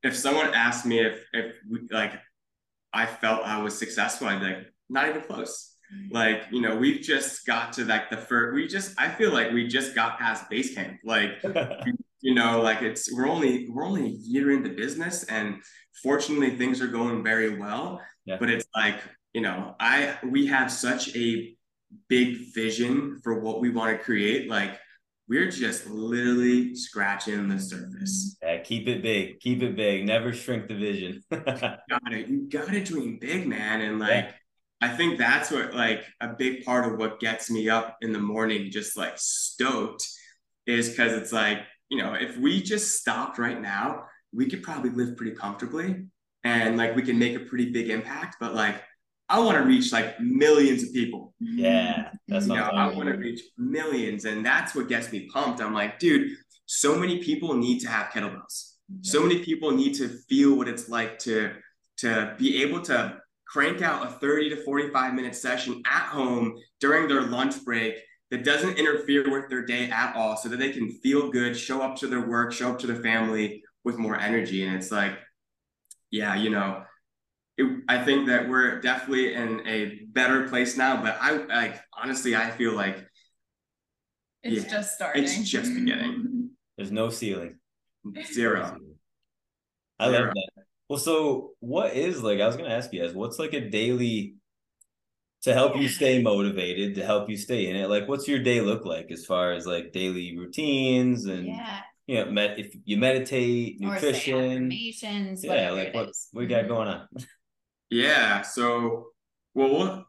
if 0.03 0.13
someone 0.13 0.53
asked 0.53 0.85
me 0.85 0.99
if 0.99 1.23
if 1.31 1.55
we, 1.71 1.87
like 1.89 2.19
I 2.91 3.05
felt 3.05 3.45
I 3.45 3.61
was 3.61 3.79
successful, 3.79 4.27
I'd 4.27 4.41
be 4.41 4.45
like, 4.47 4.73
not 4.89 5.07
even 5.07 5.21
close. 5.21 5.73
Like, 6.11 6.43
you 6.51 6.61
know, 6.61 6.75
we've 6.75 7.01
just 7.01 7.45
got 7.45 7.73
to 7.73 7.85
like 7.85 8.09
the 8.09 8.17
first, 8.17 8.55
we 8.55 8.67
just, 8.67 8.99
I 8.99 9.09
feel 9.09 9.31
like 9.31 9.51
we 9.51 9.67
just 9.67 9.95
got 9.95 10.19
past 10.19 10.49
base 10.49 10.73
camp. 10.73 10.97
Like, 11.03 11.43
you 12.21 12.33
know, 12.33 12.61
like 12.61 12.81
it's, 12.81 13.11
we're 13.13 13.27
only, 13.27 13.69
we're 13.69 13.85
only 13.85 14.05
a 14.05 14.15
year 14.21 14.51
into 14.51 14.69
business 14.69 15.23
and 15.25 15.61
fortunately 16.01 16.51
things 16.57 16.81
are 16.81 16.87
going 16.87 17.23
very 17.23 17.57
well. 17.57 18.01
Yeah. 18.25 18.37
But 18.39 18.49
it's 18.49 18.65
like, 18.75 18.99
you 19.33 19.41
know, 19.41 19.75
I, 19.79 20.17
we 20.23 20.47
have 20.47 20.71
such 20.71 21.15
a 21.15 21.55
big 22.09 22.53
vision 22.53 23.19
for 23.23 23.39
what 23.39 23.61
we 23.61 23.69
want 23.69 23.97
to 23.97 24.03
create. 24.03 24.49
Like, 24.49 24.77
we're 25.29 25.51
just 25.51 25.87
literally 25.87 26.73
scratching 26.75 27.49
the 27.49 27.59
surface. 27.59 28.37
Yeah, 28.41 28.59
keep 28.59 28.87
it 28.87 29.01
big. 29.01 29.39
Keep 29.41 29.61
it 29.61 29.75
big. 29.75 30.05
Never 30.05 30.31
shrink 30.31 30.67
the 30.67 30.75
vision. 30.75 31.21
got 31.31 31.81
it. 32.11 32.27
You 32.27 32.47
gotta 32.49 32.81
dream 32.81 33.17
big, 33.19 33.45
man. 33.45 33.81
And 33.81 33.99
like 33.99 34.09
yeah. 34.09 34.31
I 34.81 34.89
think 34.89 35.17
that's 35.17 35.51
what 35.51 35.73
like 35.73 36.03
a 36.21 36.29
big 36.29 36.63
part 36.63 36.91
of 36.91 36.99
what 36.99 37.19
gets 37.19 37.49
me 37.49 37.69
up 37.69 37.97
in 38.01 38.13
the 38.13 38.19
morning, 38.19 38.69
just 38.71 38.97
like 38.97 39.13
stoked, 39.15 40.07
is 40.65 40.89
because 40.89 41.13
it's 41.13 41.31
like, 41.31 41.59
you 41.89 41.97
know, 41.97 42.13
if 42.13 42.37
we 42.37 42.61
just 42.61 42.99
stopped 42.99 43.37
right 43.39 43.59
now, 43.59 44.03
we 44.33 44.47
could 44.47 44.61
probably 44.61 44.91
live 44.91 45.17
pretty 45.17 45.35
comfortably 45.35 46.05
and 46.43 46.77
like 46.77 46.95
we 46.95 47.01
can 47.01 47.17
make 47.17 47.35
a 47.35 47.39
pretty 47.39 47.71
big 47.71 47.89
impact. 47.89 48.37
But 48.39 48.53
like 48.53 48.81
I 49.29 49.39
want 49.39 49.57
to 49.57 49.63
reach 49.63 49.91
like 49.91 50.19
millions 50.19 50.83
of 50.83 50.93
people. 50.93 51.33
Yeah, 51.39 52.11
that's 52.27 52.47
you 52.47 52.55
know, 52.55 52.63
I 52.63 52.93
want 52.93 53.09
to 53.09 53.15
reach 53.15 53.41
millions, 53.57 54.25
and 54.25 54.45
that's 54.45 54.73
what 54.73 54.87
gets 54.87 55.11
me 55.11 55.27
pumped. 55.33 55.61
I'm 55.61 55.73
like, 55.73 55.99
dude, 55.99 56.37
so 56.65 56.97
many 56.97 57.21
people 57.23 57.53
need 57.55 57.79
to 57.79 57.89
have 57.89 58.07
kettlebells. 58.07 58.73
So 59.01 59.21
many 59.21 59.43
people 59.43 59.71
need 59.71 59.95
to 59.95 60.07
feel 60.07 60.55
what 60.55 60.69
it's 60.69 60.87
like 60.87 61.19
to 61.19 61.53
to 61.97 62.35
be 62.37 62.61
able 62.63 62.81
to 62.83 63.19
crank 63.49 63.81
out 63.81 64.05
a 64.05 64.09
30 64.09 64.49
to 64.49 64.63
45 64.63 65.13
minute 65.13 65.35
session 65.35 65.81
at 65.85 66.07
home 66.07 66.55
during 66.79 67.07
their 67.07 67.21
lunch 67.21 67.63
break 67.63 67.95
that 68.29 68.43
doesn't 68.43 68.77
interfere 68.77 69.29
with 69.29 69.49
their 69.49 69.65
day 69.65 69.89
at 69.89 70.15
all 70.15 70.35
so 70.35 70.49
that 70.49 70.57
they 70.57 70.71
can 70.71 70.89
feel 70.89 71.31
good, 71.31 71.55
show 71.55 71.81
up 71.81 71.95
to 71.97 72.07
their 72.07 72.27
work, 72.27 72.51
show 72.51 72.71
up 72.71 72.79
to 72.79 72.87
their 72.87 73.01
family 73.01 73.63
with 73.83 73.97
more 73.97 74.19
energy. 74.19 74.65
And 74.65 74.75
it's 74.75 74.91
like, 74.91 75.17
yeah, 76.11 76.35
you 76.35 76.49
know, 76.49 76.83
it, 77.57 77.83
I 77.87 78.03
think 78.03 78.27
that 78.27 78.49
we're 78.49 78.81
definitely 78.81 79.33
in 79.33 79.65
a 79.65 79.99
better 80.07 80.47
place 80.47 80.77
now, 80.77 81.01
but 81.01 81.17
I 81.21 81.31
like, 81.31 81.81
honestly, 81.97 82.35
I 82.35 82.51
feel 82.51 82.73
like 82.73 83.05
it's 84.43 84.65
yeah, 84.65 84.71
just 84.71 84.95
starting. 84.95 85.23
It's 85.23 85.49
just 85.49 85.73
beginning. 85.73 86.51
There's 86.77 86.91
no 86.91 87.09
ceiling. 87.09 87.55
Zero. 88.31 88.77
I 89.99 90.09
Zero. 90.09 90.25
love 90.25 90.33
that. 90.33 90.66
Well, 90.89 90.99
so 90.99 91.51
what 91.59 91.93
is 91.93 92.23
like? 92.23 92.39
I 92.39 92.47
was 92.47 92.55
gonna 92.55 92.69
ask 92.69 92.93
you 92.93 93.01
guys, 93.01 93.13
what's 93.13 93.39
like 93.39 93.53
a 93.53 93.69
daily 93.69 94.35
to 95.43 95.53
help 95.53 95.75
you 95.77 95.87
stay 95.89 96.21
motivated, 96.23 96.95
to 96.95 97.05
help 97.05 97.29
you 97.29 97.37
stay 97.37 97.67
in 97.67 97.75
it? 97.75 97.89
Like, 97.89 98.07
what's 98.07 98.27
your 98.27 98.39
day 98.39 98.61
look 98.61 98.85
like 98.85 99.11
as 99.11 99.25
far 99.25 99.53
as 99.53 99.65
like 99.65 99.91
daily 99.91 100.37
routines 100.37 101.25
and 101.25 101.47
yeah. 101.47 101.81
you 102.05 102.15
know, 102.15 102.31
med- 102.31 102.59
if 102.59 102.75
you 102.85 102.97
meditate, 102.97 103.79
nutrition, 103.81 104.71
yeah, 104.71 105.71
like 105.71 105.93
what 105.93 106.11
we 106.33 106.47
got 106.47 106.61
mm-hmm. 106.61 106.67
going 106.69 106.87
on? 106.87 107.07
Yeah. 107.89 108.41
So, 108.41 109.07
well, 109.53 110.07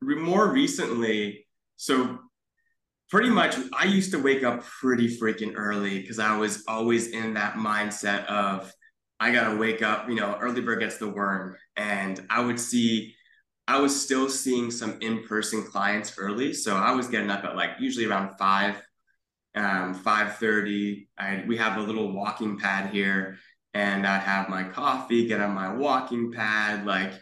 more 0.00 0.52
recently, 0.52 1.46
so 1.76 2.18
pretty 3.10 3.30
much 3.30 3.56
I 3.76 3.84
used 3.84 4.12
to 4.12 4.22
wake 4.22 4.44
up 4.44 4.64
pretty 4.64 5.18
freaking 5.18 5.54
early 5.56 6.00
because 6.00 6.18
I 6.18 6.36
was 6.36 6.64
always 6.68 7.08
in 7.08 7.34
that 7.34 7.54
mindset 7.54 8.24
of 8.26 8.72
I 9.20 9.30
gotta 9.30 9.56
wake 9.56 9.82
up, 9.82 10.08
you 10.08 10.14
know, 10.14 10.36
early 10.40 10.62
bird 10.62 10.80
gets 10.80 10.96
the 10.96 11.08
worm. 11.08 11.56
And 11.76 12.26
I 12.30 12.40
would 12.40 12.58
see, 12.58 13.14
I 13.68 13.78
was 13.78 14.00
still 14.00 14.30
seeing 14.30 14.70
some 14.70 14.98
in-person 15.00 15.64
clients 15.64 16.18
early. 16.18 16.54
So 16.54 16.74
I 16.74 16.92
was 16.92 17.06
getting 17.08 17.30
up 17.30 17.44
at 17.44 17.54
like 17.54 17.72
usually 17.78 18.06
around 18.06 18.36
five, 18.38 18.82
um, 19.54 19.94
5.30. 19.94 21.06
I 21.18 21.44
we 21.46 21.58
have 21.58 21.76
a 21.76 21.82
little 21.82 22.12
walking 22.12 22.58
pad 22.58 22.90
here 22.90 23.38
and 23.74 24.06
I'd 24.06 24.22
have 24.22 24.48
my 24.48 24.64
coffee, 24.64 25.26
get 25.26 25.40
on 25.40 25.54
my 25.54 25.72
walking 25.72 26.32
pad, 26.32 26.86
like 26.86 27.12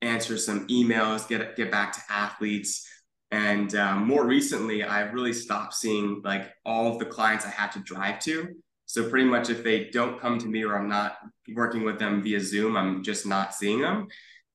answer 0.00 0.38
some 0.38 0.66
emails, 0.68 1.28
get 1.28 1.56
get 1.56 1.70
back 1.70 1.92
to 1.94 2.00
athletes. 2.08 2.86
And 3.30 3.74
um, 3.74 4.06
more 4.06 4.24
recently, 4.24 4.84
I've 4.84 5.12
really 5.12 5.34
stopped 5.34 5.74
seeing 5.74 6.22
like 6.24 6.50
all 6.64 6.92
of 6.92 6.98
the 6.98 7.04
clients 7.04 7.44
I 7.44 7.50
had 7.50 7.72
to 7.72 7.80
drive 7.80 8.20
to. 8.20 8.54
So 8.88 9.10
pretty 9.10 9.26
much 9.26 9.50
if 9.50 9.62
they 9.62 9.90
don't 9.90 10.18
come 10.18 10.38
to 10.38 10.46
me 10.46 10.64
or 10.64 10.74
I'm 10.74 10.88
not 10.88 11.18
working 11.54 11.84
with 11.84 11.98
them 11.98 12.22
via 12.22 12.40
Zoom, 12.40 12.74
I'm 12.74 13.02
just 13.02 13.26
not 13.26 13.54
seeing 13.54 13.82
them. 13.82 14.08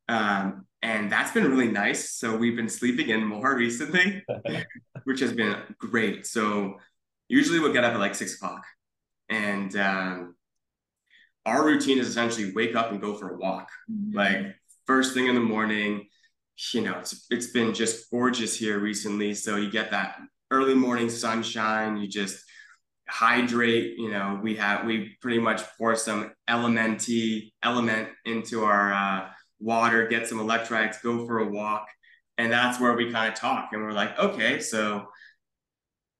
Um, 0.09 0.65
and 0.81 1.11
that's 1.11 1.31
been 1.31 1.49
really 1.51 1.71
nice. 1.71 2.15
So 2.15 2.35
we've 2.35 2.55
been 2.55 2.67
sleeping 2.67 3.09
in 3.09 3.23
more 3.23 3.55
recently, 3.55 4.25
which 5.03 5.19
has 5.19 5.33
been 5.33 5.55
great. 5.77 6.25
So 6.25 6.79
usually 7.27 7.59
we'll 7.59 7.73
get 7.73 7.83
up 7.83 7.93
at 7.93 7.99
like 7.99 8.15
six 8.15 8.33
o'clock. 8.33 8.65
And 9.29 9.75
um, 9.77 10.35
our 11.45 11.63
routine 11.63 11.99
is 11.99 12.07
essentially 12.07 12.53
wake 12.53 12.75
up 12.75 12.91
and 12.91 12.99
go 12.99 13.13
for 13.13 13.35
a 13.35 13.37
walk. 13.37 13.69
Mm-hmm. 13.89 14.17
Like 14.17 14.55
first 14.87 15.13
thing 15.13 15.27
in 15.27 15.35
the 15.35 15.41
morning, 15.41 16.07
you 16.73 16.81
know, 16.81 16.97
it's, 16.97 17.27
it's 17.29 17.51
been 17.51 17.75
just 17.75 18.09
gorgeous 18.09 18.57
here 18.57 18.79
recently. 18.79 19.35
So 19.35 19.57
you 19.57 19.69
get 19.69 19.91
that 19.91 20.17
early 20.49 20.73
morning 20.73 21.11
sunshine, 21.11 21.97
you 21.97 22.07
just 22.07 22.43
hydrate 23.13 23.97
you 23.99 24.09
know 24.09 24.39
we 24.41 24.55
have 24.55 24.85
we 24.85 25.15
pretty 25.21 25.39
much 25.39 25.61
pour 25.77 25.95
some 25.95 26.31
LMNT 26.49 27.51
element 27.61 28.09
into 28.25 28.63
our 28.63 28.91
uh, 28.91 29.29
water 29.59 30.07
get 30.07 30.27
some 30.27 30.39
electrolytes 30.39 31.01
go 31.01 31.25
for 31.27 31.39
a 31.39 31.47
walk 31.47 31.87
and 32.37 32.51
that's 32.51 32.79
where 32.79 32.93
we 32.93 33.11
kind 33.11 33.31
of 33.31 33.39
talk 33.39 33.69
and 33.71 33.83
we're 33.83 33.91
like 33.91 34.17
okay 34.17 34.59
so 34.59 35.07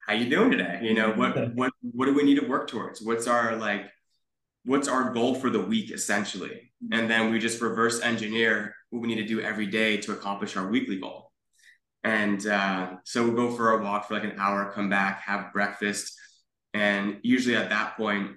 how 0.06 0.14
you 0.14 0.30
doing 0.30 0.52
today? 0.52 0.80
You 0.82 0.94
know 0.94 1.12
what 1.12 1.56
what 1.56 1.72
what 1.82 2.06
do 2.06 2.14
we 2.14 2.24
need 2.24 2.40
to 2.40 2.48
work 2.48 2.68
towards? 2.68 3.02
What's 3.02 3.28
our 3.28 3.56
like 3.56 3.86
what's 4.66 4.88
our 4.88 5.14
goal 5.14 5.36
for 5.36 5.50
the 5.50 5.62
week 5.62 5.92
essentially? 5.92 6.72
And 6.92 7.10
then 7.10 7.32
we 7.32 7.40
just 7.40 7.62
reverse 7.62 8.02
engineer 8.02 8.76
what 8.90 9.02
we 9.02 9.08
need 9.08 9.22
to 9.22 9.28
do 9.28 9.42
every 9.42 9.68
day 9.68 9.98
to 9.98 10.12
accomplish 10.12 10.58
our 10.58 10.68
weekly 10.68 11.00
goal. 11.00 11.32
And 12.04 12.46
uh, 12.46 12.96
so 13.06 13.24
we'll 13.24 13.50
go 13.50 13.56
for 13.56 13.72
a 13.72 13.84
walk 13.84 14.08
for 14.08 14.16
like 14.16 14.26
an 14.26 14.38
hour 14.38 14.72
come 14.74 14.90
back 14.90 15.22
have 15.22 15.54
breakfast 15.54 16.14
and 16.74 17.20
usually 17.24 17.56
at 17.56 17.70
that 17.70 17.98
point, 17.98 18.32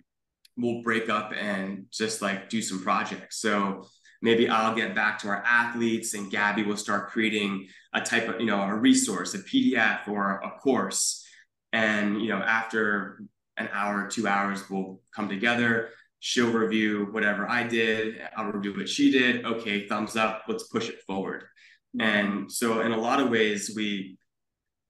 we'll 0.57 0.82
break 0.82 1.09
up 1.09 1.32
and 1.39 1.87
just 1.91 2.22
like 2.22 2.49
do 2.49 2.62
some 2.62 2.82
projects. 2.82 3.39
So 3.41 3.87
maybe 4.22 4.49
I'll 4.49 4.74
get 4.74 4.95
back 4.95 5.18
to 5.20 5.28
our 5.28 5.43
athletes 5.47 6.14
and 6.14 6.30
Gabby 6.30 6.62
will 6.62 6.76
start 6.76 7.11
creating 7.11 7.68
a 7.93 8.01
type 8.01 8.28
of, 8.28 8.41
you 8.41 8.47
know, 8.47 8.62
a 8.62 8.74
resource, 8.74 9.34
a 9.34 9.39
PDF 9.39 10.09
or 10.09 10.41
a 10.45 10.59
course. 10.61 11.24
And, 11.72 12.22
you 12.22 12.28
know, 12.28 12.39
after 12.39 13.20
an 13.57 13.68
hour, 13.72 14.09
two 14.09 14.26
hours, 14.26 14.68
we'll 14.70 15.01
come 15.14 15.28
together. 15.28 15.91
She'll 16.20 16.53
review 16.53 17.09
whatever 17.11 17.49
I 17.49 17.64
did. 17.64 18.20
I'll 18.37 18.51
review 18.51 18.74
what 18.74 18.89
she 18.89 19.11
did. 19.11 19.45
Okay, 19.45 19.87
thumbs 19.87 20.16
up. 20.16 20.45
Let's 20.49 20.64
push 20.64 20.89
it 20.89 21.03
forward. 21.07 21.45
And 21.99 22.51
so, 22.51 22.80
in 22.80 22.93
a 22.93 23.01
lot 23.01 23.20
of 23.20 23.30
ways, 23.30 23.72
we 23.74 24.18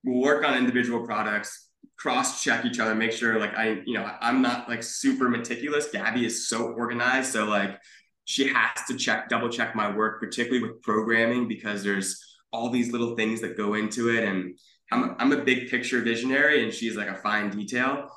will 0.05 0.21
work 0.21 0.45
on 0.45 0.57
individual 0.57 1.05
products, 1.07 1.66
cross 1.99 2.43
check 2.43 2.65
each 2.65 2.79
other, 2.79 2.95
make 2.95 3.13
sure 3.13 3.39
like 3.39 3.55
I, 3.55 3.83
you 3.87 3.95
know, 3.95 4.11
I'm 4.21 4.43
not 4.43 4.69
like 4.69 4.83
super 4.83 5.29
meticulous. 5.29 5.89
Gabby 5.91 6.27
is 6.27 6.49
so 6.49 6.73
organized. 6.73 7.33
So 7.33 7.45
like 7.45 7.79
she 8.25 8.49
has 8.49 8.85
to 8.89 8.97
check, 8.97 9.29
double 9.29 9.49
check 9.49 9.75
my 9.75 9.95
work, 9.95 10.21
particularly 10.21 10.67
with 10.67 10.83
programming, 10.83 11.49
because 11.49 11.83
there's 11.83 12.21
all 12.53 12.71
these 12.71 12.93
little 12.93 13.17
things 13.17 13.41
that 13.41 13.57
go 13.57 13.75
into 13.75 14.11
it. 14.11 14.25
And 14.25 14.59
I'm, 14.93 15.05
a, 15.05 15.17
I'm 15.19 15.33
a 15.33 15.43
big 15.43 15.71
picture 15.71 16.01
visionary 16.01 16.65
and 16.65 16.73
she's 16.73 16.97
like 16.97 17.09
a 17.09 17.17
fine 17.17 17.51
detail. 17.51 18.11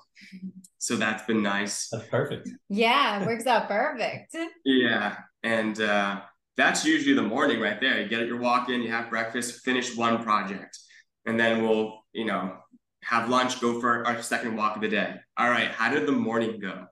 So 0.78 0.96
that's 0.96 1.24
been 1.24 1.42
nice. 1.42 1.90
That's 1.90 2.08
perfect. 2.08 2.50
Yeah, 2.70 3.26
works 3.26 3.48
out 3.48 3.68
perfect. 3.68 4.36
yeah. 4.66 5.18
And 5.44 5.80
uh, 5.80 6.22
that's 6.58 6.86
usually 6.86 7.16
the 7.16 7.22
morning 7.22 7.60
right 7.60 7.80
there. 7.80 8.02
You 8.02 8.10
get 8.10 8.22
at 8.22 8.28
your 8.28 8.40
walk 8.40 8.70
in, 8.70 8.82
you 8.82 8.92
have 8.92 9.10
breakfast, 9.10 9.62
finish 9.64 9.96
one 9.96 10.24
project. 10.24 10.78
And 11.26 11.40
then 11.40 11.64
we'll, 11.64 12.00
you 12.14 12.26
know, 12.26 12.58
have 13.04 13.30
lunch, 13.30 13.60
go 13.62 13.80
for 13.80 14.06
our 14.06 14.22
second 14.22 14.56
walk 14.56 14.76
of 14.76 14.82
the 14.82 14.88
day. 14.88 15.16
All 15.38 15.50
right, 15.50 15.72
how 15.72 15.92
did 15.92 16.06
the 16.06 16.12
morning 16.12 16.60
go? 16.60 16.86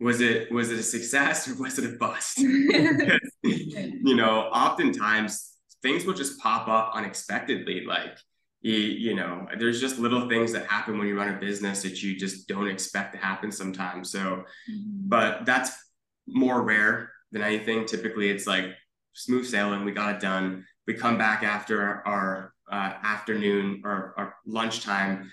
Was 0.00 0.20
it 0.20 0.52
was 0.52 0.70
it 0.70 0.78
a 0.78 0.82
success 0.82 1.48
or 1.48 1.54
was 1.54 1.78
it 1.78 1.94
a 1.94 1.96
bust? 1.96 2.38
you 3.42 4.14
know, 4.14 4.40
oftentimes 4.52 5.52
things 5.82 6.04
will 6.04 6.14
just 6.14 6.38
pop 6.40 6.68
up 6.68 6.92
unexpectedly. 6.94 7.84
Like 7.86 8.18
you, 8.60 9.14
know, 9.14 9.46
there's 9.58 9.80
just 9.80 9.98
little 9.98 10.28
things 10.28 10.52
that 10.52 10.66
happen 10.66 10.98
when 10.98 11.06
you 11.06 11.16
run 11.16 11.28
a 11.28 11.38
business 11.38 11.82
that 11.82 12.02
you 12.02 12.16
just 12.16 12.48
don't 12.48 12.66
expect 12.66 13.12
to 13.12 13.18
happen 13.18 13.52
sometimes. 13.52 14.10
So, 14.10 14.18
mm-hmm. 14.18 15.08
but 15.08 15.46
that's 15.46 15.72
more 16.26 16.62
rare 16.62 17.12
than 17.30 17.42
anything. 17.42 17.86
Typically, 17.86 18.28
it's 18.28 18.46
like 18.46 18.66
smooth 19.12 19.46
sailing. 19.46 19.84
We 19.84 19.92
got 19.92 20.16
it 20.16 20.20
done. 20.20 20.64
We 20.86 20.94
come 20.94 21.16
back 21.16 21.44
after 21.44 22.06
our 22.06 22.52
uh, 22.70 22.92
afternoon 23.02 23.82
or, 23.84 24.14
or 24.16 24.34
lunchtime 24.46 25.30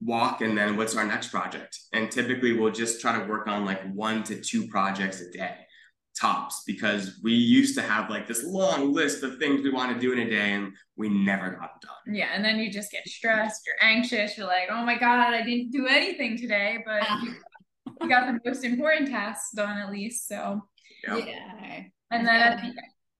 walk 0.00 0.42
and 0.42 0.56
then 0.56 0.76
what's 0.76 0.96
our 0.96 1.06
next 1.06 1.28
project 1.28 1.78
and 1.92 2.10
typically 2.10 2.52
we'll 2.52 2.70
just 2.70 3.00
try 3.00 3.18
to 3.18 3.24
work 3.26 3.46
on 3.46 3.64
like 3.64 3.80
one 3.92 4.22
to 4.22 4.38
two 4.38 4.66
projects 4.68 5.20
a 5.20 5.30
day 5.30 5.56
tops 6.18 6.62
because 6.66 7.18
we 7.22 7.32
used 7.32 7.76
to 7.76 7.82
have 7.82 8.08
like 8.08 8.26
this 8.26 8.44
long 8.44 8.92
list 8.92 9.22
of 9.22 9.38
things 9.38 9.62
we 9.62 9.70
want 9.70 9.92
to 9.92 10.00
do 10.00 10.12
in 10.12 10.20
a 10.20 10.30
day 10.30 10.52
and 10.52 10.72
we 10.96 11.08
never 11.08 11.50
got 11.50 11.80
done. 11.80 12.14
Yeah, 12.14 12.28
and 12.32 12.44
then 12.44 12.58
you 12.58 12.70
just 12.70 12.92
get 12.92 13.06
stressed, 13.08 13.62
you're 13.66 13.88
anxious, 13.88 14.38
you're 14.38 14.46
like, 14.46 14.68
oh 14.70 14.84
my 14.84 14.96
God, 14.96 15.34
I 15.34 15.42
didn't 15.42 15.72
do 15.72 15.86
anything 15.86 16.36
today, 16.36 16.78
but 16.86 17.02
you, 17.22 17.34
you 18.00 18.08
got 18.08 18.26
the 18.26 18.38
most 18.48 18.64
important 18.64 19.10
tasks 19.10 19.50
done 19.54 19.76
at 19.76 19.90
least. 19.90 20.28
So 20.28 20.60
yep. 21.08 21.26
yeah. 21.26 21.82
And 22.10 22.26
then 22.26 22.40
at 22.40 22.62
the, 22.62 22.74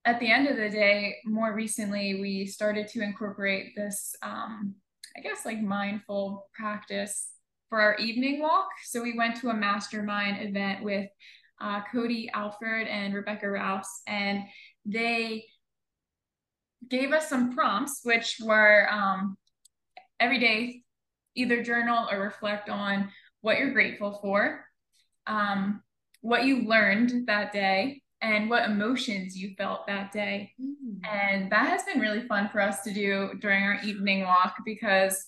at 0.05 0.21
the 0.21 0.31
end 0.31 0.49
of 0.49 0.57
the 0.57 0.69
day, 0.69 1.17
more 1.25 1.55
recently, 1.55 2.21
we 2.21 2.47
started 2.47 2.89
to 2.89 3.01
incorporate 3.01 3.75
this, 3.75 4.15
um, 4.23 4.75
I 5.17 5.21
guess, 5.21 5.47
like 5.47 5.61
mindful 5.63 6.47
practice 6.53 7.29
for 7.71 7.81
our 7.81 7.97
evening 7.97 8.41
walk. 8.41 8.69
So 8.85 9.03
we 9.03 9.17
went 9.17 9.37
to 9.41 9.49
a 9.49 9.55
mastermind 9.55 10.47
event 10.47 10.85
with 10.85 11.09
uh, 11.61 11.81
Cody 11.91 12.31
Alford 12.35 12.87
and 12.87 13.15
Rebecca 13.15 13.49
Rouse, 13.49 14.03
and 14.07 14.43
they 14.85 15.47
gave 16.89 17.13
us 17.13 17.29
some 17.29 17.55
prompts, 17.55 18.01
which 18.03 18.37
were 18.45 18.87
um, 18.93 19.39
every 20.21 20.39
day 20.39 20.83
either 21.35 21.63
journal 21.63 22.07
or 22.11 22.21
reflect 22.21 22.69
on 22.69 23.09
what 23.41 23.59
you're 23.59 23.73
grateful 23.73 24.19
for, 24.21 24.65
um, 25.27 25.83
what 26.21 26.45
you 26.45 26.69
learned 26.69 27.27
that 27.27 27.53
day, 27.53 28.03
and 28.25 28.49
what 28.49 28.65
emotions 28.65 29.37
you 29.37 29.55
felt 29.57 29.87
that 29.87 30.11
day. 30.11 30.53
Mm. 30.61 31.07
And 31.07 31.53
that 31.53 31.69
has 31.69 31.83
been 31.85 32.01
really 32.01 32.27
fun 32.27 32.49
for 32.51 32.61
us 32.61 32.83
to 32.83 32.93
do 32.93 33.33
during 33.41 33.63
our 33.63 33.79
evening 33.85 34.23
walk 34.23 34.57
because 34.65 35.27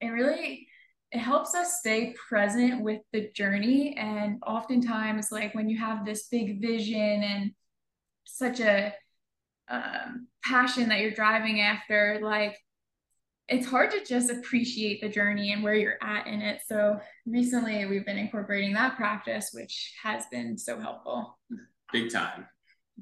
it 0.00 0.08
really 0.08 0.66
it 1.12 1.18
helps 1.18 1.54
us 1.54 1.80
stay 1.80 2.14
present 2.28 2.82
with 2.82 3.00
the 3.12 3.30
journey 3.34 3.96
and 3.98 4.42
oftentimes 4.46 5.30
like 5.30 5.54
when 5.54 5.68
you 5.68 5.76
have 5.76 6.06
this 6.06 6.28
big 6.28 6.62
vision 6.62 7.22
and 7.22 7.50
such 8.24 8.60
a 8.60 8.94
um, 9.68 10.28
passion 10.44 10.88
that 10.88 11.00
you're 11.00 11.10
driving 11.10 11.60
after 11.60 12.20
like 12.22 12.56
it's 13.48 13.66
hard 13.66 13.90
to 13.90 14.04
just 14.04 14.30
appreciate 14.30 15.00
the 15.00 15.08
journey 15.08 15.52
and 15.52 15.64
where 15.64 15.74
you're 15.74 15.98
at 16.00 16.28
in 16.28 16.40
it 16.40 16.60
so 16.66 16.98
recently 17.26 17.84
we've 17.86 18.06
been 18.06 18.18
incorporating 18.18 18.72
that 18.72 18.96
practice 18.96 19.50
which 19.52 19.92
has 20.02 20.24
been 20.30 20.56
so 20.56 20.78
helpful 20.80 21.36
big 21.92 22.10
time 22.12 22.46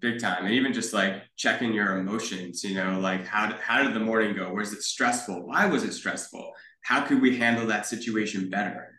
big 0.00 0.20
time. 0.20 0.44
And 0.44 0.54
even 0.54 0.72
just 0.72 0.92
like 0.92 1.22
checking 1.36 1.72
your 1.72 1.98
emotions 1.98 2.62
you 2.62 2.74
know 2.74 3.00
like 3.00 3.26
how 3.26 3.52
how 3.60 3.82
did 3.82 3.94
the 3.94 4.00
morning 4.00 4.36
go? 4.36 4.52
Was 4.52 4.72
it 4.72 4.82
stressful? 4.82 5.46
Why 5.46 5.66
was 5.66 5.84
it 5.84 5.92
stressful? 5.92 6.52
How 6.82 7.04
could 7.04 7.20
we 7.20 7.36
handle 7.36 7.66
that 7.66 7.86
situation 7.86 8.50
better? 8.50 8.94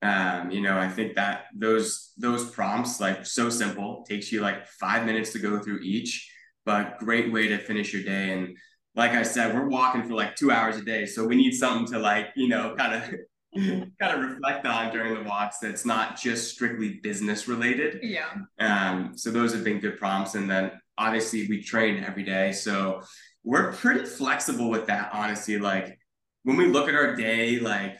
Um, 0.00 0.52
you 0.52 0.60
know 0.60 0.78
i 0.78 0.88
think 0.88 1.16
that 1.16 1.46
those 1.52 2.12
those 2.16 2.52
prompts 2.52 3.00
like 3.00 3.26
so 3.26 3.50
simple 3.50 4.06
takes 4.08 4.30
you 4.30 4.40
like 4.40 4.64
five 4.68 5.04
minutes 5.04 5.32
to 5.32 5.40
go 5.40 5.58
through 5.58 5.80
each 5.82 6.32
but 6.64 6.98
great 6.98 7.32
way 7.32 7.48
to 7.48 7.58
finish 7.58 7.92
your 7.92 8.04
day. 8.04 8.32
And 8.32 8.56
like 8.94 9.12
i 9.12 9.24
said 9.24 9.54
we're 9.54 9.68
walking 9.68 10.04
for 10.04 10.14
like 10.14 10.36
two 10.36 10.52
hours 10.52 10.76
a 10.76 10.84
day. 10.84 11.04
So 11.06 11.26
we 11.26 11.34
need 11.34 11.52
something 11.52 11.92
to 11.92 11.98
like 11.98 12.28
you 12.36 12.48
know 12.48 12.74
kind 12.78 12.94
of 12.94 13.14
kind 13.56 13.92
of 14.00 14.30
reflect 14.30 14.66
on 14.66 14.92
during 14.92 15.14
the 15.14 15.28
walks 15.28 15.58
that's 15.58 15.84
not 15.84 16.20
just 16.20 16.52
strictly 16.52 17.00
business 17.02 17.48
related. 17.48 18.00
Yeah. 18.02 18.28
Um 18.58 19.12
so 19.16 19.30
those 19.30 19.52
have 19.54 19.64
been 19.64 19.80
good 19.80 19.98
prompts 19.98 20.34
and 20.34 20.50
then 20.50 20.72
obviously 20.96 21.46
we 21.48 21.62
train 21.62 22.04
every 22.04 22.24
day 22.24 22.52
so 22.52 23.02
we're 23.44 23.72
pretty 23.72 24.04
flexible 24.04 24.68
with 24.68 24.86
that 24.86 25.10
honestly. 25.12 25.58
Like 25.58 25.98
when 26.42 26.56
we 26.56 26.66
look 26.66 26.88
at 26.88 26.94
our 26.94 27.14
day, 27.14 27.60
like 27.60 27.98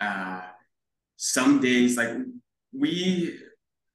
uh, 0.00 0.42
some 1.16 1.60
days, 1.60 1.96
like 1.96 2.10
we 2.72 3.38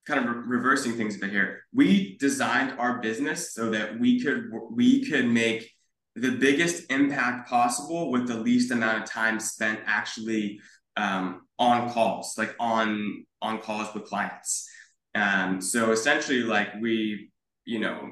kind 0.06 0.20
of 0.20 0.36
re- 0.36 0.58
reversing 0.58 0.94
things 0.94 1.16
a 1.16 1.20
bit 1.20 1.32
here. 1.32 1.64
We 1.74 2.18
designed 2.20 2.80
our 2.80 3.00
business 3.00 3.54
so 3.54 3.70
that 3.72 4.00
we 4.00 4.22
could 4.22 4.52
we 4.72 5.06
could 5.10 5.28
make 5.28 5.72
the 6.16 6.32
biggest 6.32 6.92
impact 6.92 7.50
possible 7.50 8.12
with 8.12 8.28
the 8.28 8.38
least 8.38 8.72
amount 8.72 9.04
of 9.04 9.10
time 9.10 9.40
spent 9.40 9.80
actually 9.86 10.60
um, 10.98 11.42
on 11.60 11.92
calls, 11.92 12.36
like 12.38 12.56
on 12.60 13.26
on 13.42 13.60
calls 13.60 13.94
with 13.94 14.06
clients. 14.06 14.70
Um, 15.16 15.62
so 15.62 15.92
essentially, 15.92 16.44
like 16.44 16.70
we, 16.80 17.32
you 17.66 17.80
know, 17.80 18.12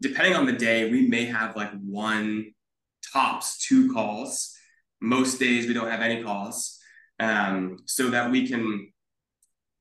depending 0.00 0.34
on 0.34 0.46
the 0.46 0.52
day, 0.52 0.90
we 0.90 1.06
may 1.08 1.24
have 1.26 1.56
like 1.56 1.70
one 1.80 2.52
tops 3.12 3.58
two 3.66 3.92
calls 3.92 4.54
most 5.04 5.38
days 5.38 5.66
we 5.66 5.74
don't 5.74 5.90
have 5.90 6.00
any 6.00 6.22
calls, 6.22 6.78
um, 7.20 7.78
so 7.84 8.08
that 8.10 8.30
we 8.30 8.48
can 8.48 8.90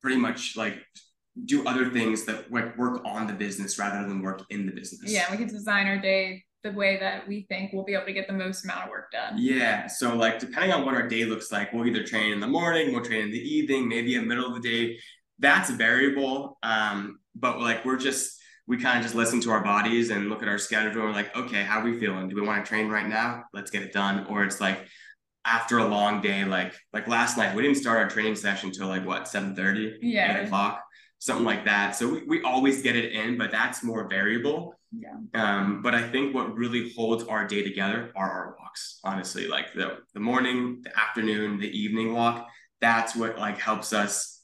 pretty 0.01 0.17
much 0.17 0.55
like 0.57 0.77
do 1.45 1.65
other 1.65 1.89
things 1.89 2.25
that 2.25 2.51
like 2.51 2.77
work 2.77 3.01
on 3.05 3.25
the 3.25 3.33
business 3.33 3.79
rather 3.79 4.07
than 4.07 4.21
work 4.21 4.41
in 4.49 4.65
the 4.65 4.71
business. 4.71 5.11
Yeah, 5.11 5.31
we 5.31 5.37
can 5.37 5.47
design 5.47 5.87
our 5.87 5.97
day 5.97 6.43
the 6.63 6.71
way 6.71 6.97
that 6.99 7.27
we 7.27 7.45
think 7.49 7.73
we'll 7.73 7.83
be 7.83 7.93
able 7.93 8.05
to 8.05 8.13
get 8.13 8.27
the 8.27 8.33
most 8.33 8.63
amount 8.63 8.85
of 8.85 8.89
work 8.89 9.11
done. 9.11 9.35
Yeah. 9.37 9.87
So 9.87 10.15
like 10.15 10.39
depending 10.39 10.71
on 10.71 10.85
what 10.85 10.95
our 10.95 11.07
day 11.07 11.25
looks 11.25 11.51
like, 11.51 11.73
we'll 11.73 11.85
either 11.85 12.03
train 12.03 12.31
in 12.31 12.39
the 12.39 12.47
morning, 12.47 12.93
we'll 12.93 13.03
train 13.03 13.25
in 13.25 13.31
the 13.31 13.37
evening, 13.37 13.87
maybe 13.87 14.15
in 14.15 14.21
the 14.21 14.27
middle 14.27 14.45
of 14.45 14.61
the 14.61 14.69
day. 14.69 14.97
That's 15.39 15.69
variable. 15.69 16.57
Um, 16.63 17.19
but 17.35 17.59
like 17.59 17.83
we're 17.83 17.97
just 17.97 18.39
we 18.65 18.77
kind 18.77 18.97
of 18.97 19.03
just 19.03 19.13
listen 19.13 19.41
to 19.41 19.51
our 19.51 19.61
bodies 19.61 20.09
and 20.09 20.29
look 20.29 20.41
at 20.41 20.47
our 20.47 20.57
schedule 20.57 20.91
and 20.91 21.01
we're 21.01 21.11
like, 21.11 21.35
okay, 21.35 21.63
how 21.63 21.81
are 21.81 21.83
we 21.83 21.99
feeling? 21.99 22.29
Do 22.29 22.35
we 22.35 22.41
want 22.41 22.63
to 22.63 22.69
train 22.69 22.89
right 22.89 23.07
now? 23.07 23.43
Let's 23.53 23.69
get 23.69 23.83
it 23.83 23.91
done. 23.91 24.25
Or 24.27 24.45
it's 24.45 24.61
like, 24.61 24.87
after 25.45 25.79
a 25.79 25.85
long 25.85 26.21
day, 26.21 26.45
like 26.45 26.73
like 26.93 27.07
last 27.09 27.37
night, 27.37 27.53
we 27.53 27.61
didn't 27.61 27.75
start 27.75 27.99
our 27.99 28.09
training 28.09 28.35
session 28.35 28.69
until 28.69 28.87
like 28.87 29.05
what, 29.05 29.27
7 29.27 29.53
30, 29.55 29.97
yeah. 30.01 30.39
8 30.39 30.45
o'clock, 30.45 30.81
something 31.19 31.45
like 31.45 31.65
that. 31.65 31.97
So 31.97 32.07
we, 32.07 32.23
we 32.23 32.43
always 32.43 32.81
get 32.81 32.95
it 32.95 33.11
in, 33.11 33.37
but 33.37 33.51
that's 33.51 33.83
more 33.83 34.07
variable. 34.07 34.75
Yeah. 34.95 35.15
Um, 35.33 35.81
but 35.81 35.95
I 35.95 36.07
think 36.09 36.35
what 36.35 36.55
really 36.55 36.93
holds 36.95 37.23
our 37.23 37.47
day 37.47 37.63
together 37.63 38.11
are 38.15 38.29
our 38.29 38.55
walks, 38.59 38.99
honestly. 39.03 39.47
Like 39.47 39.73
the 39.73 39.99
the 40.13 40.19
morning, 40.19 40.81
the 40.83 40.97
afternoon, 40.97 41.59
the 41.59 41.69
evening 41.69 42.13
walk. 42.13 42.47
That's 42.81 43.15
what 43.15 43.39
like 43.39 43.59
helps 43.59 43.93
us 43.93 44.41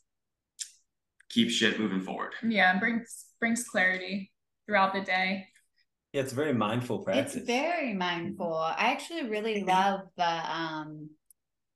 keep 1.30 1.50
shit 1.50 1.80
moving 1.80 2.02
forward. 2.02 2.34
Yeah, 2.44 2.80
brings 2.80 3.26
brings 3.40 3.64
clarity 3.64 4.32
throughout 4.66 4.94
the 4.94 5.02
day. 5.02 5.48
Yeah, 6.14 6.22
it's 6.22 6.34
very 6.34 6.54
mindful 6.54 7.00
practice. 7.00 7.36
It's 7.36 7.46
very 7.46 7.94
mindful. 7.94 8.56
I 8.56 8.92
actually 8.92 9.30
really 9.30 9.64
love 9.64 10.02
the 10.18 10.52
um 10.52 11.10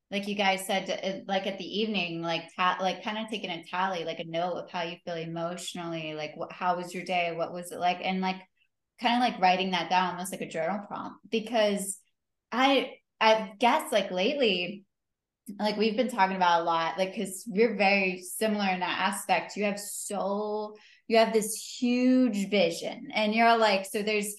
like 0.09 0.28
you 0.28 0.36
guys 0.36 0.65
said 0.65 0.89
uh, 0.89 1.24
like 1.28 1.47
at 1.47 1.57
the 1.57 1.80
evening 1.82 2.21
like 2.21 2.43
ta- 2.55 2.78
like 2.80 3.03
kind 3.03 3.17
of 3.17 3.28
taking 3.30 3.49
a 3.49 3.63
tally 3.63 4.05
like 4.05 4.19
a 4.19 4.26
note 4.26 4.53
of 4.53 4.69
how 4.69 4.84
you 4.84 4.95
feel 5.03 5.15
emotionally 5.15 6.13
like 6.13 6.34
what, 6.36 6.51
how 6.51 6.78
was 6.78 6.93
your 6.93 7.03
day 7.03 7.34
what 7.36 7.51
was 7.51 7.71
it 7.71 7.80
like 7.80 7.97
and 8.03 8.21
like 8.21 8.36
kind 9.01 9.15
of 9.15 9.19
like 9.19 9.41
writing 9.41 9.71
that 9.71 9.89
down 9.89 10.11
almost 10.11 10.31
like 10.31 10.41
a 10.41 10.49
journal 10.49 10.79
prompt 10.87 11.17
because 11.29 11.97
i 12.51 12.91
i 13.19 13.51
guess 13.59 13.91
like 13.91 14.11
lately 14.11 14.85
like 15.59 15.77
we've 15.77 15.97
been 15.97 16.09
talking 16.09 16.35
about 16.35 16.61
a 16.61 16.63
lot 16.63 16.97
like 16.97 17.13
because 17.13 17.43
we're 17.47 17.75
very 17.75 18.21
similar 18.21 18.67
in 18.69 18.79
that 18.79 18.99
aspect. 18.99 19.57
You 19.57 19.65
have 19.65 19.79
so 19.79 20.75
you 21.07 21.17
have 21.17 21.33
this 21.33 21.55
huge 21.55 22.49
vision 22.49 23.09
and 23.13 23.33
you're 23.33 23.57
like 23.57 23.85
so 23.85 24.01
there's 24.01 24.33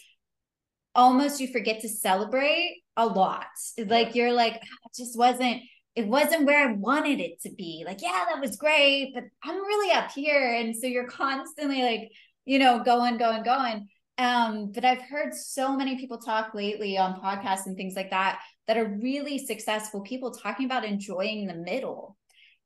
almost 0.94 1.40
you 1.40 1.48
forget 1.48 1.80
to 1.80 1.88
celebrate 1.88 2.82
a 2.96 3.07
lot. 3.07 3.46
Like 3.78 4.14
you're 4.14 4.32
like 4.32 4.55
ah, 4.55 4.86
it 4.86 4.96
just 4.96 5.18
wasn't 5.18 5.61
it 5.94 6.09
wasn't 6.09 6.46
where 6.46 6.68
i 6.68 6.72
wanted 6.72 7.20
it 7.20 7.40
to 7.42 7.50
be. 7.50 7.84
Like 7.86 8.00
yeah 8.00 8.24
that 8.30 8.40
was 8.40 8.57
great 8.57 9.12
but 9.14 9.24
i'm 9.44 9.57
really 9.57 9.92
up 9.92 10.11
here. 10.11 10.55
And 10.55 10.74
so 10.74 10.86
you're 10.86 11.09
constantly 11.09 11.82
like 11.82 12.11
you 12.46 12.59
know 12.59 12.82
going 12.82 13.18
going 13.18 13.42
going 13.42 13.88
um 14.18 14.70
but 14.72 14.84
i've 14.84 15.02
heard 15.02 15.34
so 15.34 15.76
many 15.76 15.98
people 15.98 16.18
talk 16.18 16.54
lately 16.54 16.96
on 16.96 17.20
podcasts 17.20 17.66
and 17.66 17.76
things 17.76 17.94
like 17.96 18.10
that 18.10 18.40
that 18.66 18.76
are 18.76 18.98
really 19.02 19.38
successful 19.38 20.02
people 20.02 20.30
talking 20.30 20.66
about 20.66 20.84
enjoying 20.84 21.46
the 21.46 21.54
middle 21.54 22.16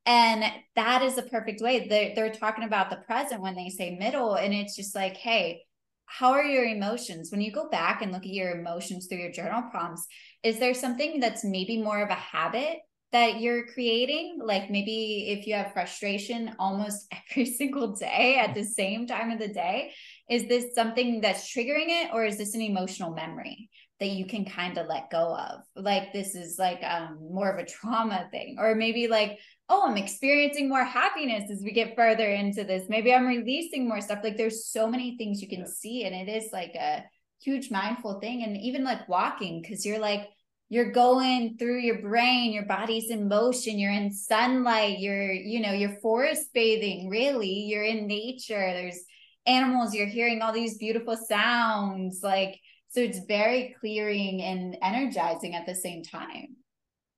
and 0.09 0.43
that 0.75 1.03
is 1.03 1.19
a 1.19 1.23
perfect 1.23 1.61
way. 1.61 1.87
They're, 1.87 2.15
they're 2.15 2.33
talking 2.33 2.65
about 2.65 2.89
the 2.89 2.97
present 2.97 3.43
when 3.43 3.55
they 3.55 3.69
say 3.69 3.95
middle. 3.95 4.37
And 4.37 4.55
it's 4.55 4.75
just 4.75 4.95
like, 4.95 5.19
hey, 5.19 5.65
how 6.07 6.33
are 6.33 6.45
your 6.45 6.65
emotions? 6.65 7.31
When 7.31 7.43
you 7.43 7.53
go 7.53 7.69
back 7.69 8.01
and 8.01 8.11
look 8.11 8.23
at 8.23 8.29
your 8.29 8.59
emotions 8.59 9.07
through 9.07 9.19
your 9.19 9.33
journal 9.33 9.65
prompts, 9.71 10.07
is 10.43 10.59
there 10.59 10.73
something 10.73 11.21
that's 11.21 11.45
maybe 11.45 11.83
more 11.83 12.03
of 12.03 12.09
a 12.09 12.15
habit 12.15 12.79
that 13.13 13.41
you're 13.41 13.67
creating? 13.67 14.39
Like 14.43 14.71
maybe 14.71 15.27
if 15.29 15.47
you 15.47 15.55
have 15.57 15.75
frustration 15.75 16.57
almost 16.59 17.07
every 17.31 17.45
single 17.45 17.95
day 17.95 18.39
at 18.39 18.55
the 18.55 18.65
same 18.65 19.07
time 19.07 19.31
of 19.31 19.39
the 19.39 19.49
day, 19.49 19.93
is 20.29 20.47
this 20.47 20.75
something 20.75 21.21
that's 21.21 21.53
triggering 21.53 21.89
it 21.89 22.11
or 22.13 22.25
is 22.25 22.39
this 22.39 22.55
an 22.55 22.63
emotional 22.63 23.15
memory? 23.15 23.71
that 24.01 24.11
you 24.11 24.25
can 24.27 24.45
kind 24.45 24.79
of 24.79 24.87
let 24.87 25.11
go 25.11 25.37
of 25.37 25.61
like 25.75 26.13
this 26.13 26.37
is 26.37 26.57
like 26.57 26.81
um 26.85 27.19
more 27.33 27.51
of 27.51 27.59
a 27.59 27.67
trauma 27.67 28.29
thing 28.31 28.55
or 28.57 28.77
maybe 28.77 29.09
like 29.09 29.41
oh, 29.69 29.87
I'm 29.87 29.97
experiencing 29.97 30.69
more 30.69 30.85
happiness 30.85 31.51
as 31.51 31.63
we 31.63 31.73
get 31.73 31.95
further 31.95 32.29
into 32.29 32.65
this. 32.65 32.89
Maybe 32.89 33.13
I'm 33.13 33.27
releasing 33.27 33.87
more 33.87 34.01
stuff. 34.01 34.21
Like 34.25 34.37
there's 34.37 34.67
so 34.67 34.87
many 34.87 35.17
things 35.17 35.43
you 35.43 35.49
can 35.49 35.61
yeah. 35.61 35.67
see, 35.67 36.05
and 36.05 36.15
it 36.15 36.31
is 36.31 36.53
like 36.53 36.75
a 36.75 37.05
huge 37.43 37.71
mindful 37.71 38.21
thing. 38.21 38.43
And 38.45 38.57
even 38.57 38.85
like 38.85 39.09
walking, 39.09 39.61
because 39.61 39.85
you're 39.85 39.99
like, 39.99 40.29
you're 40.71 40.93
going 40.93 41.57
through 41.59 41.81
your 41.81 42.01
brain, 42.01 42.53
your 42.53 42.65
body's 42.65 43.11
in 43.11 43.29
motion, 43.29 43.79
you're 43.79 43.93
in 43.93 44.13
sunlight, 44.13 44.99
you're, 44.99 45.33
you 45.33 45.61
know, 45.61 45.73
you're 45.73 45.99
forest 46.01 46.49
bathing, 46.53 47.09
really, 47.09 47.67
you're 47.67 47.85
in 47.85 48.07
nature. 48.07 48.73
There's 48.73 49.01
animals, 49.49 49.95
you're 49.95 50.07
hearing 50.07 50.43
all 50.43 50.53
these 50.53 50.79
beautiful 50.79 51.17
sounds. 51.17 52.21
Like, 52.23 52.61
so 52.89 53.01
it's 53.01 53.21
very 53.27 53.75
clearing 53.81 54.43
and 54.43 54.77
energizing 54.83 55.55
at 55.55 55.67
the 55.67 55.75
same 55.75 56.03
time. 56.03 56.57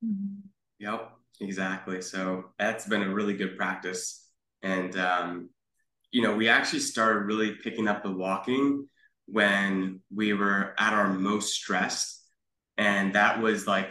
Mm-hmm. 0.04 0.46
Yep, 0.78 1.10
exactly. 1.40 2.00
So 2.00 2.46
that's 2.58 2.86
been 2.86 3.02
a 3.02 3.12
really 3.12 3.34
good 3.34 3.56
practice. 3.56 4.26
And, 4.62 4.96
um, 4.96 5.50
you 6.10 6.22
know, 6.22 6.34
we 6.34 6.48
actually 6.48 6.80
started 6.80 7.20
really 7.20 7.52
picking 7.62 7.88
up 7.88 8.02
the 8.02 8.10
walking 8.10 8.88
when 9.26 10.00
we 10.14 10.32
were 10.32 10.74
at 10.78 10.92
our 10.92 11.12
most 11.12 11.52
stressed. 11.52 12.24
And 12.78 13.14
that 13.14 13.40
was 13.40 13.66
like 13.66 13.88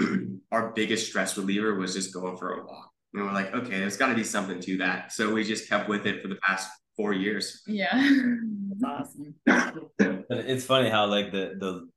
our 0.52 0.72
biggest 0.72 1.06
stress 1.06 1.36
reliever 1.36 1.74
was 1.74 1.94
just 1.94 2.14
going 2.14 2.36
for 2.36 2.52
a 2.54 2.64
walk. 2.64 2.90
And 3.14 3.24
we're 3.24 3.32
like, 3.32 3.54
okay, 3.54 3.78
there's 3.78 3.98
got 3.98 4.08
to 4.08 4.14
be 4.14 4.24
something 4.24 4.58
to 4.60 4.78
that. 4.78 5.12
So 5.12 5.32
we 5.32 5.44
just 5.44 5.68
kept 5.68 5.88
with 5.88 6.06
it 6.06 6.22
for 6.22 6.28
the 6.28 6.36
past 6.36 6.70
four 6.96 7.12
years. 7.12 7.62
Yeah. 7.66 7.92
That's 8.80 8.84
awesome. 8.84 9.34
it's 10.30 10.64
funny 10.64 10.88
how 10.88 11.06
like 11.06 11.32
the 11.32 11.54
the 11.58 11.88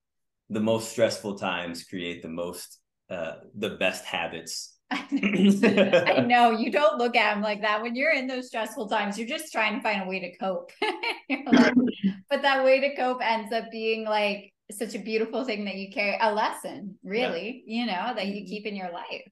the 0.50 0.60
most 0.60 0.91
stressful 0.91 1.38
times 1.38 1.84
create 1.84 2.22
the 2.22 2.30
most 2.30 2.80
uh 3.10 3.36
the 3.56 3.72
best 3.72 4.06
habits 4.06 4.76
I 4.91 6.24
know 6.28 6.52
you 6.52 6.72
don't 6.72 6.98
look 6.98 7.16
at 7.16 7.34
them 7.34 7.41
like 7.41 7.62
that 7.62 7.82
when 7.82 7.96
you're 7.96 8.14
in 8.14 8.28
those 8.28 8.48
stressful 8.48 8.88
times. 8.88 9.18
You're 9.18 9.28
just 9.28 9.52
trying 9.52 9.76
to 9.76 9.82
find 9.82 10.04
a 10.04 10.08
way 10.08 10.20
to 10.20 10.38
cope. 10.38 10.72
like, 11.30 11.74
but 12.30 12.43
that 12.43 12.64
way 12.64 12.80
to 12.82 12.96
cope 12.96 13.20
ends 13.22 13.52
up 13.52 13.72
being 13.72 14.06
like 14.06 14.54
such 14.72 14.93
a 14.93 15.00
beautiful 15.00 15.43
thing 15.43 15.66
that 15.66 15.76
you 15.76 15.91
carry 15.91 16.18
a 16.22 16.32
lesson, 16.34 16.98
really, 17.04 17.64
yeah. 17.66 17.80
you 17.80 17.86
know, 17.88 18.14
that 18.16 18.28
you 18.28 18.41
mm-hmm. 18.41 18.48
keep 18.48 18.66
in 18.66 18.76
your 18.76 18.91
life. 18.91 19.24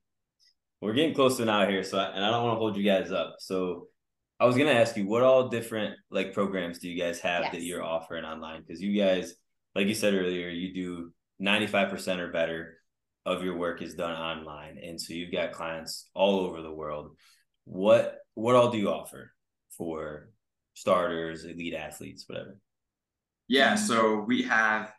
We're 0.81 0.93
getting 0.93 1.13
close 1.13 1.37
to 1.37 1.45
now 1.45 1.67
here, 1.67 1.83
so 1.83 1.97
I, 1.97 2.07
and 2.07 2.25
I 2.25 2.31
don't 2.31 2.43
want 2.43 2.55
to 2.55 2.59
hold 2.59 2.75
you 2.75 2.83
guys 2.83 3.11
up. 3.11 3.35
So 3.39 3.87
I 4.43 4.45
was 4.45 4.57
gonna 4.57 4.71
ask 4.71 4.97
you, 4.97 5.07
what 5.07 5.23
all 5.23 5.47
different 5.47 5.95
like 6.11 6.33
programs 6.33 6.79
do 6.79 6.89
you 6.89 7.01
guys 7.01 7.19
have 7.21 7.43
yes. 7.43 7.51
that 7.53 7.61
you're 7.61 7.81
offering 7.81 8.25
online? 8.25 8.61
Because 8.61 8.81
you 8.81 9.01
guys, 9.01 9.35
like 9.73 9.87
you 9.87 9.95
said 9.95 10.13
earlier, 10.13 10.49
you 10.49 10.73
do 10.73 11.13
95% 11.41 12.19
or 12.19 12.27
better 12.31 12.77
of 13.25 13.43
your 13.43 13.57
work 13.57 13.81
is 13.81 13.95
done 13.95 14.11
online 14.11 14.77
and 14.77 14.99
so 14.99 15.13
you've 15.13 15.31
got 15.31 15.53
clients 15.53 16.09
all 16.13 16.41
over 16.41 16.61
the 16.61 16.71
world 16.71 17.15
what 17.65 18.17
what 18.33 18.55
all 18.55 18.69
do 18.69 18.77
you 18.77 18.89
offer 18.89 19.31
for 19.77 20.29
starters 20.73 21.45
elite 21.45 21.73
athletes 21.73 22.25
whatever 22.27 22.57
yeah 23.47 23.75
so 23.75 24.19
we 24.27 24.41
have 24.41 24.91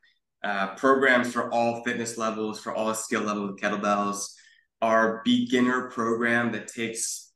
uh, 0.42 0.74
programs 0.74 1.32
for 1.32 1.52
all 1.52 1.82
fitness 1.84 2.16
levels 2.16 2.60
for 2.60 2.74
all 2.74 2.94
skill 2.94 3.22
levels 3.22 3.60
kettlebells 3.60 4.28
our 4.80 5.20
beginner 5.24 5.90
program 5.90 6.52
that 6.52 6.68
takes 6.68 7.32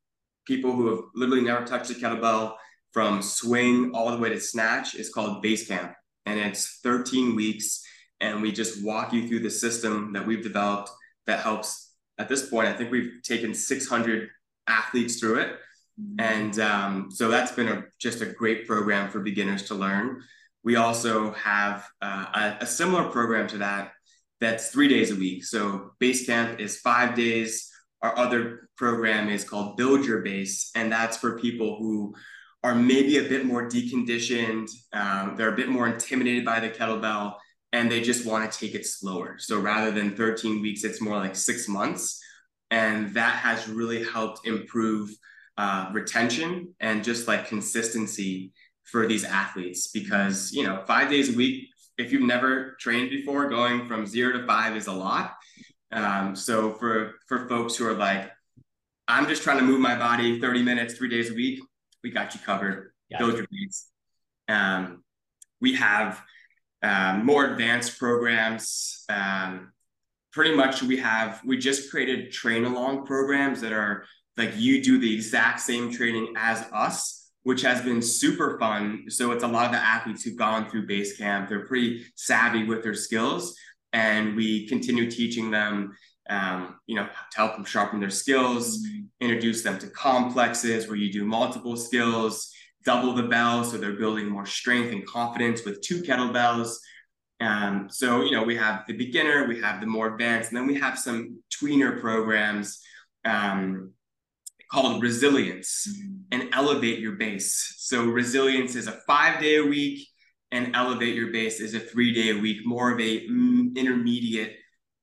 people 0.49 0.73
who 0.73 0.89
have 0.89 1.05
literally 1.15 1.43
never 1.43 1.65
touched 1.65 1.91
a 1.91 1.95
kettlebell 1.95 2.55
from 2.93 3.23
swing 3.23 3.93
all 3.95 4.11
the 4.11 4.17
way 4.17 4.31
to 4.31 4.41
snatch 4.41 4.95
is 4.95 5.11
called 5.11 5.43
base 5.43 5.69
camp 5.69 5.93
and 6.27 6.41
it's 6.41 6.81
13 6.83 7.37
weeks 7.37 7.85
and 8.21 8.43
we 8.43 8.51
just 8.51 8.83
walk 8.83 9.13
you 9.13 9.29
through 9.29 9.41
the 9.41 9.51
system 9.51 10.13
that 10.15 10.27
we've 10.27 10.43
developed 10.43 10.91
that 11.27 11.41
helps. 11.41 11.93
At 12.19 12.29
this 12.29 12.49
point, 12.49 12.67
I 12.67 12.73
think 12.73 12.91
we've 12.91 13.21
taken 13.23 13.55
600 13.55 14.29
athletes 14.67 15.21
through 15.21 15.39
it, 15.39 15.51
mm-hmm. 16.01 16.19
and 16.19 16.59
um, 16.59 17.11
so 17.13 17.29
that's 17.29 17.53
been 17.53 17.69
a, 17.69 17.85
just 18.01 18.23
a 18.23 18.27
great 18.27 18.67
program 18.67 19.09
for 19.09 19.21
beginners 19.21 19.63
to 19.65 19.75
learn. 19.75 20.23
We 20.65 20.75
also 20.75 21.33
have 21.35 21.89
uh, 22.03 22.27
a, 22.35 22.65
a 22.65 22.67
similar 22.67 23.05
program 23.05 23.47
to 23.49 23.59
that 23.59 23.93
that's 24.41 24.71
three 24.71 24.89
days 24.89 25.11
a 25.11 25.17
week. 25.17 25.45
So 25.45 25.93
base 25.99 26.27
camp 26.27 26.61
is 26.61 26.81
five 26.81 27.15
days. 27.15 27.71
Our 28.03 28.17
other 28.17 28.69
program 28.77 29.29
is 29.29 29.45
called 29.45 29.77
Build 29.77 30.05
Your 30.05 30.23
Base, 30.23 30.71
and 30.75 30.91
that's 30.91 31.17
for 31.17 31.39
people 31.39 31.77
who 31.79 32.15
are 32.63 32.75
maybe 32.75 33.19
a 33.19 33.29
bit 33.29 33.45
more 33.45 33.69
deconditioned. 33.69 34.69
Um, 34.93 35.35
they're 35.37 35.53
a 35.53 35.57
bit 35.57 35.69
more 35.69 35.89
intimidated 35.89 36.45
by 36.45 36.61
the 36.61 36.71
kettlebell, 36.71 37.35
and 37.73 37.91
they 37.91 38.01
just 38.01 38.27
want 38.27 38.51
to 38.51 38.59
take 38.59 38.75
it 38.75 38.87
slower. 38.87 39.37
So 39.39 39.61
rather 39.61 39.91
than 39.91 40.17
13 40.17 40.63
weeks, 40.63 40.85
it's 40.85 41.01
more 41.01 41.17
like 41.17 41.37
six 41.37 41.69
months. 41.69 42.21
And 42.71 43.15
that 43.15 43.37
has 43.37 43.69
really 43.69 44.05
helped 44.05 44.47
improve 44.47 45.11
uh, 45.57 45.91
retention 45.93 46.75
and 46.81 47.03
just 47.03 47.27
like 47.27 47.49
consistency 47.49 48.53
for 48.85 49.07
these 49.07 49.25
athletes 49.25 49.89
because, 49.89 50.53
you 50.53 50.65
know, 50.65 50.83
five 50.87 51.11
days 51.11 51.35
a 51.35 51.37
week, 51.37 51.69
if 51.99 52.13
you've 52.13 52.23
never 52.23 52.77
trained 52.79 53.11
before, 53.11 53.49
going 53.49 53.87
from 53.87 54.07
zero 54.07 54.39
to 54.39 54.47
five 54.47 54.77
is 54.77 54.87
a 54.87 54.93
lot. 54.93 55.35
Um, 55.91 56.37
so 56.37 56.73
for 56.75 57.15
for 57.27 57.49
folks 57.49 57.77
who 57.77 57.87
are 57.87 57.95
like, 57.95 58.31
I'm 59.07 59.27
just 59.27 59.43
trying 59.43 59.59
to 59.59 59.65
move 59.65 59.81
my 59.81 59.99
body 59.99 60.41
30 60.41 60.63
minutes, 60.63 60.95
three 60.95 61.09
days 61.09 61.31
a 61.31 61.35
week, 61.35 61.61
we 62.03 62.11
got 62.11 62.35
you 62.35 62.41
covered. 62.41 62.93
Got 63.11 63.19
Build 63.19 63.37
Your 63.37 63.47
Base. 63.51 63.89
Um, 64.49 65.03
we 65.61 65.75
have 65.75 66.23
um, 66.83 67.25
more 67.25 67.47
advanced 67.47 67.99
programs. 67.99 69.05
Um, 69.09 69.73
pretty 70.33 70.55
much 70.55 70.83
we 70.83 70.99
have, 70.99 71.41
we 71.45 71.57
just 71.59 71.91
created 71.91 72.33
train 72.33 72.65
along 72.65 73.07
programs 73.07 73.61
that 73.63 73.73
are 73.73 74.05
like 74.37 74.53
you 74.57 74.83
do 74.83 74.99
the 74.99 75.13
exact 75.15 75.61
same 75.61 75.91
training 75.91 76.35
as 76.37 76.65
us, 76.73 77.31
which 77.43 77.63
has 77.63 77.83
been 77.83 78.01
super 78.01 78.59
fun. 78.59 79.05
So 79.09 79.33
it's 79.33 79.43
a 79.43 79.49
lot 79.49 79.67
of 79.67 79.73
the 79.73 79.79
athletes 79.79 80.23
who've 80.23 80.37
gone 80.37 80.71
through 80.71 80.87
base 80.87 81.17
camp. 81.17 81.49
They're 81.49 81.67
pretty 81.67 82.07
savvy 82.15 82.65
with 82.65 82.83
their 82.83 82.95
skills. 82.95 83.57
And 83.93 84.37
we 84.37 84.69
continue 84.69 85.11
teaching 85.11 85.51
them 85.51 85.97
um, 86.29 86.79
you 86.87 86.95
know, 86.95 87.07
to 87.07 87.37
help 87.37 87.57
them 87.57 87.65
sharpen 87.65 88.01
their 88.01 88.11
skills, 88.11 88.79
mm-hmm. 88.79 89.05
introduce 89.21 89.63
them 89.63 89.79
to 89.79 89.89
complexes 89.89 90.87
where 90.87 90.97
you 90.97 91.13
do 91.13 91.25
multiple 91.25 91.77
skills, 91.77 92.53
double 92.85 93.15
the 93.15 93.23
bell. 93.23 93.65
So 93.65 93.79
they're 93.79 93.99
building 93.99 94.29
more 94.29 94.47
strength 94.47 94.93
and 94.93 95.07
confidence 95.07 95.65
with 95.65 95.81
two 95.81 96.03
kettlebells. 96.03 96.75
Um, 97.41 97.89
so, 97.91 98.23
you 98.23 98.33
know, 98.33 98.43
we 98.43 98.57
have 98.57 98.85
the 98.87 98.97
beginner, 98.97 99.47
we 99.47 99.61
have 99.61 99.81
the 99.81 99.87
more 99.87 100.09
advanced, 100.09 100.51
and 100.51 100.59
then 100.59 100.67
we 100.67 100.75
have 100.75 100.99
some 100.99 101.39
tweener 101.51 102.01
programs 102.01 102.81
um, 103.25 103.93
called 104.71 105.03
Resilience 105.03 105.87
mm-hmm. 105.89 106.17
and 106.33 106.53
Elevate 106.53 106.99
Your 106.99 107.13
Base. 107.13 107.75
So, 107.79 108.05
Resilience 108.07 108.75
is 108.75 108.89
a 108.89 109.01
five 109.07 109.41
day 109.41 109.57
a 109.57 109.65
week, 109.65 110.09
and 110.51 110.75
Elevate 110.75 111.15
Your 111.15 111.33
Base 111.33 111.61
is 111.61 111.75
a 111.75 111.81
three 111.81 112.13
day 112.13 112.31
a 112.31 112.41
week, 112.41 112.67
more 112.67 112.93
of 112.93 113.01
a 113.01 113.27
mm, 113.27 113.75
intermediate 113.77 114.57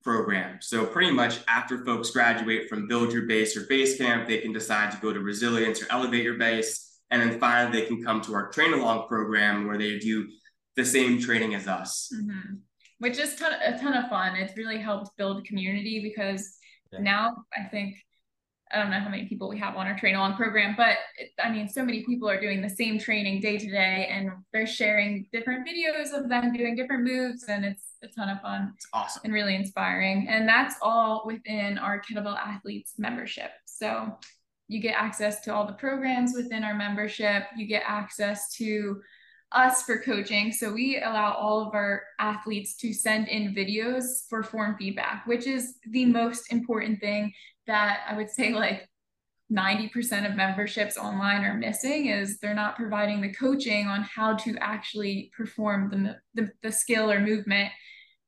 program. 0.04 0.60
So, 0.62 0.86
pretty 0.86 1.12
much 1.12 1.40
after 1.48 1.84
folks 1.86 2.12
graduate 2.12 2.70
from 2.70 2.88
Build 2.88 3.12
Your 3.12 3.28
Base 3.28 3.56
or 3.56 3.66
Base 3.68 3.98
Camp, 3.98 4.28
they 4.28 4.40
can 4.40 4.54
decide 4.54 4.92
to 4.92 4.98
go 4.98 5.14
to 5.14 5.20
Resilience 5.20 5.82
or 5.82 5.88
Elevate 5.92 6.24
Your 6.24 6.38
Base 6.38 6.86
and 7.12 7.22
then 7.22 7.40
finally, 7.40 7.80
they 7.80 7.88
can 7.88 8.04
come 8.04 8.22
to 8.22 8.34
our 8.34 8.50
train 8.50 8.74
along 8.74 9.08
program 9.08 9.68
where 9.68 9.78
they 9.78 10.00
do 10.00 10.28
the 10.76 10.86
same 10.86 11.20
training 11.20 11.56
as 11.56 11.68
us. 11.68 12.12
Mm-hmm. 12.14 12.56
Which 13.00 13.20
is 13.20 13.36
ton, 13.36 13.54
a 13.64 13.78
ton 13.78 13.94
of 13.94 14.10
fun. 14.10 14.36
It's 14.36 14.58
really 14.58 14.80
helped 14.80 15.16
build 15.18 15.46
community 15.46 16.02
because 16.02 16.58
yeah. 16.92 17.00
now 17.00 17.36
I 17.56 17.64
think 17.70 17.96
I 18.72 18.80
don't 18.80 18.90
know 18.90 19.00
how 19.00 19.10
many 19.10 19.28
people 19.28 19.48
we 19.48 19.60
have 19.60 19.76
on 19.76 19.86
our 19.86 19.98
train 19.98 20.16
along 20.16 20.36
program, 20.36 20.74
but 20.76 20.98
it, 21.18 21.30
I 21.42 21.52
mean, 21.52 21.70
so 21.70 21.86
many 21.86 22.04
people 22.04 22.28
are 22.28 22.40
doing 22.40 22.62
the 22.62 22.70
same 22.70 22.98
training 22.98 23.40
day 23.42 23.58
to 23.58 23.70
day 23.70 24.08
and 24.12 24.32
they're 24.52 24.66
sharing 24.66 25.28
different 25.32 25.68
videos 25.68 26.18
of 26.18 26.30
them 26.30 26.52
doing 26.52 26.76
different 26.76 27.04
moves, 27.04 27.46
and 27.48 27.64
it's 27.64 27.84
a 28.04 28.08
ton 28.08 28.30
of 28.30 28.42
fun. 28.42 28.74
It's 28.76 28.88
awesome 28.92 29.22
and 29.24 29.34
really 29.34 29.56
inspiring. 29.56 30.28
And 30.30 30.48
that's 30.48 30.76
all 30.82 31.24
within 31.26 31.78
our 31.78 32.02
Kettlebell 32.02 32.38
Athletes 32.38 32.94
membership. 32.98 33.52
So 33.66 34.18
you 34.68 34.82
get 34.82 34.96
access 34.96 35.42
to 35.42 35.54
all 35.54 35.68
the 35.68 35.74
programs 35.74 36.34
within 36.36 36.64
our 36.64 36.74
membership. 36.74 37.44
You 37.56 37.68
get 37.68 37.84
access 37.86 38.52
to 38.56 39.02
us 39.52 39.84
for 39.84 40.00
coaching. 40.00 40.52
So 40.52 40.74
we 40.74 41.00
allow 41.00 41.34
all 41.34 41.68
of 41.68 41.76
our 41.76 42.02
athletes 42.20 42.76
to 42.78 42.94
send 42.94 43.28
in 43.28 43.54
videos 43.54 44.28
for 44.28 44.44
form 44.44 44.76
feedback, 44.78 45.26
which 45.28 45.46
is 45.46 45.76
the 45.92 46.06
most 46.06 46.52
important 46.52 47.00
thing 47.00 47.32
that 47.68 48.02
I 48.08 48.16
would 48.16 48.30
say 48.30 48.54
like 48.54 48.88
90% 49.52 50.30
of 50.30 50.36
memberships 50.36 50.98
online 50.98 51.44
are 51.44 51.54
missing 51.54 52.08
is 52.08 52.40
they're 52.40 52.56
not 52.56 52.76
providing 52.76 53.22
the 53.22 53.34
coaching 53.34 53.88
on 53.88 54.02
how 54.02 54.36
to 54.38 54.56
actually 54.60 55.32
perform 55.38 55.90
the, 55.90 56.18
the, 56.42 56.50
the 56.64 56.72
skill 56.72 57.12
or 57.12 57.20
movement. 57.20 57.70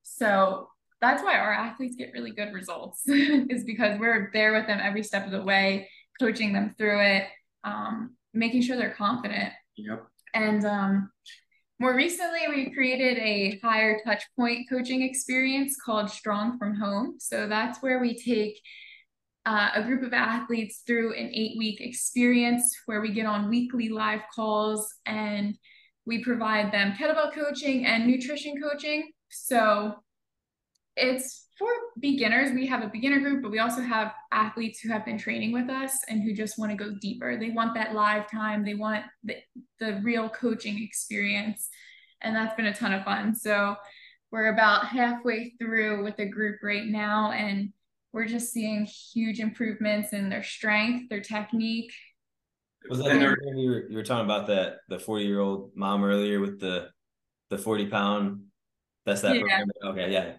So 0.03 0.67
that's 1.01 1.23
why 1.23 1.37
our 1.37 1.53
athletes 1.53 1.95
get 1.95 2.13
really 2.13 2.31
good 2.31 2.53
results 2.53 3.03
is 3.07 3.63
because 3.63 3.99
we're 3.99 4.29
there 4.33 4.53
with 4.53 4.67
them 4.67 4.79
every 4.81 5.03
step 5.03 5.25
of 5.25 5.31
the 5.31 5.43
way 5.43 5.89
coaching 6.19 6.53
them 6.53 6.73
through 6.77 7.01
it, 7.01 7.27
um, 7.63 8.15
making 8.33 8.61
sure 8.61 8.77
they're 8.77 8.93
confident. 8.93 9.53
Yep. 9.75 10.05
And 10.33 10.65
um, 10.65 11.11
more 11.79 11.95
recently, 11.95 12.41
we 12.49 12.71
created 12.71 13.17
a 13.17 13.59
higher 13.63 13.99
touch 14.03 14.23
point 14.35 14.67
coaching 14.69 15.03
experience 15.03 15.77
called 15.83 16.09
Strong 16.09 16.57
from 16.57 16.75
Home. 16.75 17.15
So 17.19 17.47
that's 17.47 17.81
where 17.81 17.99
we 17.99 18.17
take 18.17 18.59
uh, 19.47 19.69
a 19.75 19.83
group 19.83 20.03
of 20.03 20.11
athletes 20.11 20.83
through 20.85 21.13
an 21.13 21.31
eight 21.33 21.57
week 21.57 21.79
experience 21.79 22.75
where 22.85 22.99
we 22.99 23.13
get 23.13 23.25
on 23.25 23.49
weekly 23.49 23.87
live 23.87 24.19
calls 24.35 24.93
and 25.05 25.57
we 26.05 26.21
provide 26.21 26.69
them 26.73 26.91
kettlebell 26.91 27.33
coaching 27.33 27.85
and 27.85 28.05
nutrition 28.05 28.61
coaching. 28.61 29.09
So 29.29 29.95
it's 30.97 31.47
for 31.57 31.69
beginners. 31.97 32.51
We 32.51 32.67
have 32.67 32.83
a 32.83 32.89
beginner 32.89 33.21
group, 33.21 33.41
but 33.41 33.51
we 33.51 33.59
also 33.59 33.81
have 33.81 34.11
athletes 34.33 34.81
who 34.81 34.89
have 34.89 35.05
been 35.05 35.17
training 35.17 35.53
with 35.53 35.69
us 35.69 35.93
and 36.09 36.21
who 36.21 36.33
just 36.33 36.59
want 36.59 36.71
to 36.71 36.77
go 36.77 36.95
deeper. 36.99 37.37
They 37.37 37.51
want 37.51 37.73
that 37.75 37.95
live 37.95 38.29
time. 38.29 38.65
They 38.65 38.75
want 38.75 39.05
the, 39.23 39.37
the 39.79 40.01
real 40.03 40.27
coaching 40.27 40.83
experience. 40.83 41.69
And 42.19 42.35
that's 42.35 42.55
been 42.55 42.65
a 42.65 42.73
ton 42.73 42.93
of 42.93 43.05
fun. 43.05 43.33
So 43.33 43.77
we're 44.29 44.51
about 44.53 44.87
halfway 44.87 45.53
through 45.57 46.03
with 46.03 46.17
the 46.17 46.25
group 46.25 46.57
right 46.61 46.85
now. 46.85 47.31
And 47.31 47.71
we're 48.17 48.25
just 48.25 48.51
seeing 48.51 48.83
huge 49.13 49.39
improvements 49.39 50.11
in 50.11 50.27
their 50.27 50.41
strength, 50.41 51.07
their 51.07 51.21
technique. 51.21 51.93
Was 52.89 52.97
that 52.97 53.13
you 53.13 53.69
were, 53.69 53.89
you 53.89 53.95
were 53.95 54.03
talking 54.03 54.25
about 54.25 54.47
that 54.47 54.77
the 54.89 54.97
40 54.97 55.23
year 55.23 55.39
old 55.39 55.71
mom 55.75 56.03
earlier 56.03 56.39
with 56.39 56.59
the 56.59 56.89
the 57.51 57.59
40 57.59 57.85
pound 57.87 58.41
that's 59.05 59.21
that 59.21 59.35
Yeah. 59.35 59.41
program? 59.41 59.67
Okay, 59.83 60.11
yeah. 60.11 60.33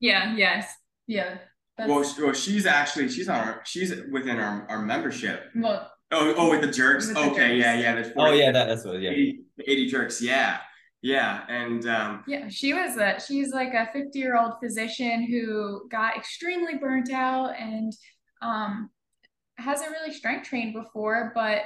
Yeah, 0.00 0.34
yes. 0.36 0.74
Yeah. 1.06 1.38
That's, 1.78 1.88
Well, 1.88 2.02
sh- 2.02 2.18
well, 2.18 2.32
she's 2.32 2.66
actually 2.66 3.08
she's 3.08 3.28
on 3.28 3.38
our 3.38 3.62
she's 3.64 3.94
within 4.10 4.40
our, 4.40 4.66
our 4.68 4.82
membership. 4.82 5.44
well, 5.54 5.88
Oh, 6.10 6.34
oh, 6.36 6.50
with 6.50 6.60
the 6.60 6.66
jerks. 6.72 7.06
With 7.06 7.14
the 7.16 7.22
okay, 7.30 7.56
jerks. 7.56 7.64
yeah, 7.64 7.74
yeah. 7.78 7.94
There's 7.94 8.12
Oh 8.16 8.32
yeah, 8.32 8.50
that, 8.50 8.66
that's 8.66 8.84
what 8.84 9.00
yeah. 9.00 9.10
80, 9.10 9.40
80 9.60 9.86
jerks. 9.86 10.20
Yeah, 10.20 10.58
yeah, 11.02 11.42
and 11.48 11.86
um, 11.86 12.24
Yeah, 12.26 12.48
she 12.48 12.72
was 12.72 12.96
a 12.96 13.20
she's 13.20 13.52
like 13.52 13.74
a 13.74 13.90
50 13.92 14.18
year 14.18 14.38
old 14.38 14.54
physician 14.62 15.26
who 15.28 15.88
got 15.88 16.16
extremely 16.16 16.76
burnt 16.76 17.12
out 17.12 17.54
and 17.58 17.92
um 18.40 18.90
hasn't 19.58 19.90
really 19.90 20.12
strength 20.12 20.48
trained 20.48 20.74
before, 20.74 21.32
but 21.34 21.62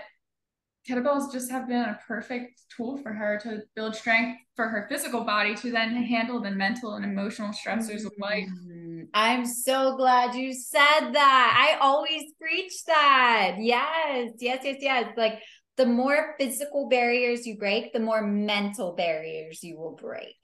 kettlebells 0.88 1.32
just 1.32 1.50
have 1.50 1.68
been 1.68 1.82
a 1.82 1.98
perfect 2.06 2.62
tool 2.74 2.96
for 2.98 3.12
her 3.12 3.38
to 3.42 3.62
build 3.74 3.94
strength 3.96 4.38
for 4.54 4.68
her 4.68 4.86
physical 4.88 5.24
body 5.24 5.54
to 5.56 5.70
then 5.70 5.94
handle 6.02 6.40
the 6.40 6.50
mental 6.50 6.94
and 6.94 7.04
emotional 7.04 7.50
stressors 7.50 8.04
of 8.06 8.12
life. 8.20 8.48
Mm, 8.68 9.08
I'm 9.12 9.44
so 9.46 9.96
glad 9.96 10.34
you 10.34 10.52
said 10.52 11.12
that. 11.12 11.74
I 11.76 11.78
always 11.84 12.24
preach 12.40 12.72
that. 12.86 13.56
Yes, 13.58 14.32
yes, 14.38 14.60
yes, 14.62 14.76
yes. 14.80 15.10
Like 15.16 15.40
the 15.76 15.86
more 15.86 16.34
physical 16.38 16.88
barriers 16.88 17.46
you 17.46 17.56
break, 17.58 17.92
the 17.92 18.00
more 18.00 18.22
mental 18.22 18.94
barriers 18.94 19.62
you 19.62 19.76
will 19.76 19.94
break. 19.94 20.36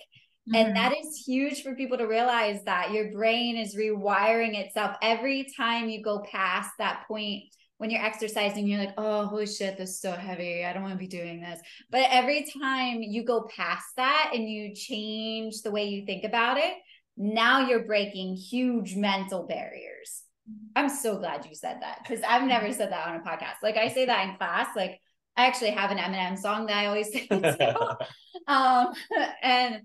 Mhm. 0.48 0.56
And 0.56 0.76
that 0.76 0.92
is 0.96 1.24
huge 1.26 1.62
for 1.62 1.74
people 1.74 1.98
to 1.98 2.06
realize 2.06 2.62
that 2.64 2.92
your 2.92 3.12
brain 3.12 3.56
is 3.56 3.76
rewiring 3.76 4.56
itself 4.58 4.96
every 5.00 5.46
time 5.56 5.88
you 5.88 6.02
go 6.02 6.20
past 6.30 6.70
that 6.78 7.06
point 7.06 7.44
when 7.78 7.90
you're 7.90 8.04
exercising. 8.04 8.66
You're 8.66 8.80
like, 8.80 8.94
oh, 8.98 9.26
holy 9.26 9.46
shit, 9.46 9.78
this 9.78 9.90
is 9.90 10.00
so 10.00 10.12
heavy. 10.12 10.64
I 10.64 10.72
don't 10.72 10.82
want 10.82 10.94
to 10.94 10.98
be 10.98 11.06
doing 11.06 11.40
this. 11.40 11.60
But 11.90 12.06
every 12.10 12.46
time 12.60 13.02
you 13.02 13.24
go 13.24 13.48
past 13.56 13.86
that 13.96 14.32
and 14.34 14.48
you 14.48 14.74
change 14.74 15.62
the 15.62 15.70
way 15.70 15.84
you 15.84 16.04
think 16.06 16.24
about 16.24 16.58
it, 16.58 16.74
now 17.16 17.66
you're 17.66 17.84
breaking 17.84 18.36
huge 18.36 18.96
mental 18.96 19.46
barriers. 19.46 20.24
I'm 20.74 20.88
so 20.88 21.18
glad 21.18 21.46
you 21.46 21.54
said 21.54 21.78
that 21.82 21.98
because 22.02 22.22
I've 22.26 22.48
never 22.48 22.72
said 22.72 22.90
that 22.90 23.06
on 23.06 23.16
a 23.16 23.20
podcast. 23.20 23.62
Like 23.62 23.76
I 23.76 23.88
say 23.88 24.06
that 24.06 24.28
in 24.28 24.36
class. 24.36 24.68
Like 24.74 25.00
I 25.36 25.46
actually 25.46 25.70
have 25.70 25.90
an 25.90 25.98
Eminem 25.98 26.38
song 26.38 26.66
that 26.66 26.76
I 26.76 26.86
always 26.86 27.12
say. 27.12 27.26
too. 27.28 27.74
um, 28.46 28.92
and 29.42 29.82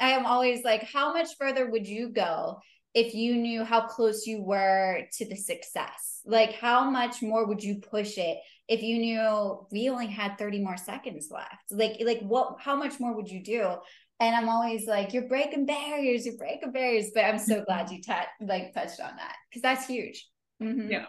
I 0.00 0.10
am 0.10 0.26
always 0.26 0.64
like, 0.64 0.84
how 0.84 1.12
much 1.12 1.28
further 1.38 1.70
would 1.70 1.86
you 1.86 2.08
go 2.10 2.60
if 2.94 3.14
you 3.14 3.36
knew 3.36 3.62
how 3.64 3.86
close 3.86 4.26
you 4.26 4.42
were 4.42 5.02
to 5.18 5.28
the 5.28 5.36
success? 5.36 6.20
Like, 6.24 6.54
how 6.54 6.90
much 6.90 7.22
more 7.22 7.46
would 7.46 7.62
you 7.62 7.76
push 7.76 8.18
it 8.18 8.38
if 8.68 8.82
you 8.82 8.98
knew 8.98 9.66
we 9.70 9.88
only 9.90 10.06
had 10.06 10.38
30 10.38 10.62
more 10.62 10.76
seconds 10.76 11.28
left? 11.30 11.70
Like, 11.70 11.98
like 12.00 12.20
what, 12.20 12.56
how 12.60 12.76
much 12.76 12.98
more 12.98 13.14
would 13.14 13.28
you 13.30 13.42
do? 13.42 13.74
And 14.18 14.34
I'm 14.34 14.48
always 14.48 14.86
like, 14.86 15.12
you're 15.12 15.28
breaking 15.28 15.66
barriers, 15.66 16.24
you're 16.24 16.38
breaking 16.38 16.72
barriers. 16.72 17.10
But 17.14 17.24
I'm 17.24 17.38
so 17.38 17.62
glad 17.64 17.90
you 17.90 18.02
ta- 18.02 18.28
like 18.40 18.72
touched 18.72 19.00
on 19.00 19.14
that 19.16 19.36
because 19.50 19.62
that's 19.62 19.86
huge. 19.86 20.26
Mhm. 20.62 20.90
Yeah. 20.90 21.06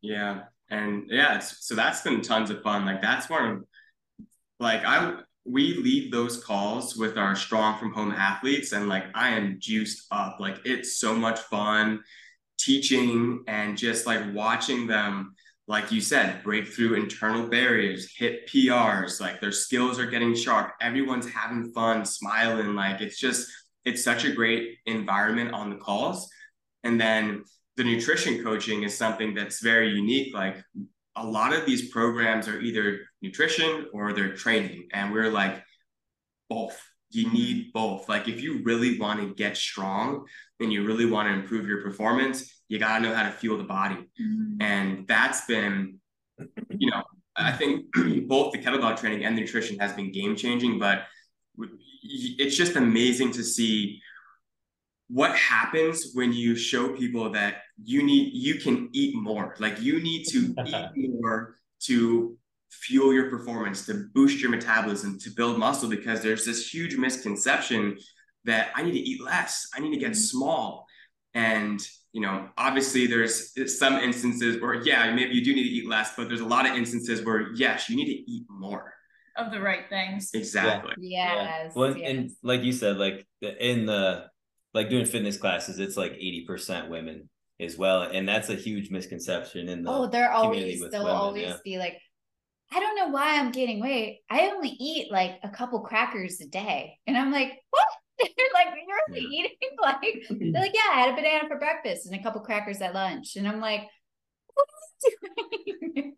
yeah, 0.00 0.40
and 0.72 1.04
yeah, 1.08 1.38
so 1.38 1.74
that's 1.74 2.00
been 2.00 2.22
tons 2.22 2.50
of 2.50 2.62
fun. 2.62 2.86
Like 2.86 3.02
that's 3.02 3.28
one 3.28 3.44
of 3.44 3.64
like 4.58 4.84
I 4.84 5.18
we 5.44 5.74
lead 5.74 6.12
those 6.12 6.42
calls 6.42 6.96
with 6.96 7.18
our 7.18 7.36
strong 7.36 7.78
from 7.78 7.92
home 7.92 8.12
athletes, 8.12 8.72
and 8.72 8.88
like 8.88 9.04
I 9.14 9.30
am 9.30 9.58
juiced 9.60 10.06
up. 10.10 10.40
Like 10.40 10.60
it's 10.64 10.98
so 10.98 11.14
much 11.14 11.38
fun 11.40 12.02
teaching 12.58 13.44
and 13.48 13.76
just 13.76 14.06
like 14.06 14.20
watching 14.32 14.86
them 14.86 15.34
like 15.66 15.90
you 15.90 16.00
said 16.00 16.42
break 16.44 16.68
through 16.68 16.94
internal 16.94 17.48
barriers 17.48 18.14
hit 18.16 18.48
prs 18.48 19.20
like 19.20 19.40
their 19.40 19.50
skills 19.50 19.98
are 19.98 20.06
getting 20.06 20.34
sharp 20.34 20.72
everyone's 20.80 21.28
having 21.28 21.72
fun 21.72 22.04
smiling 22.04 22.74
like 22.74 23.00
it's 23.00 23.18
just 23.18 23.48
it's 23.84 24.04
such 24.04 24.24
a 24.24 24.30
great 24.30 24.76
environment 24.86 25.52
on 25.52 25.70
the 25.70 25.76
calls 25.76 26.28
and 26.84 27.00
then 27.00 27.42
the 27.76 27.84
nutrition 27.84 28.42
coaching 28.42 28.82
is 28.82 28.96
something 28.96 29.34
that's 29.34 29.60
very 29.62 29.88
unique 29.90 30.34
like 30.34 30.56
a 31.16 31.26
lot 31.26 31.52
of 31.52 31.66
these 31.66 31.90
programs 31.90 32.48
are 32.48 32.60
either 32.60 33.00
nutrition 33.20 33.86
or 33.92 34.12
they're 34.12 34.34
training 34.34 34.88
and 34.92 35.12
we're 35.12 35.30
like 35.30 35.62
both. 36.48 36.80
You 37.10 37.30
need 37.30 37.72
both. 37.74 38.08
Like 38.08 38.26
if 38.28 38.40
you 38.42 38.62
really 38.64 38.98
want 38.98 39.20
to 39.20 39.34
get 39.34 39.54
strong 39.56 40.24
and 40.60 40.72
you 40.72 40.86
really 40.86 41.04
want 41.04 41.28
to 41.28 41.34
improve 41.34 41.66
your 41.66 41.82
performance 41.82 42.50
you 42.68 42.78
got 42.78 42.96
to 42.96 43.02
know 43.04 43.14
how 43.14 43.24
to 43.24 43.30
fuel 43.32 43.58
the 43.58 43.64
body. 43.64 43.98
Mhm. 44.20 44.56
and 44.62 45.06
that's 45.06 45.44
been 45.46 45.98
you 46.70 46.90
know 46.90 47.02
i 47.36 47.52
think 47.52 47.84
both 48.28 48.52
the 48.52 48.58
kettlebell 48.58 48.96
training 48.98 49.24
and 49.24 49.36
the 49.36 49.42
nutrition 49.42 49.78
has 49.78 49.92
been 49.92 50.10
game 50.10 50.34
changing 50.34 50.78
but 50.78 51.04
it's 52.02 52.56
just 52.56 52.76
amazing 52.76 53.30
to 53.32 53.44
see 53.44 54.00
what 55.12 55.36
happens 55.36 56.12
when 56.14 56.32
you 56.32 56.56
show 56.56 56.88
people 56.96 57.30
that 57.30 57.56
you 57.84 58.02
need 58.02 58.30
you 58.32 58.54
can 58.54 58.88
eat 58.92 59.14
more 59.14 59.54
like 59.58 59.80
you 59.80 60.02
need 60.02 60.24
to 60.24 60.54
eat 60.96 61.10
more 61.20 61.58
to 61.80 62.36
fuel 62.70 63.12
your 63.12 63.28
performance 63.28 63.84
to 63.84 64.08
boost 64.14 64.40
your 64.40 64.50
metabolism 64.50 65.18
to 65.18 65.28
build 65.30 65.58
muscle 65.58 65.90
because 65.90 66.22
there's 66.22 66.46
this 66.46 66.72
huge 66.72 66.96
misconception 66.96 67.96
that 68.44 68.70
i 68.74 68.82
need 68.82 68.92
to 68.92 68.98
eat 68.98 69.22
less 69.22 69.68
i 69.74 69.80
need 69.80 69.92
to 69.92 69.98
get 69.98 70.12
mm-hmm. 70.12 70.14
small 70.14 70.86
and 71.34 71.86
you 72.12 72.22
know 72.22 72.48
obviously 72.56 73.06
there's 73.06 73.52
some 73.78 73.94
instances 73.96 74.60
where 74.62 74.82
yeah 74.82 75.14
maybe 75.14 75.34
you 75.34 75.44
do 75.44 75.54
need 75.54 75.64
to 75.64 75.74
eat 75.74 75.86
less 75.86 76.14
but 76.16 76.28
there's 76.28 76.40
a 76.40 76.46
lot 76.46 76.66
of 76.66 76.74
instances 76.74 77.22
where 77.22 77.52
yes 77.54 77.90
you 77.90 77.96
need 77.96 78.06
to 78.06 78.30
eat 78.30 78.44
more 78.48 78.94
Of 79.36 79.50
the 79.50 79.60
right 79.60 79.88
things. 79.88 80.30
exactly 80.32 80.94
Yeah. 80.98 81.34
Yes. 81.42 81.72
Well, 81.74 81.96
yes. 81.96 82.10
and 82.10 82.30
like 82.42 82.62
you 82.62 82.72
said, 82.72 82.98
like 82.98 83.26
in 83.40 83.86
the 83.86 84.28
like 84.74 84.88
doing 84.88 85.06
fitness 85.06 85.36
classes, 85.36 85.78
it's 85.78 85.96
like 85.96 86.12
eighty 86.12 86.44
percent 86.46 86.90
women 86.90 87.28
as 87.60 87.76
well, 87.76 88.02
and 88.02 88.28
that's 88.28 88.48
a 88.48 88.54
huge 88.54 88.90
misconception 88.90 89.68
in 89.68 89.82
the. 89.82 89.90
Oh, 89.90 90.06
there 90.06 90.28
community 90.28 90.62
always 90.62 90.80
with 90.80 90.92
they'll 90.92 91.04
women, 91.04 91.16
always 91.16 91.42
yeah. 91.42 91.56
be 91.64 91.78
like, 91.78 91.98
I 92.72 92.80
don't 92.80 92.96
know 92.96 93.08
why 93.08 93.38
I'm 93.38 93.52
gaining 93.52 93.80
weight. 93.80 94.20
I 94.30 94.50
only 94.50 94.70
eat 94.70 95.12
like 95.12 95.38
a 95.42 95.50
couple 95.50 95.80
crackers 95.80 96.40
a 96.40 96.46
day, 96.46 96.98
and 97.06 97.16
I'm 97.16 97.30
like, 97.30 97.52
what? 97.70 97.86
They're 98.18 98.46
like, 98.54 98.74
you're 98.86 98.98
only 99.08 99.36
eating 99.36 99.52
like 99.82 100.00
they're 100.30 100.62
like, 100.62 100.74
yeah, 100.74 100.92
I 100.92 101.00
had 101.00 101.12
a 101.12 101.16
banana 101.16 101.48
for 101.48 101.58
breakfast 101.58 102.06
and 102.06 102.14
a 102.14 102.22
couple 102.22 102.40
crackers 102.42 102.80
at 102.80 102.94
lunch, 102.94 103.36
and 103.36 103.48
I'm 103.48 103.60
like, 103.60 103.80
what 104.54 104.66
are 105.38 105.58
you 105.66 105.92
doing? 105.94 106.14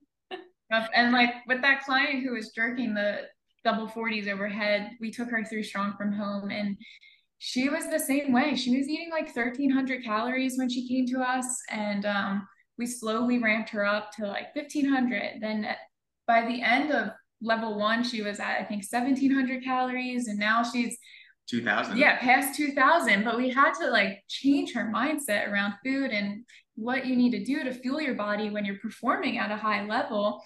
And 0.95 1.13
like 1.13 1.31
with 1.47 1.63
that 1.63 1.85
client 1.85 2.25
who 2.25 2.35
was 2.35 2.51
jerking 2.51 2.95
the 2.95 3.23
double 3.65 3.89
40s 3.89 4.29
overhead, 4.29 4.91
we 5.01 5.11
took 5.11 5.31
her 5.31 5.45
through 5.45 5.63
Strong 5.63 5.95
from 5.97 6.13
Home 6.13 6.51
and 6.51 6.77
she 7.47 7.69
was 7.69 7.91
the 7.91 7.99
same 7.99 8.33
way. 8.33 8.55
She 8.55 8.75
was 8.75 8.89
eating 8.89 9.11
like 9.11 9.27
1300 9.27 10.03
calories 10.03 10.57
when 10.57 10.71
she 10.71 10.89
came 10.89 11.07
to 11.09 11.21
us 11.21 11.45
and 11.69 12.07
um, 12.07 12.49
we 12.79 12.87
slowly 12.87 13.37
ramped 13.37 13.69
her 13.69 13.85
up 13.85 14.11
to 14.13 14.27
like 14.27 14.57
1500. 14.57 15.43
Then 15.43 15.67
by 16.27 16.47
the 16.47 16.63
end 16.63 16.91
of 16.91 17.11
level 17.43 17.79
one, 17.79 18.03
she 18.03 18.23
was 18.23 18.41
at 18.41 18.63
I 18.63 18.65
think 18.65 18.83
1700 18.91 19.63
calories 19.63 20.27
and 20.27 20.39
now 20.39 20.63
she's 20.63 20.97
2000 21.51 21.99
yeah 21.99 22.19
past 22.21 22.57
2000 22.57 23.23
but 23.23 23.37
we 23.37 23.51
had 23.51 23.75
to 23.75 23.91
like 23.91 24.25
change 24.29 24.73
her 24.73 24.91
mindset 24.91 25.47
around 25.47 25.75
food 25.85 26.11
and 26.11 26.43
what 26.77 27.05
you 27.05 27.15
need 27.15 27.33
to 27.33 27.45
do 27.45 27.63
to 27.63 27.75
fuel 27.75 28.01
your 28.01 28.15
body 28.15 28.49
when 28.49 28.65
you're 28.65 28.79
performing 28.79 29.37
at 29.37 29.51
a 29.51 29.57
high 29.57 29.85
level 29.85 30.43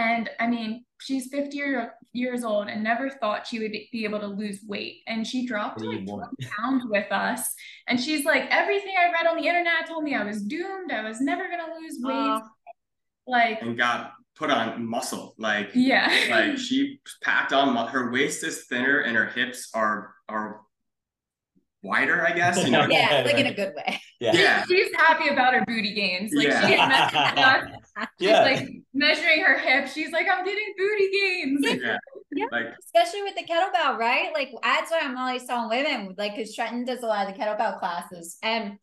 and 0.00 0.30
i 0.38 0.46
mean 0.46 0.84
she's 1.00 1.28
50 1.28 1.56
year, 1.56 1.94
years 2.12 2.44
old 2.44 2.68
and 2.68 2.82
never 2.82 3.08
thought 3.08 3.46
she 3.46 3.58
would 3.58 3.72
be 3.72 4.04
able 4.04 4.20
to 4.20 4.26
lose 4.26 4.60
weight 4.66 4.98
and 5.06 5.26
she 5.26 5.46
dropped 5.46 5.80
like 5.80 6.00
Need 6.00 6.06
more. 6.08 6.28
20 6.40 6.52
pounds 6.58 6.84
with 6.88 7.10
us 7.10 7.54
and 7.88 7.98
she's 8.00 8.24
like 8.24 8.44
everything 8.50 8.94
i 8.98 9.10
read 9.12 9.26
on 9.26 9.36
the 9.36 9.46
internet 9.46 9.86
told 9.86 10.04
me 10.04 10.14
i 10.14 10.24
was 10.24 10.42
doomed 10.42 10.92
i 10.92 11.02
was 11.02 11.20
never 11.20 11.46
going 11.48 11.60
to 11.60 11.74
lose 11.80 11.96
weight 12.00 12.14
Aw. 12.14 12.40
like 13.26 13.62
and 13.62 13.76
got 13.78 14.12
put 14.36 14.50
on 14.50 14.86
muscle 14.86 15.34
like 15.38 15.70
yeah 15.74 16.08
like 16.30 16.56
she 16.66 17.00
packed 17.22 17.52
on 17.52 17.74
her 17.88 18.10
waist 18.10 18.42
is 18.44 18.64
thinner 18.66 19.00
and 19.00 19.16
her 19.16 19.26
hips 19.26 19.70
are 19.74 20.14
are 20.28 20.60
wider 21.82 22.26
i 22.26 22.32
guess 22.32 22.62
you 22.64 22.70
know 22.70 22.86
yeah, 22.90 23.22
like 23.24 23.36
in 23.38 23.46
a 23.46 23.54
good 23.54 23.72
way. 23.74 24.00
yeah. 24.20 24.32
yeah 24.34 24.64
she's 24.66 24.94
happy 24.96 25.28
about 25.28 25.54
her 25.54 25.64
booty 25.66 25.94
gains 25.94 26.30
like 26.34 26.46
Yeah. 26.48 26.66
she's 26.66 26.78
messaging 26.78 27.68
She's 27.80 27.89
Yeah. 28.18 28.42
like 28.42 28.68
measuring 28.94 29.40
her 29.40 29.58
hips. 29.58 29.92
She's 29.92 30.12
like, 30.12 30.26
I'm 30.30 30.44
getting 30.44 30.74
booty 30.76 31.10
gains. 31.10 31.82
yeah 31.82 31.96
Yeah. 32.32 32.46
like 32.52 32.66
Especially 32.84 33.22
with 33.22 33.34
the 33.34 33.44
kettlebell, 33.44 33.98
right? 33.98 34.30
Like 34.32 34.50
that's 34.62 34.90
why 34.90 35.00
I'm 35.02 35.16
always 35.16 35.44
telling 35.44 35.68
women, 35.68 36.14
like, 36.16 36.36
because 36.36 36.54
Trenton 36.54 36.84
does 36.84 37.02
a 37.02 37.06
lot 37.06 37.28
of 37.28 37.34
the 37.34 37.40
kettlebell 37.40 37.78
classes, 37.78 38.38
and 38.42 38.74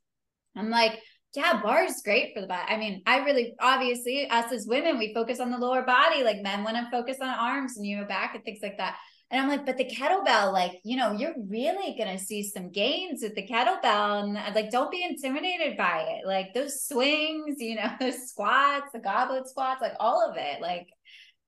I'm 0.55 0.69
like, 0.69 0.99
yeah, 1.35 1.61
barre 1.61 1.85
is 1.85 2.01
great 2.03 2.33
for 2.33 2.41
the 2.41 2.47
body. 2.47 2.65
I 2.67 2.77
mean, 2.77 3.03
I 3.05 3.19
really 3.19 3.53
obviously 3.59 4.27
us 4.29 4.51
as 4.51 4.65
women, 4.67 4.97
we 4.97 5.13
focus 5.13 5.39
on 5.39 5.51
the 5.51 5.57
lower 5.57 5.83
body. 5.83 6.23
Like 6.23 6.41
men 6.41 6.63
want 6.63 6.77
to 6.77 6.89
focus 6.89 7.17
on 7.21 7.29
arms 7.29 7.77
and 7.77 7.85
you 7.85 7.97
know 7.97 8.05
back 8.05 8.33
and 8.33 8.43
things 8.43 8.59
like 8.61 8.77
that. 8.77 8.97
And 9.29 9.41
I'm 9.41 9.49
like, 9.49 9.65
but 9.65 9.77
the 9.77 9.83
kettlebell, 9.83 10.53
like, 10.53 10.79
you 10.85 10.95
know, 10.95 11.11
you're 11.11 11.33
really 11.49 11.95
gonna 11.97 12.17
see 12.17 12.43
some 12.43 12.71
gains 12.71 13.21
with 13.21 13.35
the 13.35 13.45
kettlebell. 13.45 14.23
And 14.23 14.37
uh, 14.37 14.51
like, 14.55 14.71
don't 14.71 14.89
be 14.89 15.03
intimidated 15.03 15.75
by 15.75 16.05
it. 16.07 16.25
Like 16.25 16.53
those 16.53 16.85
swings, 16.85 17.57
you 17.59 17.75
know, 17.75 17.89
those 17.99 18.29
squats, 18.29 18.91
the 18.93 18.99
goblet 18.99 19.49
squats, 19.49 19.81
like 19.81 19.95
all 19.99 20.29
of 20.29 20.37
it. 20.37 20.61
Like 20.61 20.87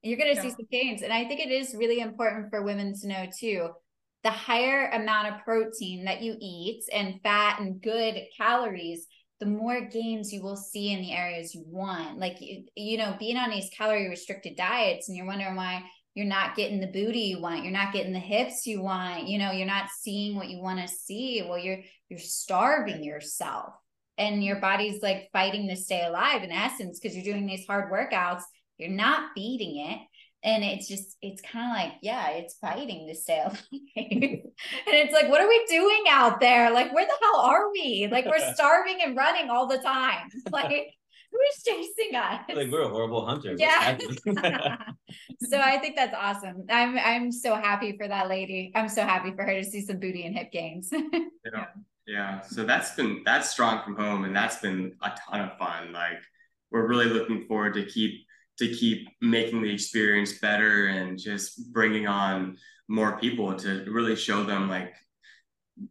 you're 0.02 0.18
gonna 0.18 0.34
yeah. 0.34 0.42
see 0.42 0.50
some 0.50 0.68
gains. 0.70 1.04
And 1.04 1.14
I 1.14 1.26
think 1.26 1.40
it 1.40 1.52
is 1.52 1.74
really 1.74 2.00
important 2.02 2.50
for 2.50 2.64
women 2.64 2.94
to 3.00 3.08
know 3.08 3.28
too. 3.38 3.70
The 4.24 4.30
higher 4.30 4.90
amount 4.90 5.30
of 5.30 5.46
protein 5.46 6.04
that 6.04 6.22
you 6.22 6.36
eat 6.42 6.84
and 6.92 7.22
fat 7.24 7.62
and 7.62 7.82
good 7.82 8.20
calories, 8.36 9.08
the 9.40 9.46
more 9.46 9.80
gains 9.80 10.34
you 10.34 10.42
will 10.42 10.58
see 10.58 10.92
in 10.92 11.00
the 11.00 11.14
areas 11.14 11.56
you 11.56 11.64
want. 11.66 12.18
Like, 12.18 12.42
you, 12.42 12.66
you 12.76 12.98
know, 12.98 13.16
being 13.18 13.38
on 13.38 13.50
these 13.50 13.70
calorie 13.70 14.10
restricted 14.10 14.58
diets 14.58 15.08
and 15.08 15.16
you're 15.16 15.26
wondering 15.26 15.56
why 15.56 15.84
you're 16.16 16.26
not 16.26 16.56
getting 16.56 16.80
the 16.80 16.88
booty 16.88 17.20
you 17.20 17.42
want, 17.42 17.64
you're 17.64 17.72
not 17.72 17.94
getting 17.94 18.14
the 18.14 18.20
hips 18.20 18.66
you 18.66 18.82
want, 18.82 19.28
you 19.28 19.38
know, 19.38 19.52
you're 19.52 19.68
not 19.68 19.90
seeing 20.02 20.36
what 20.36 20.50
you 20.50 20.62
want 20.62 20.80
to 20.80 20.88
see. 20.88 21.44
Well, 21.48 21.58
you're, 21.58 21.80
you're 22.10 22.20
starving 22.20 23.04
yourself. 23.04 23.74
And 24.18 24.44
your 24.44 24.60
body's 24.60 25.02
like 25.02 25.30
fighting 25.32 25.70
to 25.70 25.78
stay 25.78 26.04
alive 26.06 26.44
in 26.44 26.52
essence 26.52 27.00
because 27.00 27.16
you're 27.16 27.34
doing 27.34 27.46
these 27.46 27.66
hard 27.66 27.90
workouts. 27.90 28.42
You're 28.78 28.90
not 28.90 29.30
beating 29.34 29.86
it. 29.86 30.00
And 30.44 30.64
it's 30.64 30.88
just 30.88 31.18
it's 31.22 31.42
kind 31.42 31.70
of 31.70 31.76
like 31.76 32.00
yeah 32.02 32.30
it's 32.32 32.58
fighting 32.60 33.08
to 33.08 33.16
stay 33.16 33.40
alive. 33.46 33.64
And 33.96 34.42
it's 34.88 35.14
like 35.14 35.30
what 35.30 35.40
are 35.40 35.48
we 35.48 35.66
doing 35.70 36.04
out 36.10 36.42
there? 36.42 36.72
Like 36.72 36.94
where 36.94 37.06
the 37.06 37.18
hell 37.22 37.40
are 37.42 37.72
we? 37.72 38.10
Like 38.12 38.26
we're 38.26 38.54
starving 38.54 39.00
and 39.04 39.16
running 39.16 39.50
all 39.50 39.68
the 39.68 39.78
time. 39.78 40.28
Like 40.52 40.94
who's 41.32 41.64
chasing 41.64 42.16
us? 42.16 42.42
Like 42.54 42.72
we're 42.72 42.84
a 42.84 42.90
horrible 42.90 43.26
hunter. 43.26 43.56
Yeah. 43.58 43.98
so 45.50 45.60
i 45.60 45.78
think 45.78 45.96
that's 45.96 46.16
awesome. 46.16 46.66
I'm 46.70 46.98
i'm 46.98 47.32
so 47.32 47.56
happy 47.56 47.98
for 47.98 48.08
that 48.08 48.30
lady. 48.30 48.72
I'm 48.76 48.90
so 48.90 49.04
happy 49.04 49.32
for 49.36 49.44
her 49.44 49.54
to 49.54 49.64
see 49.64 49.82
some 49.82 50.00
booty 50.00 50.26
and 50.26 50.36
hip 50.36 50.52
gains. 50.52 50.92
Yeah. 51.54 51.66
Yeah. 52.06 52.42
So 52.42 52.64
that's 52.64 52.96
been 52.96 53.22
that's 53.26 53.50
strong 53.50 53.82
from 53.84 53.96
home 53.96 54.26
and 54.26 54.36
that's 54.36 54.58
been 54.58 54.94
a 55.02 55.12
ton 55.30 55.42
of 55.42 55.58
fun. 55.58 55.94
Like 55.94 56.20
we're 56.70 56.88
really 56.88 57.06
looking 57.06 57.46
forward 57.48 57.76
to 57.76 57.86
keep 57.86 58.26
to 58.58 58.68
keep 58.68 59.08
making 59.22 59.62
the 59.62 59.74
experience 59.74 60.38
better 60.40 60.88
and 60.88 61.18
just 61.18 61.72
bringing 61.72 62.08
on 62.08 62.58
more 62.90 63.18
people 63.20 63.56
to 63.56 63.86
really 63.90 64.16
show 64.16 64.44
them 64.44 64.68
like 64.68 64.94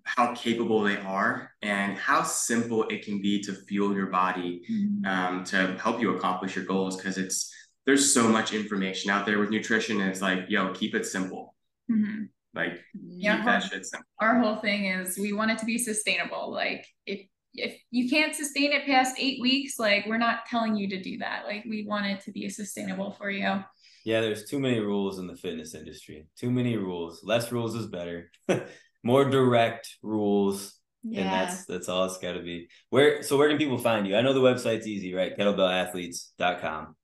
how 0.05 0.35
capable 0.35 0.83
they 0.83 0.97
are 0.99 1.53
and 1.63 1.97
how 1.97 2.23
simple 2.23 2.85
it 2.89 3.05
can 3.05 3.21
be 3.21 3.41
to 3.41 3.53
fuel 3.53 3.95
your 3.95 4.07
body 4.07 4.63
mm-hmm. 4.71 5.05
um, 5.07 5.45
to 5.45 5.77
help 5.83 6.01
you 6.01 6.17
accomplish 6.17 6.57
your 6.57 6.65
goals 6.65 6.97
because 6.97 7.19
it's 7.19 7.53
there's 7.87 8.13
so 8.13 8.29
much 8.29 8.53
information 8.53 9.11
out 9.11 9.25
there 9.25 9.39
with 9.39 9.51
nutrition 9.51 10.01
and 10.01 10.11
it's 10.11 10.21
like 10.21 10.41
yo 10.49 10.73
keep 10.73 10.95
it 10.95 11.07
simple 11.07 11.55
mm-hmm. 11.91 12.25
like 12.55 12.81
yeah, 13.09 13.45
that 13.45 13.63
shit 13.63 13.87
simple 13.87 14.07
our 14.21 14.39
whole 14.39 14.57
thing 14.57 14.87
is 14.87 15.19
we 15.19 15.33
want 15.33 15.51
it 15.51 15.59
to 15.59 15.67
be 15.67 15.79
sustainable 15.79 16.53
like 16.53 16.87
if 17.07 17.21
if 17.55 17.81
you 17.91 18.09
can't 18.09 18.35
sustain 18.35 18.73
it 18.73 18.87
past 18.87 19.17
eight 19.19 19.41
weeks, 19.41 19.79
like 19.79 20.07
we're 20.07 20.19
not 20.19 20.47
telling 20.47 20.77
you 20.77 20.89
to 20.91 21.03
do 21.03 21.19
that. 21.19 21.45
Like 21.47 21.65
we 21.69 21.85
want 21.85 22.07
it 22.07 22.21
to 22.23 22.31
be 22.31 22.49
sustainable 22.49 23.13
for 23.13 23.31
you. 23.31 23.65
Yeah, 24.05 24.21
there's 24.21 24.45
too 24.45 24.59
many 24.59 24.79
rules 24.81 25.19
in 25.19 25.27
the 25.27 25.37
fitness 25.37 25.75
industry. 25.75 26.29
Too 26.37 26.51
many 26.51 26.77
rules. 26.77 27.23
Less 27.25 27.53
rules 27.53 27.75
is 27.75 27.87
better. 27.87 28.31
More 29.09 29.25
direct 29.25 29.97
rules. 30.03 30.75
Yeah. 31.03 31.23
And 31.23 31.33
that's 31.33 31.65
that's 31.65 31.89
all 31.89 32.05
it's 32.05 32.19
gotta 32.19 32.43
be. 32.43 32.69
Where 32.91 33.23
so 33.23 33.39
where 33.39 33.49
can 33.49 33.57
people 33.57 33.79
find 33.79 34.07
you? 34.07 34.17
I 34.17 34.21
know 34.21 34.35
the 34.35 34.41
website's 34.41 34.87
easy, 34.87 35.15
right? 35.15 35.37
Kettlebellathletes.com. 35.37 36.97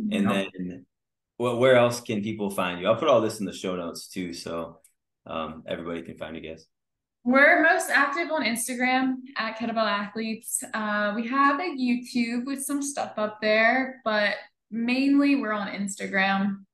Mm-hmm. 0.00 0.12
And 0.12 0.30
then 0.30 0.86
well, 1.38 1.58
where 1.58 1.76
else 1.76 2.00
can 2.00 2.22
people 2.22 2.50
find 2.50 2.80
you? 2.80 2.88
I'll 2.88 2.96
put 2.96 3.08
all 3.08 3.20
this 3.20 3.40
in 3.40 3.46
the 3.46 3.52
show 3.52 3.76
notes 3.76 4.08
too, 4.08 4.32
so 4.32 4.80
um, 5.26 5.62
everybody 5.68 6.02
can 6.02 6.16
find 6.16 6.36
you 6.36 6.42
guys. 6.42 6.66
We're 7.24 7.62
most 7.62 7.90
active 7.90 8.32
on 8.32 8.44
Instagram 8.44 9.14
at 9.36 9.56
Kettlebell 9.56 9.88
Athletes. 9.88 10.64
Uh, 10.74 11.12
we 11.14 11.28
have 11.28 11.60
a 11.60 11.76
YouTube 11.76 12.46
with 12.46 12.64
some 12.64 12.82
stuff 12.82 13.12
up 13.16 13.40
there, 13.40 14.00
but 14.04 14.34
mainly 14.72 15.36
we're 15.36 15.52
on 15.52 15.68
Instagram, 15.68 16.64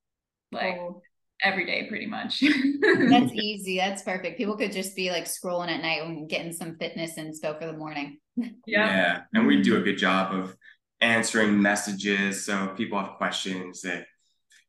like 0.53 0.77
oh. 0.81 1.03
Every 1.43 1.67
day, 1.67 1.87
pretty 1.89 2.07
much. 2.07 2.41
That's 2.41 3.33
easy. 3.35 3.77
That's 3.77 4.03
perfect. 4.03 4.39
People 4.39 4.57
could 4.57 4.73
just 4.73 4.97
be 4.97 5.11
like 5.11 5.25
scrolling 5.25 5.69
at 5.69 5.83
night 5.83 6.03
and 6.03 6.29
getting 6.29 6.53
some 6.53 6.77
fitness 6.77 7.19
inspo 7.19 7.59
for 7.59 7.67
the 7.67 7.77
morning. 7.77 8.19
Yeah. 8.67 8.87
Yeah. 8.87 9.21
And 9.35 9.49
we 9.49 9.63
do 9.63 9.79
a 9.79 9.81
good 9.81 9.99
job 9.99 10.33
of 10.33 10.55
answering 11.01 11.61
messages. 11.61 12.45
So 12.45 12.67
if 12.67 12.77
people 12.77 12.97
have 12.97 13.17
questions 13.17 13.81
that 13.81 14.05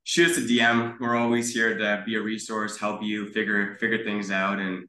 shoot 0.06 0.32
us 0.32 0.38
a 0.38 0.42
DM. 0.42 1.00
We're 1.00 1.16
always 1.16 1.54
here 1.54 1.78
to 1.78 2.04
be 2.04 2.16
a 2.16 2.22
resource, 2.22 2.80
help 2.80 3.04
you 3.04 3.28
figure 3.28 3.78
figure 3.80 4.04
things 4.04 4.32
out 4.32 4.60
and 4.60 4.88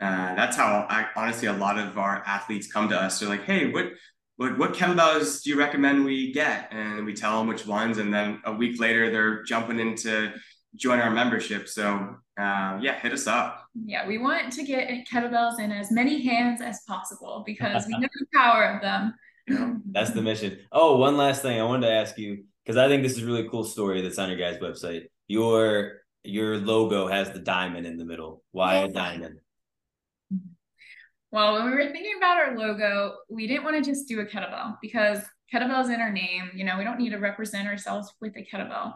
uh, 0.00 0.34
that's 0.34 0.56
how 0.56 0.84
I, 0.88 1.06
honestly 1.14 1.46
a 1.46 1.52
lot 1.52 1.78
of 1.78 1.96
our 1.96 2.24
athletes 2.26 2.66
come 2.66 2.88
to 2.88 3.00
us. 3.00 3.20
They're 3.20 3.28
like, 3.28 3.44
"Hey, 3.44 3.70
what 3.70 3.90
what 4.36 4.58
what 4.58 4.72
kettlebells 4.72 5.42
do 5.42 5.50
you 5.50 5.58
recommend 5.58 6.04
we 6.04 6.32
get?" 6.32 6.72
And 6.72 7.04
we 7.04 7.14
tell 7.14 7.38
them 7.38 7.46
which 7.46 7.66
ones, 7.66 7.98
and 7.98 8.12
then 8.12 8.40
a 8.44 8.52
week 8.52 8.80
later 8.80 9.10
they're 9.10 9.44
jumping 9.44 9.78
into 9.78 10.32
join 10.76 11.00
our 11.00 11.10
membership. 11.10 11.68
So 11.68 12.16
uh, 12.38 12.78
yeah, 12.80 12.98
hit 13.00 13.12
us 13.12 13.26
up. 13.26 13.66
Yeah, 13.84 14.06
we 14.06 14.18
want 14.18 14.52
to 14.54 14.64
get 14.64 15.06
kettlebells 15.06 15.58
in 15.58 15.70
as 15.70 15.90
many 15.90 16.22
hands 16.24 16.60
as 16.60 16.80
possible 16.86 17.42
because 17.46 17.86
we 17.86 17.98
know 17.98 18.08
the 18.18 18.26
power 18.34 18.64
of 18.64 18.82
them. 18.82 19.14
That's 19.90 20.10
the 20.10 20.22
mission. 20.22 20.58
Oh, 20.70 20.96
one 20.96 21.16
last 21.16 21.42
thing 21.42 21.60
I 21.60 21.64
wanted 21.64 21.86
to 21.86 21.92
ask 21.92 22.16
you 22.16 22.44
because 22.64 22.76
I 22.76 22.88
think 22.88 23.02
this 23.02 23.16
is 23.16 23.22
a 23.22 23.26
really 23.26 23.48
cool 23.48 23.64
story 23.64 24.00
that's 24.00 24.18
on 24.18 24.28
your 24.30 24.38
guys' 24.38 24.58
website. 24.58 25.06
Your 25.28 26.02
your 26.24 26.58
logo 26.58 27.08
has 27.08 27.32
the 27.32 27.40
diamond 27.40 27.86
in 27.86 27.96
the 27.96 28.04
middle. 28.04 28.42
Why 28.52 28.76
a 28.76 28.88
diamond? 28.88 29.40
Well, 31.32 31.54
when 31.54 31.64
we 31.64 31.70
were 31.72 31.90
thinking 31.90 32.14
about 32.18 32.36
our 32.36 32.56
logo, 32.56 33.14
we 33.28 33.46
didn't 33.46 33.64
want 33.64 33.82
to 33.82 33.90
just 33.90 34.06
do 34.06 34.20
a 34.20 34.26
kettlebell 34.26 34.76
because 34.82 35.18
kettlebell 35.52 35.82
is 35.82 35.88
in 35.90 36.00
our 36.00 36.12
name. 36.12 36.50
You 36.54 36.64
know, 36.64 36.76
we 36.78 36.84
don't 36.84 36.98
need 36.98 37.10
to 37.10 37.18
represent 37.18 37.66
ourselves 37.66 38.12
with 38.20 38.36
a 38.36 38.44
kettlebell. 38.44 38.92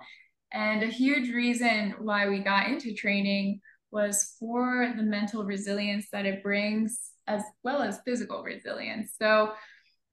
And 0.52 0.82
a 0.82 0.86
huge 0.86 1.30
reason 1.30 1.94
why 1.98 2.28
we 2.28 2.38
got 2.38 2.68
into 2.68 2.94
training 2.94 3.60
was 3.90 4.36
for 4.38 4.92
the 4.96 5.02
mental 5.02 5.44
resilience 5.44 6.06
that 6.12 6.26
it 6.26 6.42
brings, 6.42 7.10
as 7.26 7.42
well 7.62 7.82
as 7.82 8.00
physical 8.04 8.42
resilience. 8.42 9.14
So, 9.20 9.52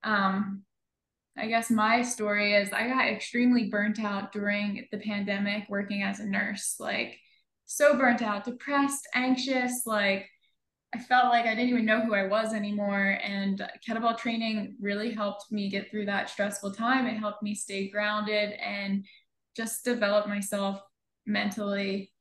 um, 0.03 0.63
I 1.37 1.47
guess 1.47 1.71
my 1.71 2.03
story 2.03 2.53
is 2.53 2.71
I 2.71 2.87
got 2.87 3.07
extremely 3.07 3.69
burnt 3.69 3.99
out 3.99 4.31
during 4.31 4.87
the 4.91 4.99
pandemic 4.99 5.67
working 5.67 6.03
as 6.03 6.19
a 6.19 6.25
nurse, 6.25 6.75
like 6.79 7.17
so 7.65 7.97
burnt 7.97 8.21
out, 8.21 8.43
depressed, 8.43 9.07
anxious, 9.15 9.83
like 9.85 10.29
I 10.93 10.99
felt 10.99 11.29
like 11.29 11.45
I 11.45 11.55
didn't 11.55 11.69
even 11.69 11.85
know 11.85 12.01
who 12.01 12.13
I 12.13 12.27
was 12.27 12.53
anymore. 12.53 13.17
And 13.23 13.67
kettlebell 13.87 14.17
training 14.17 14.75
really 14.79 15.11
helped 15.11 15.51
me 15.51 15.69
get 15.69 15.89
through 15.89 16.05
that 16.05 16.29
stressful 16.29 16.73
time. 16.73 17.07
It 17.07 17.17
helped 17.17 17.41
me 17.41 17.55
stay 17.55 17.89
grounded 17.89 18.51
and 18.63 19.03
just 19.55 19.85
develop 19.85 20.27
myself 20.27 20.81
mentally 21.25 22.11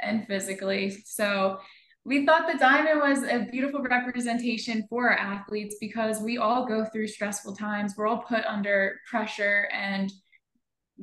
and 0.00 0.26
physically. 0.26 1.02
So 1.04 1.58
we 2.04 2.24
thought 2.24 2.50
the 2.50 2.58
diamond 2.58 3.00
was 3.00 3.24
a 3.24 3.48
beautiful 3.50 3.82
representation 3.82 4.86
for 4.88 5.10
our 5.10 5.18
athletes 5.18 5.76
because 5.80 6.20
we 6.20 6.38
all 6.38 6.64
go 6.66 6.84
through 6.84 7.08
stressful 7.08 7.56
times. 7.56 7.94
We're 7.96 8.06
all 8.06 8.22
put 8.22 8.44
under 8.44 9.00
pressure, 9.10 9.68
and 9.72 10.12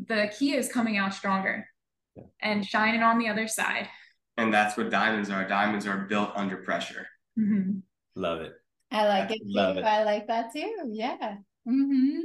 the 0.08 0.32
key 0.38 0.56
is 0.56 0.72
coming 0.72 0.98
out 0.98 1.14
stronger 1.14 1.68
and 2.42 2.66
shining 2.66 3.02
on 3.02 3.18
the 3.18 3.28
other 3.28 3.48
side. 3.48 3.90
And 4.38 4.54
that's 4.54 4.78
what 4.78 4.90
diamonds 4.90 5.30
are. 5.30 5.46
Diamonds 5.48 5.86
are 5.86 5.98
built 5.98 6.32
under 6.36 6.58
pressure. 6.58 7.06
Mm-hmm. 7.38 7.80
Love 8.16 8.42
it. 8.42 8.54
I 8.92 9.08
like 9.08 9.32
it 9.32 9.40
too. 9.40 9.44
Love 9.48 9.78
it. 9.78 9.84
I 9.84 10.04
like 10.04 10.28
that 10.28 10.54
too. 10.54 10.74
Yeah. 10.90 11.36
Mm-hmm. 11.68 12.20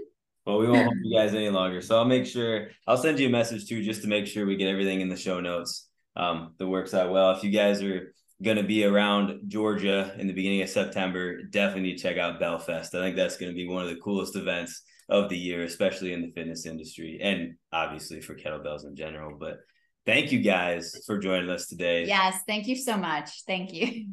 Well, 0.49 0.61
we 0.61 0.66
won't 0.66 0.86
hold 0.86 0.96
you 1.03 1.14
guys 1.14 1.34
any 1.34 1.51
longer. 1.51 1.82
So 1.82 1.99
I'll 1.99 2.07
make 2.07 2.24
sure 2.24 2.68
I'll 2.86 2.96
send 2.96 3.20
you 3.20 3.26
a 3.26 3.30
message 3.30 3.68
too, 3.68 3.82
just 3.82 4.01
to 4.01 4.09
make 4.09 4.26
sure 4.26 4.46
we 4.46 4.57
get 4.57 4.70
everything 4.70 5.03
in 5.03 5.11
the 5.11 5.16
show 5.16 5.40
notes 5.40 5.90
um, 6.16 6.55
that 6.57 6.66
works 6.66 6.94
out 6.94 7.11
well. 7.11 7.32
If 7.32 7.44
you 7.44 7.51
guys 7.51 7.82
are 7.82 8.14
going 8.42 8.57
to 8.57 8.62
be 8.62 8.86
around 8.86 9.40
Georgia 9.46 10.11
in 10.16 10.26
the 10.26 10.32
beginning 10.32 10.62
of 10.62 10.70
September, 10.70 11.42
definitely 11.42 11.96
check 11.96 12.16
out 12.16 12.40
BellFest. 12.40 12.94
I 12.94 13.03
think 13.03 13.14
that's 13.14 13.36
going 13.36 13.53
to 13.53 13.55
be 13.55 13.68
one 13.68 13.82
of 13.82 13.90
the 13.90 14.01
coolest 14.01 14.36
events 14.36 14.84
of 15.11 15.28
the 15.28 15.36
year, 15.36 15.64
especially 15.64 16.14
in 16.14 16.22
the 16.22 16.30
fitness 16.30 16.64
industry 16.64 17.20
and 17.22 17.57
obviously 17.70 18.22
for 18.22 18.34
kettlebells 18.34 18.86
in 18.86 18.96
general. 18.96 19.36
But 19.38 19.59
thank 20.07 20.32
you 20.32 20.40
guys 20.40 20.99
for 21.05 21.18
joining 21.18 21.51
us 21.51 21.66
today. 21.66 22.07
Yes, 22.07 22.40
thank 22.46 22.68
you 22.68 22.76
so 22.76 22.96
much. 22.96 23.42
Thank 23.46 23.74
you. 23.74 24.12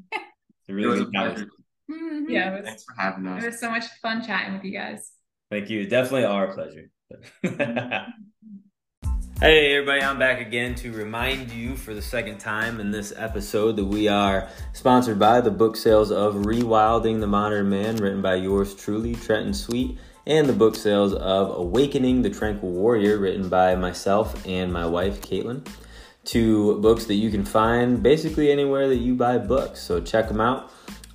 really 0.67 0.99
it 0.99 1.11
mm-hmm. 1.13 2.29
Yeah, 2.29 2.57
was, 2.57 2.65
thanks 2.65 2.83
for 2.83 3.01
having 3.01 3.25
us. 3.25 3.41
It 3.41 3.51
was 3.51 3.59
so 3.61 3.69
much 3.69 3.85
fun 4.01 4.21
chatting 4.21 4.55
with 4.55 4.65
you 4.65 4.77
guys. 4.77 5.14
Thank 5.49 5.69
you. 5.69 5.87
Definitely 5.87 6.25
our 6.25 6.53
pleasure. 6.53 6.89
Hey 9.41 9.75
everybody, 9.75 10.01
I'm 10.01 10.17
back 10.17 10.39
again 10.39 10.75
to 10.75 10.93
remind 10.93 11.51
you 11.51 11.75
for 11.75 11.93
the 11.93 12.01
second 12.01 12.37
time 12.37 12.79
in 12.79 12.89
this 12.89 13.11
episode 13.17 13.75
that 13.75 13.83
we 13.83 14.07
are 14.07 14.47
sponsored 14.71 15.19
by 15.19 15.41
the 15.41 15.51
book 15.51 15.75
sales 15.75 16.09
of 16.09 16.35
Rewilding 16.35 17.19
the 17.19 17.27
Modern 17.27 17.67
Man, 17.67 17.97
written 17.97 18.21
by 18.21 18.35
yours 18.35 18.73
truly, 18.73 19.13
Trenton 19.13 19.53
Sweet, 19.53 19.99
and 20.25 20.47
the 20.47 20.53
book 20.53 20.73
sales 20.73 21.13
of 21.15 21.53
Awakening 21.59 22.21
the 22.21 22.29
Tranquil 22.29 22.71
Warrior, 22.71 23.17
written 23.17 23.49
by 23.49 23.75
myself 23.75 24.41
and 24.47 24.71
my 24.71 24.85
wife, 24.85 25.19
Caitlin. 25.19 25.67
Two 26.23 26.79
books 26.79 27.03
that 27.03 27.15
you 27.15 27.29
can 27.29 27.43
find 27.43 28.01
basically 28.01 28.49
anywhere 28.49 28.87
that 28.87 28.99
you 28.99 29.15
buy 29.15 29.37
books. 29.37 29.81
So 29.81 29.99
check 29.99 30.29
them 30.29 30.39
out. 30.39 30.71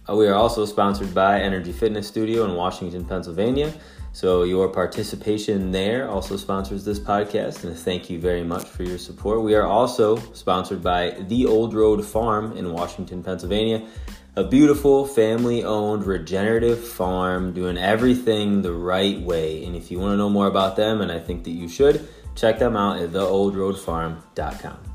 Uh, 0.07 0.15
we 0.15 0.29
are 0.29 0.35
also 0.35 0.67
sponsored 0.67 1.15
by 1.15 1.41
Energy 1.41 1.73
Fitness 1.73 2.07
Studio 2.07 2.45
in 2.45 2.55
Washington, 2.55 3.03
Pennsylvania. 3.07 3.73
So 4.13 4.43
your 4.43 4.69
participation 4.69 5.71
there 5.71 6.11
also 6.11 6.37
sponsors 6.37 6.85
this 6.85 6.99
podcast, 6.99 7.65
and 7.65 7.77
thank 7.77 8.11
you 8.11 8.21
very 8.21 8.43
much 8.43 8.67
for 8.67 8.83
your 8.83 8.99
support. 8.99 9.43
We 9.43 9.55
are 9.55 9.67
also 9.67 10.17
sponsored 10.33 10.83
by 10.83 11.13
The 11.29 11.47
Old 11.47 11.75
Road 11.75 12.05
Farm 12.05 12.57
in 12.57 12.73
Washington, 12.73 13.23
Pennsylvania, 13.23 13.87
a 14.37 14.45
beautiful 14.45 15.07
family-owned 15.07 16.07
regenerative 16.07 16.87
farm 16.87 17.53
doing 17.53 17.79
everything 17.79 18.63
the 18.63 18.73
right 18.73 19.21
way. 19.21 19.65
And 19.65 19.77
if 19.77 19.91
you 19.91 20.01
want 20.01 20.13
to 20.13 20.17
know 20.17 20.29
more 20.29 20.49
about 20.49 20.77
them, 20.77 21.01
and 21.01 21.11
I 21.11 21.21
think 21.21 21.45
that 21.45 21.53
you 21.53 21.69
should, 21.69 22.09
check 22.35 22.59
them 22.59 22.77
out 22.77 23.01
at 23.01 23.11
theoldroadfarm.com. 23.11 24.90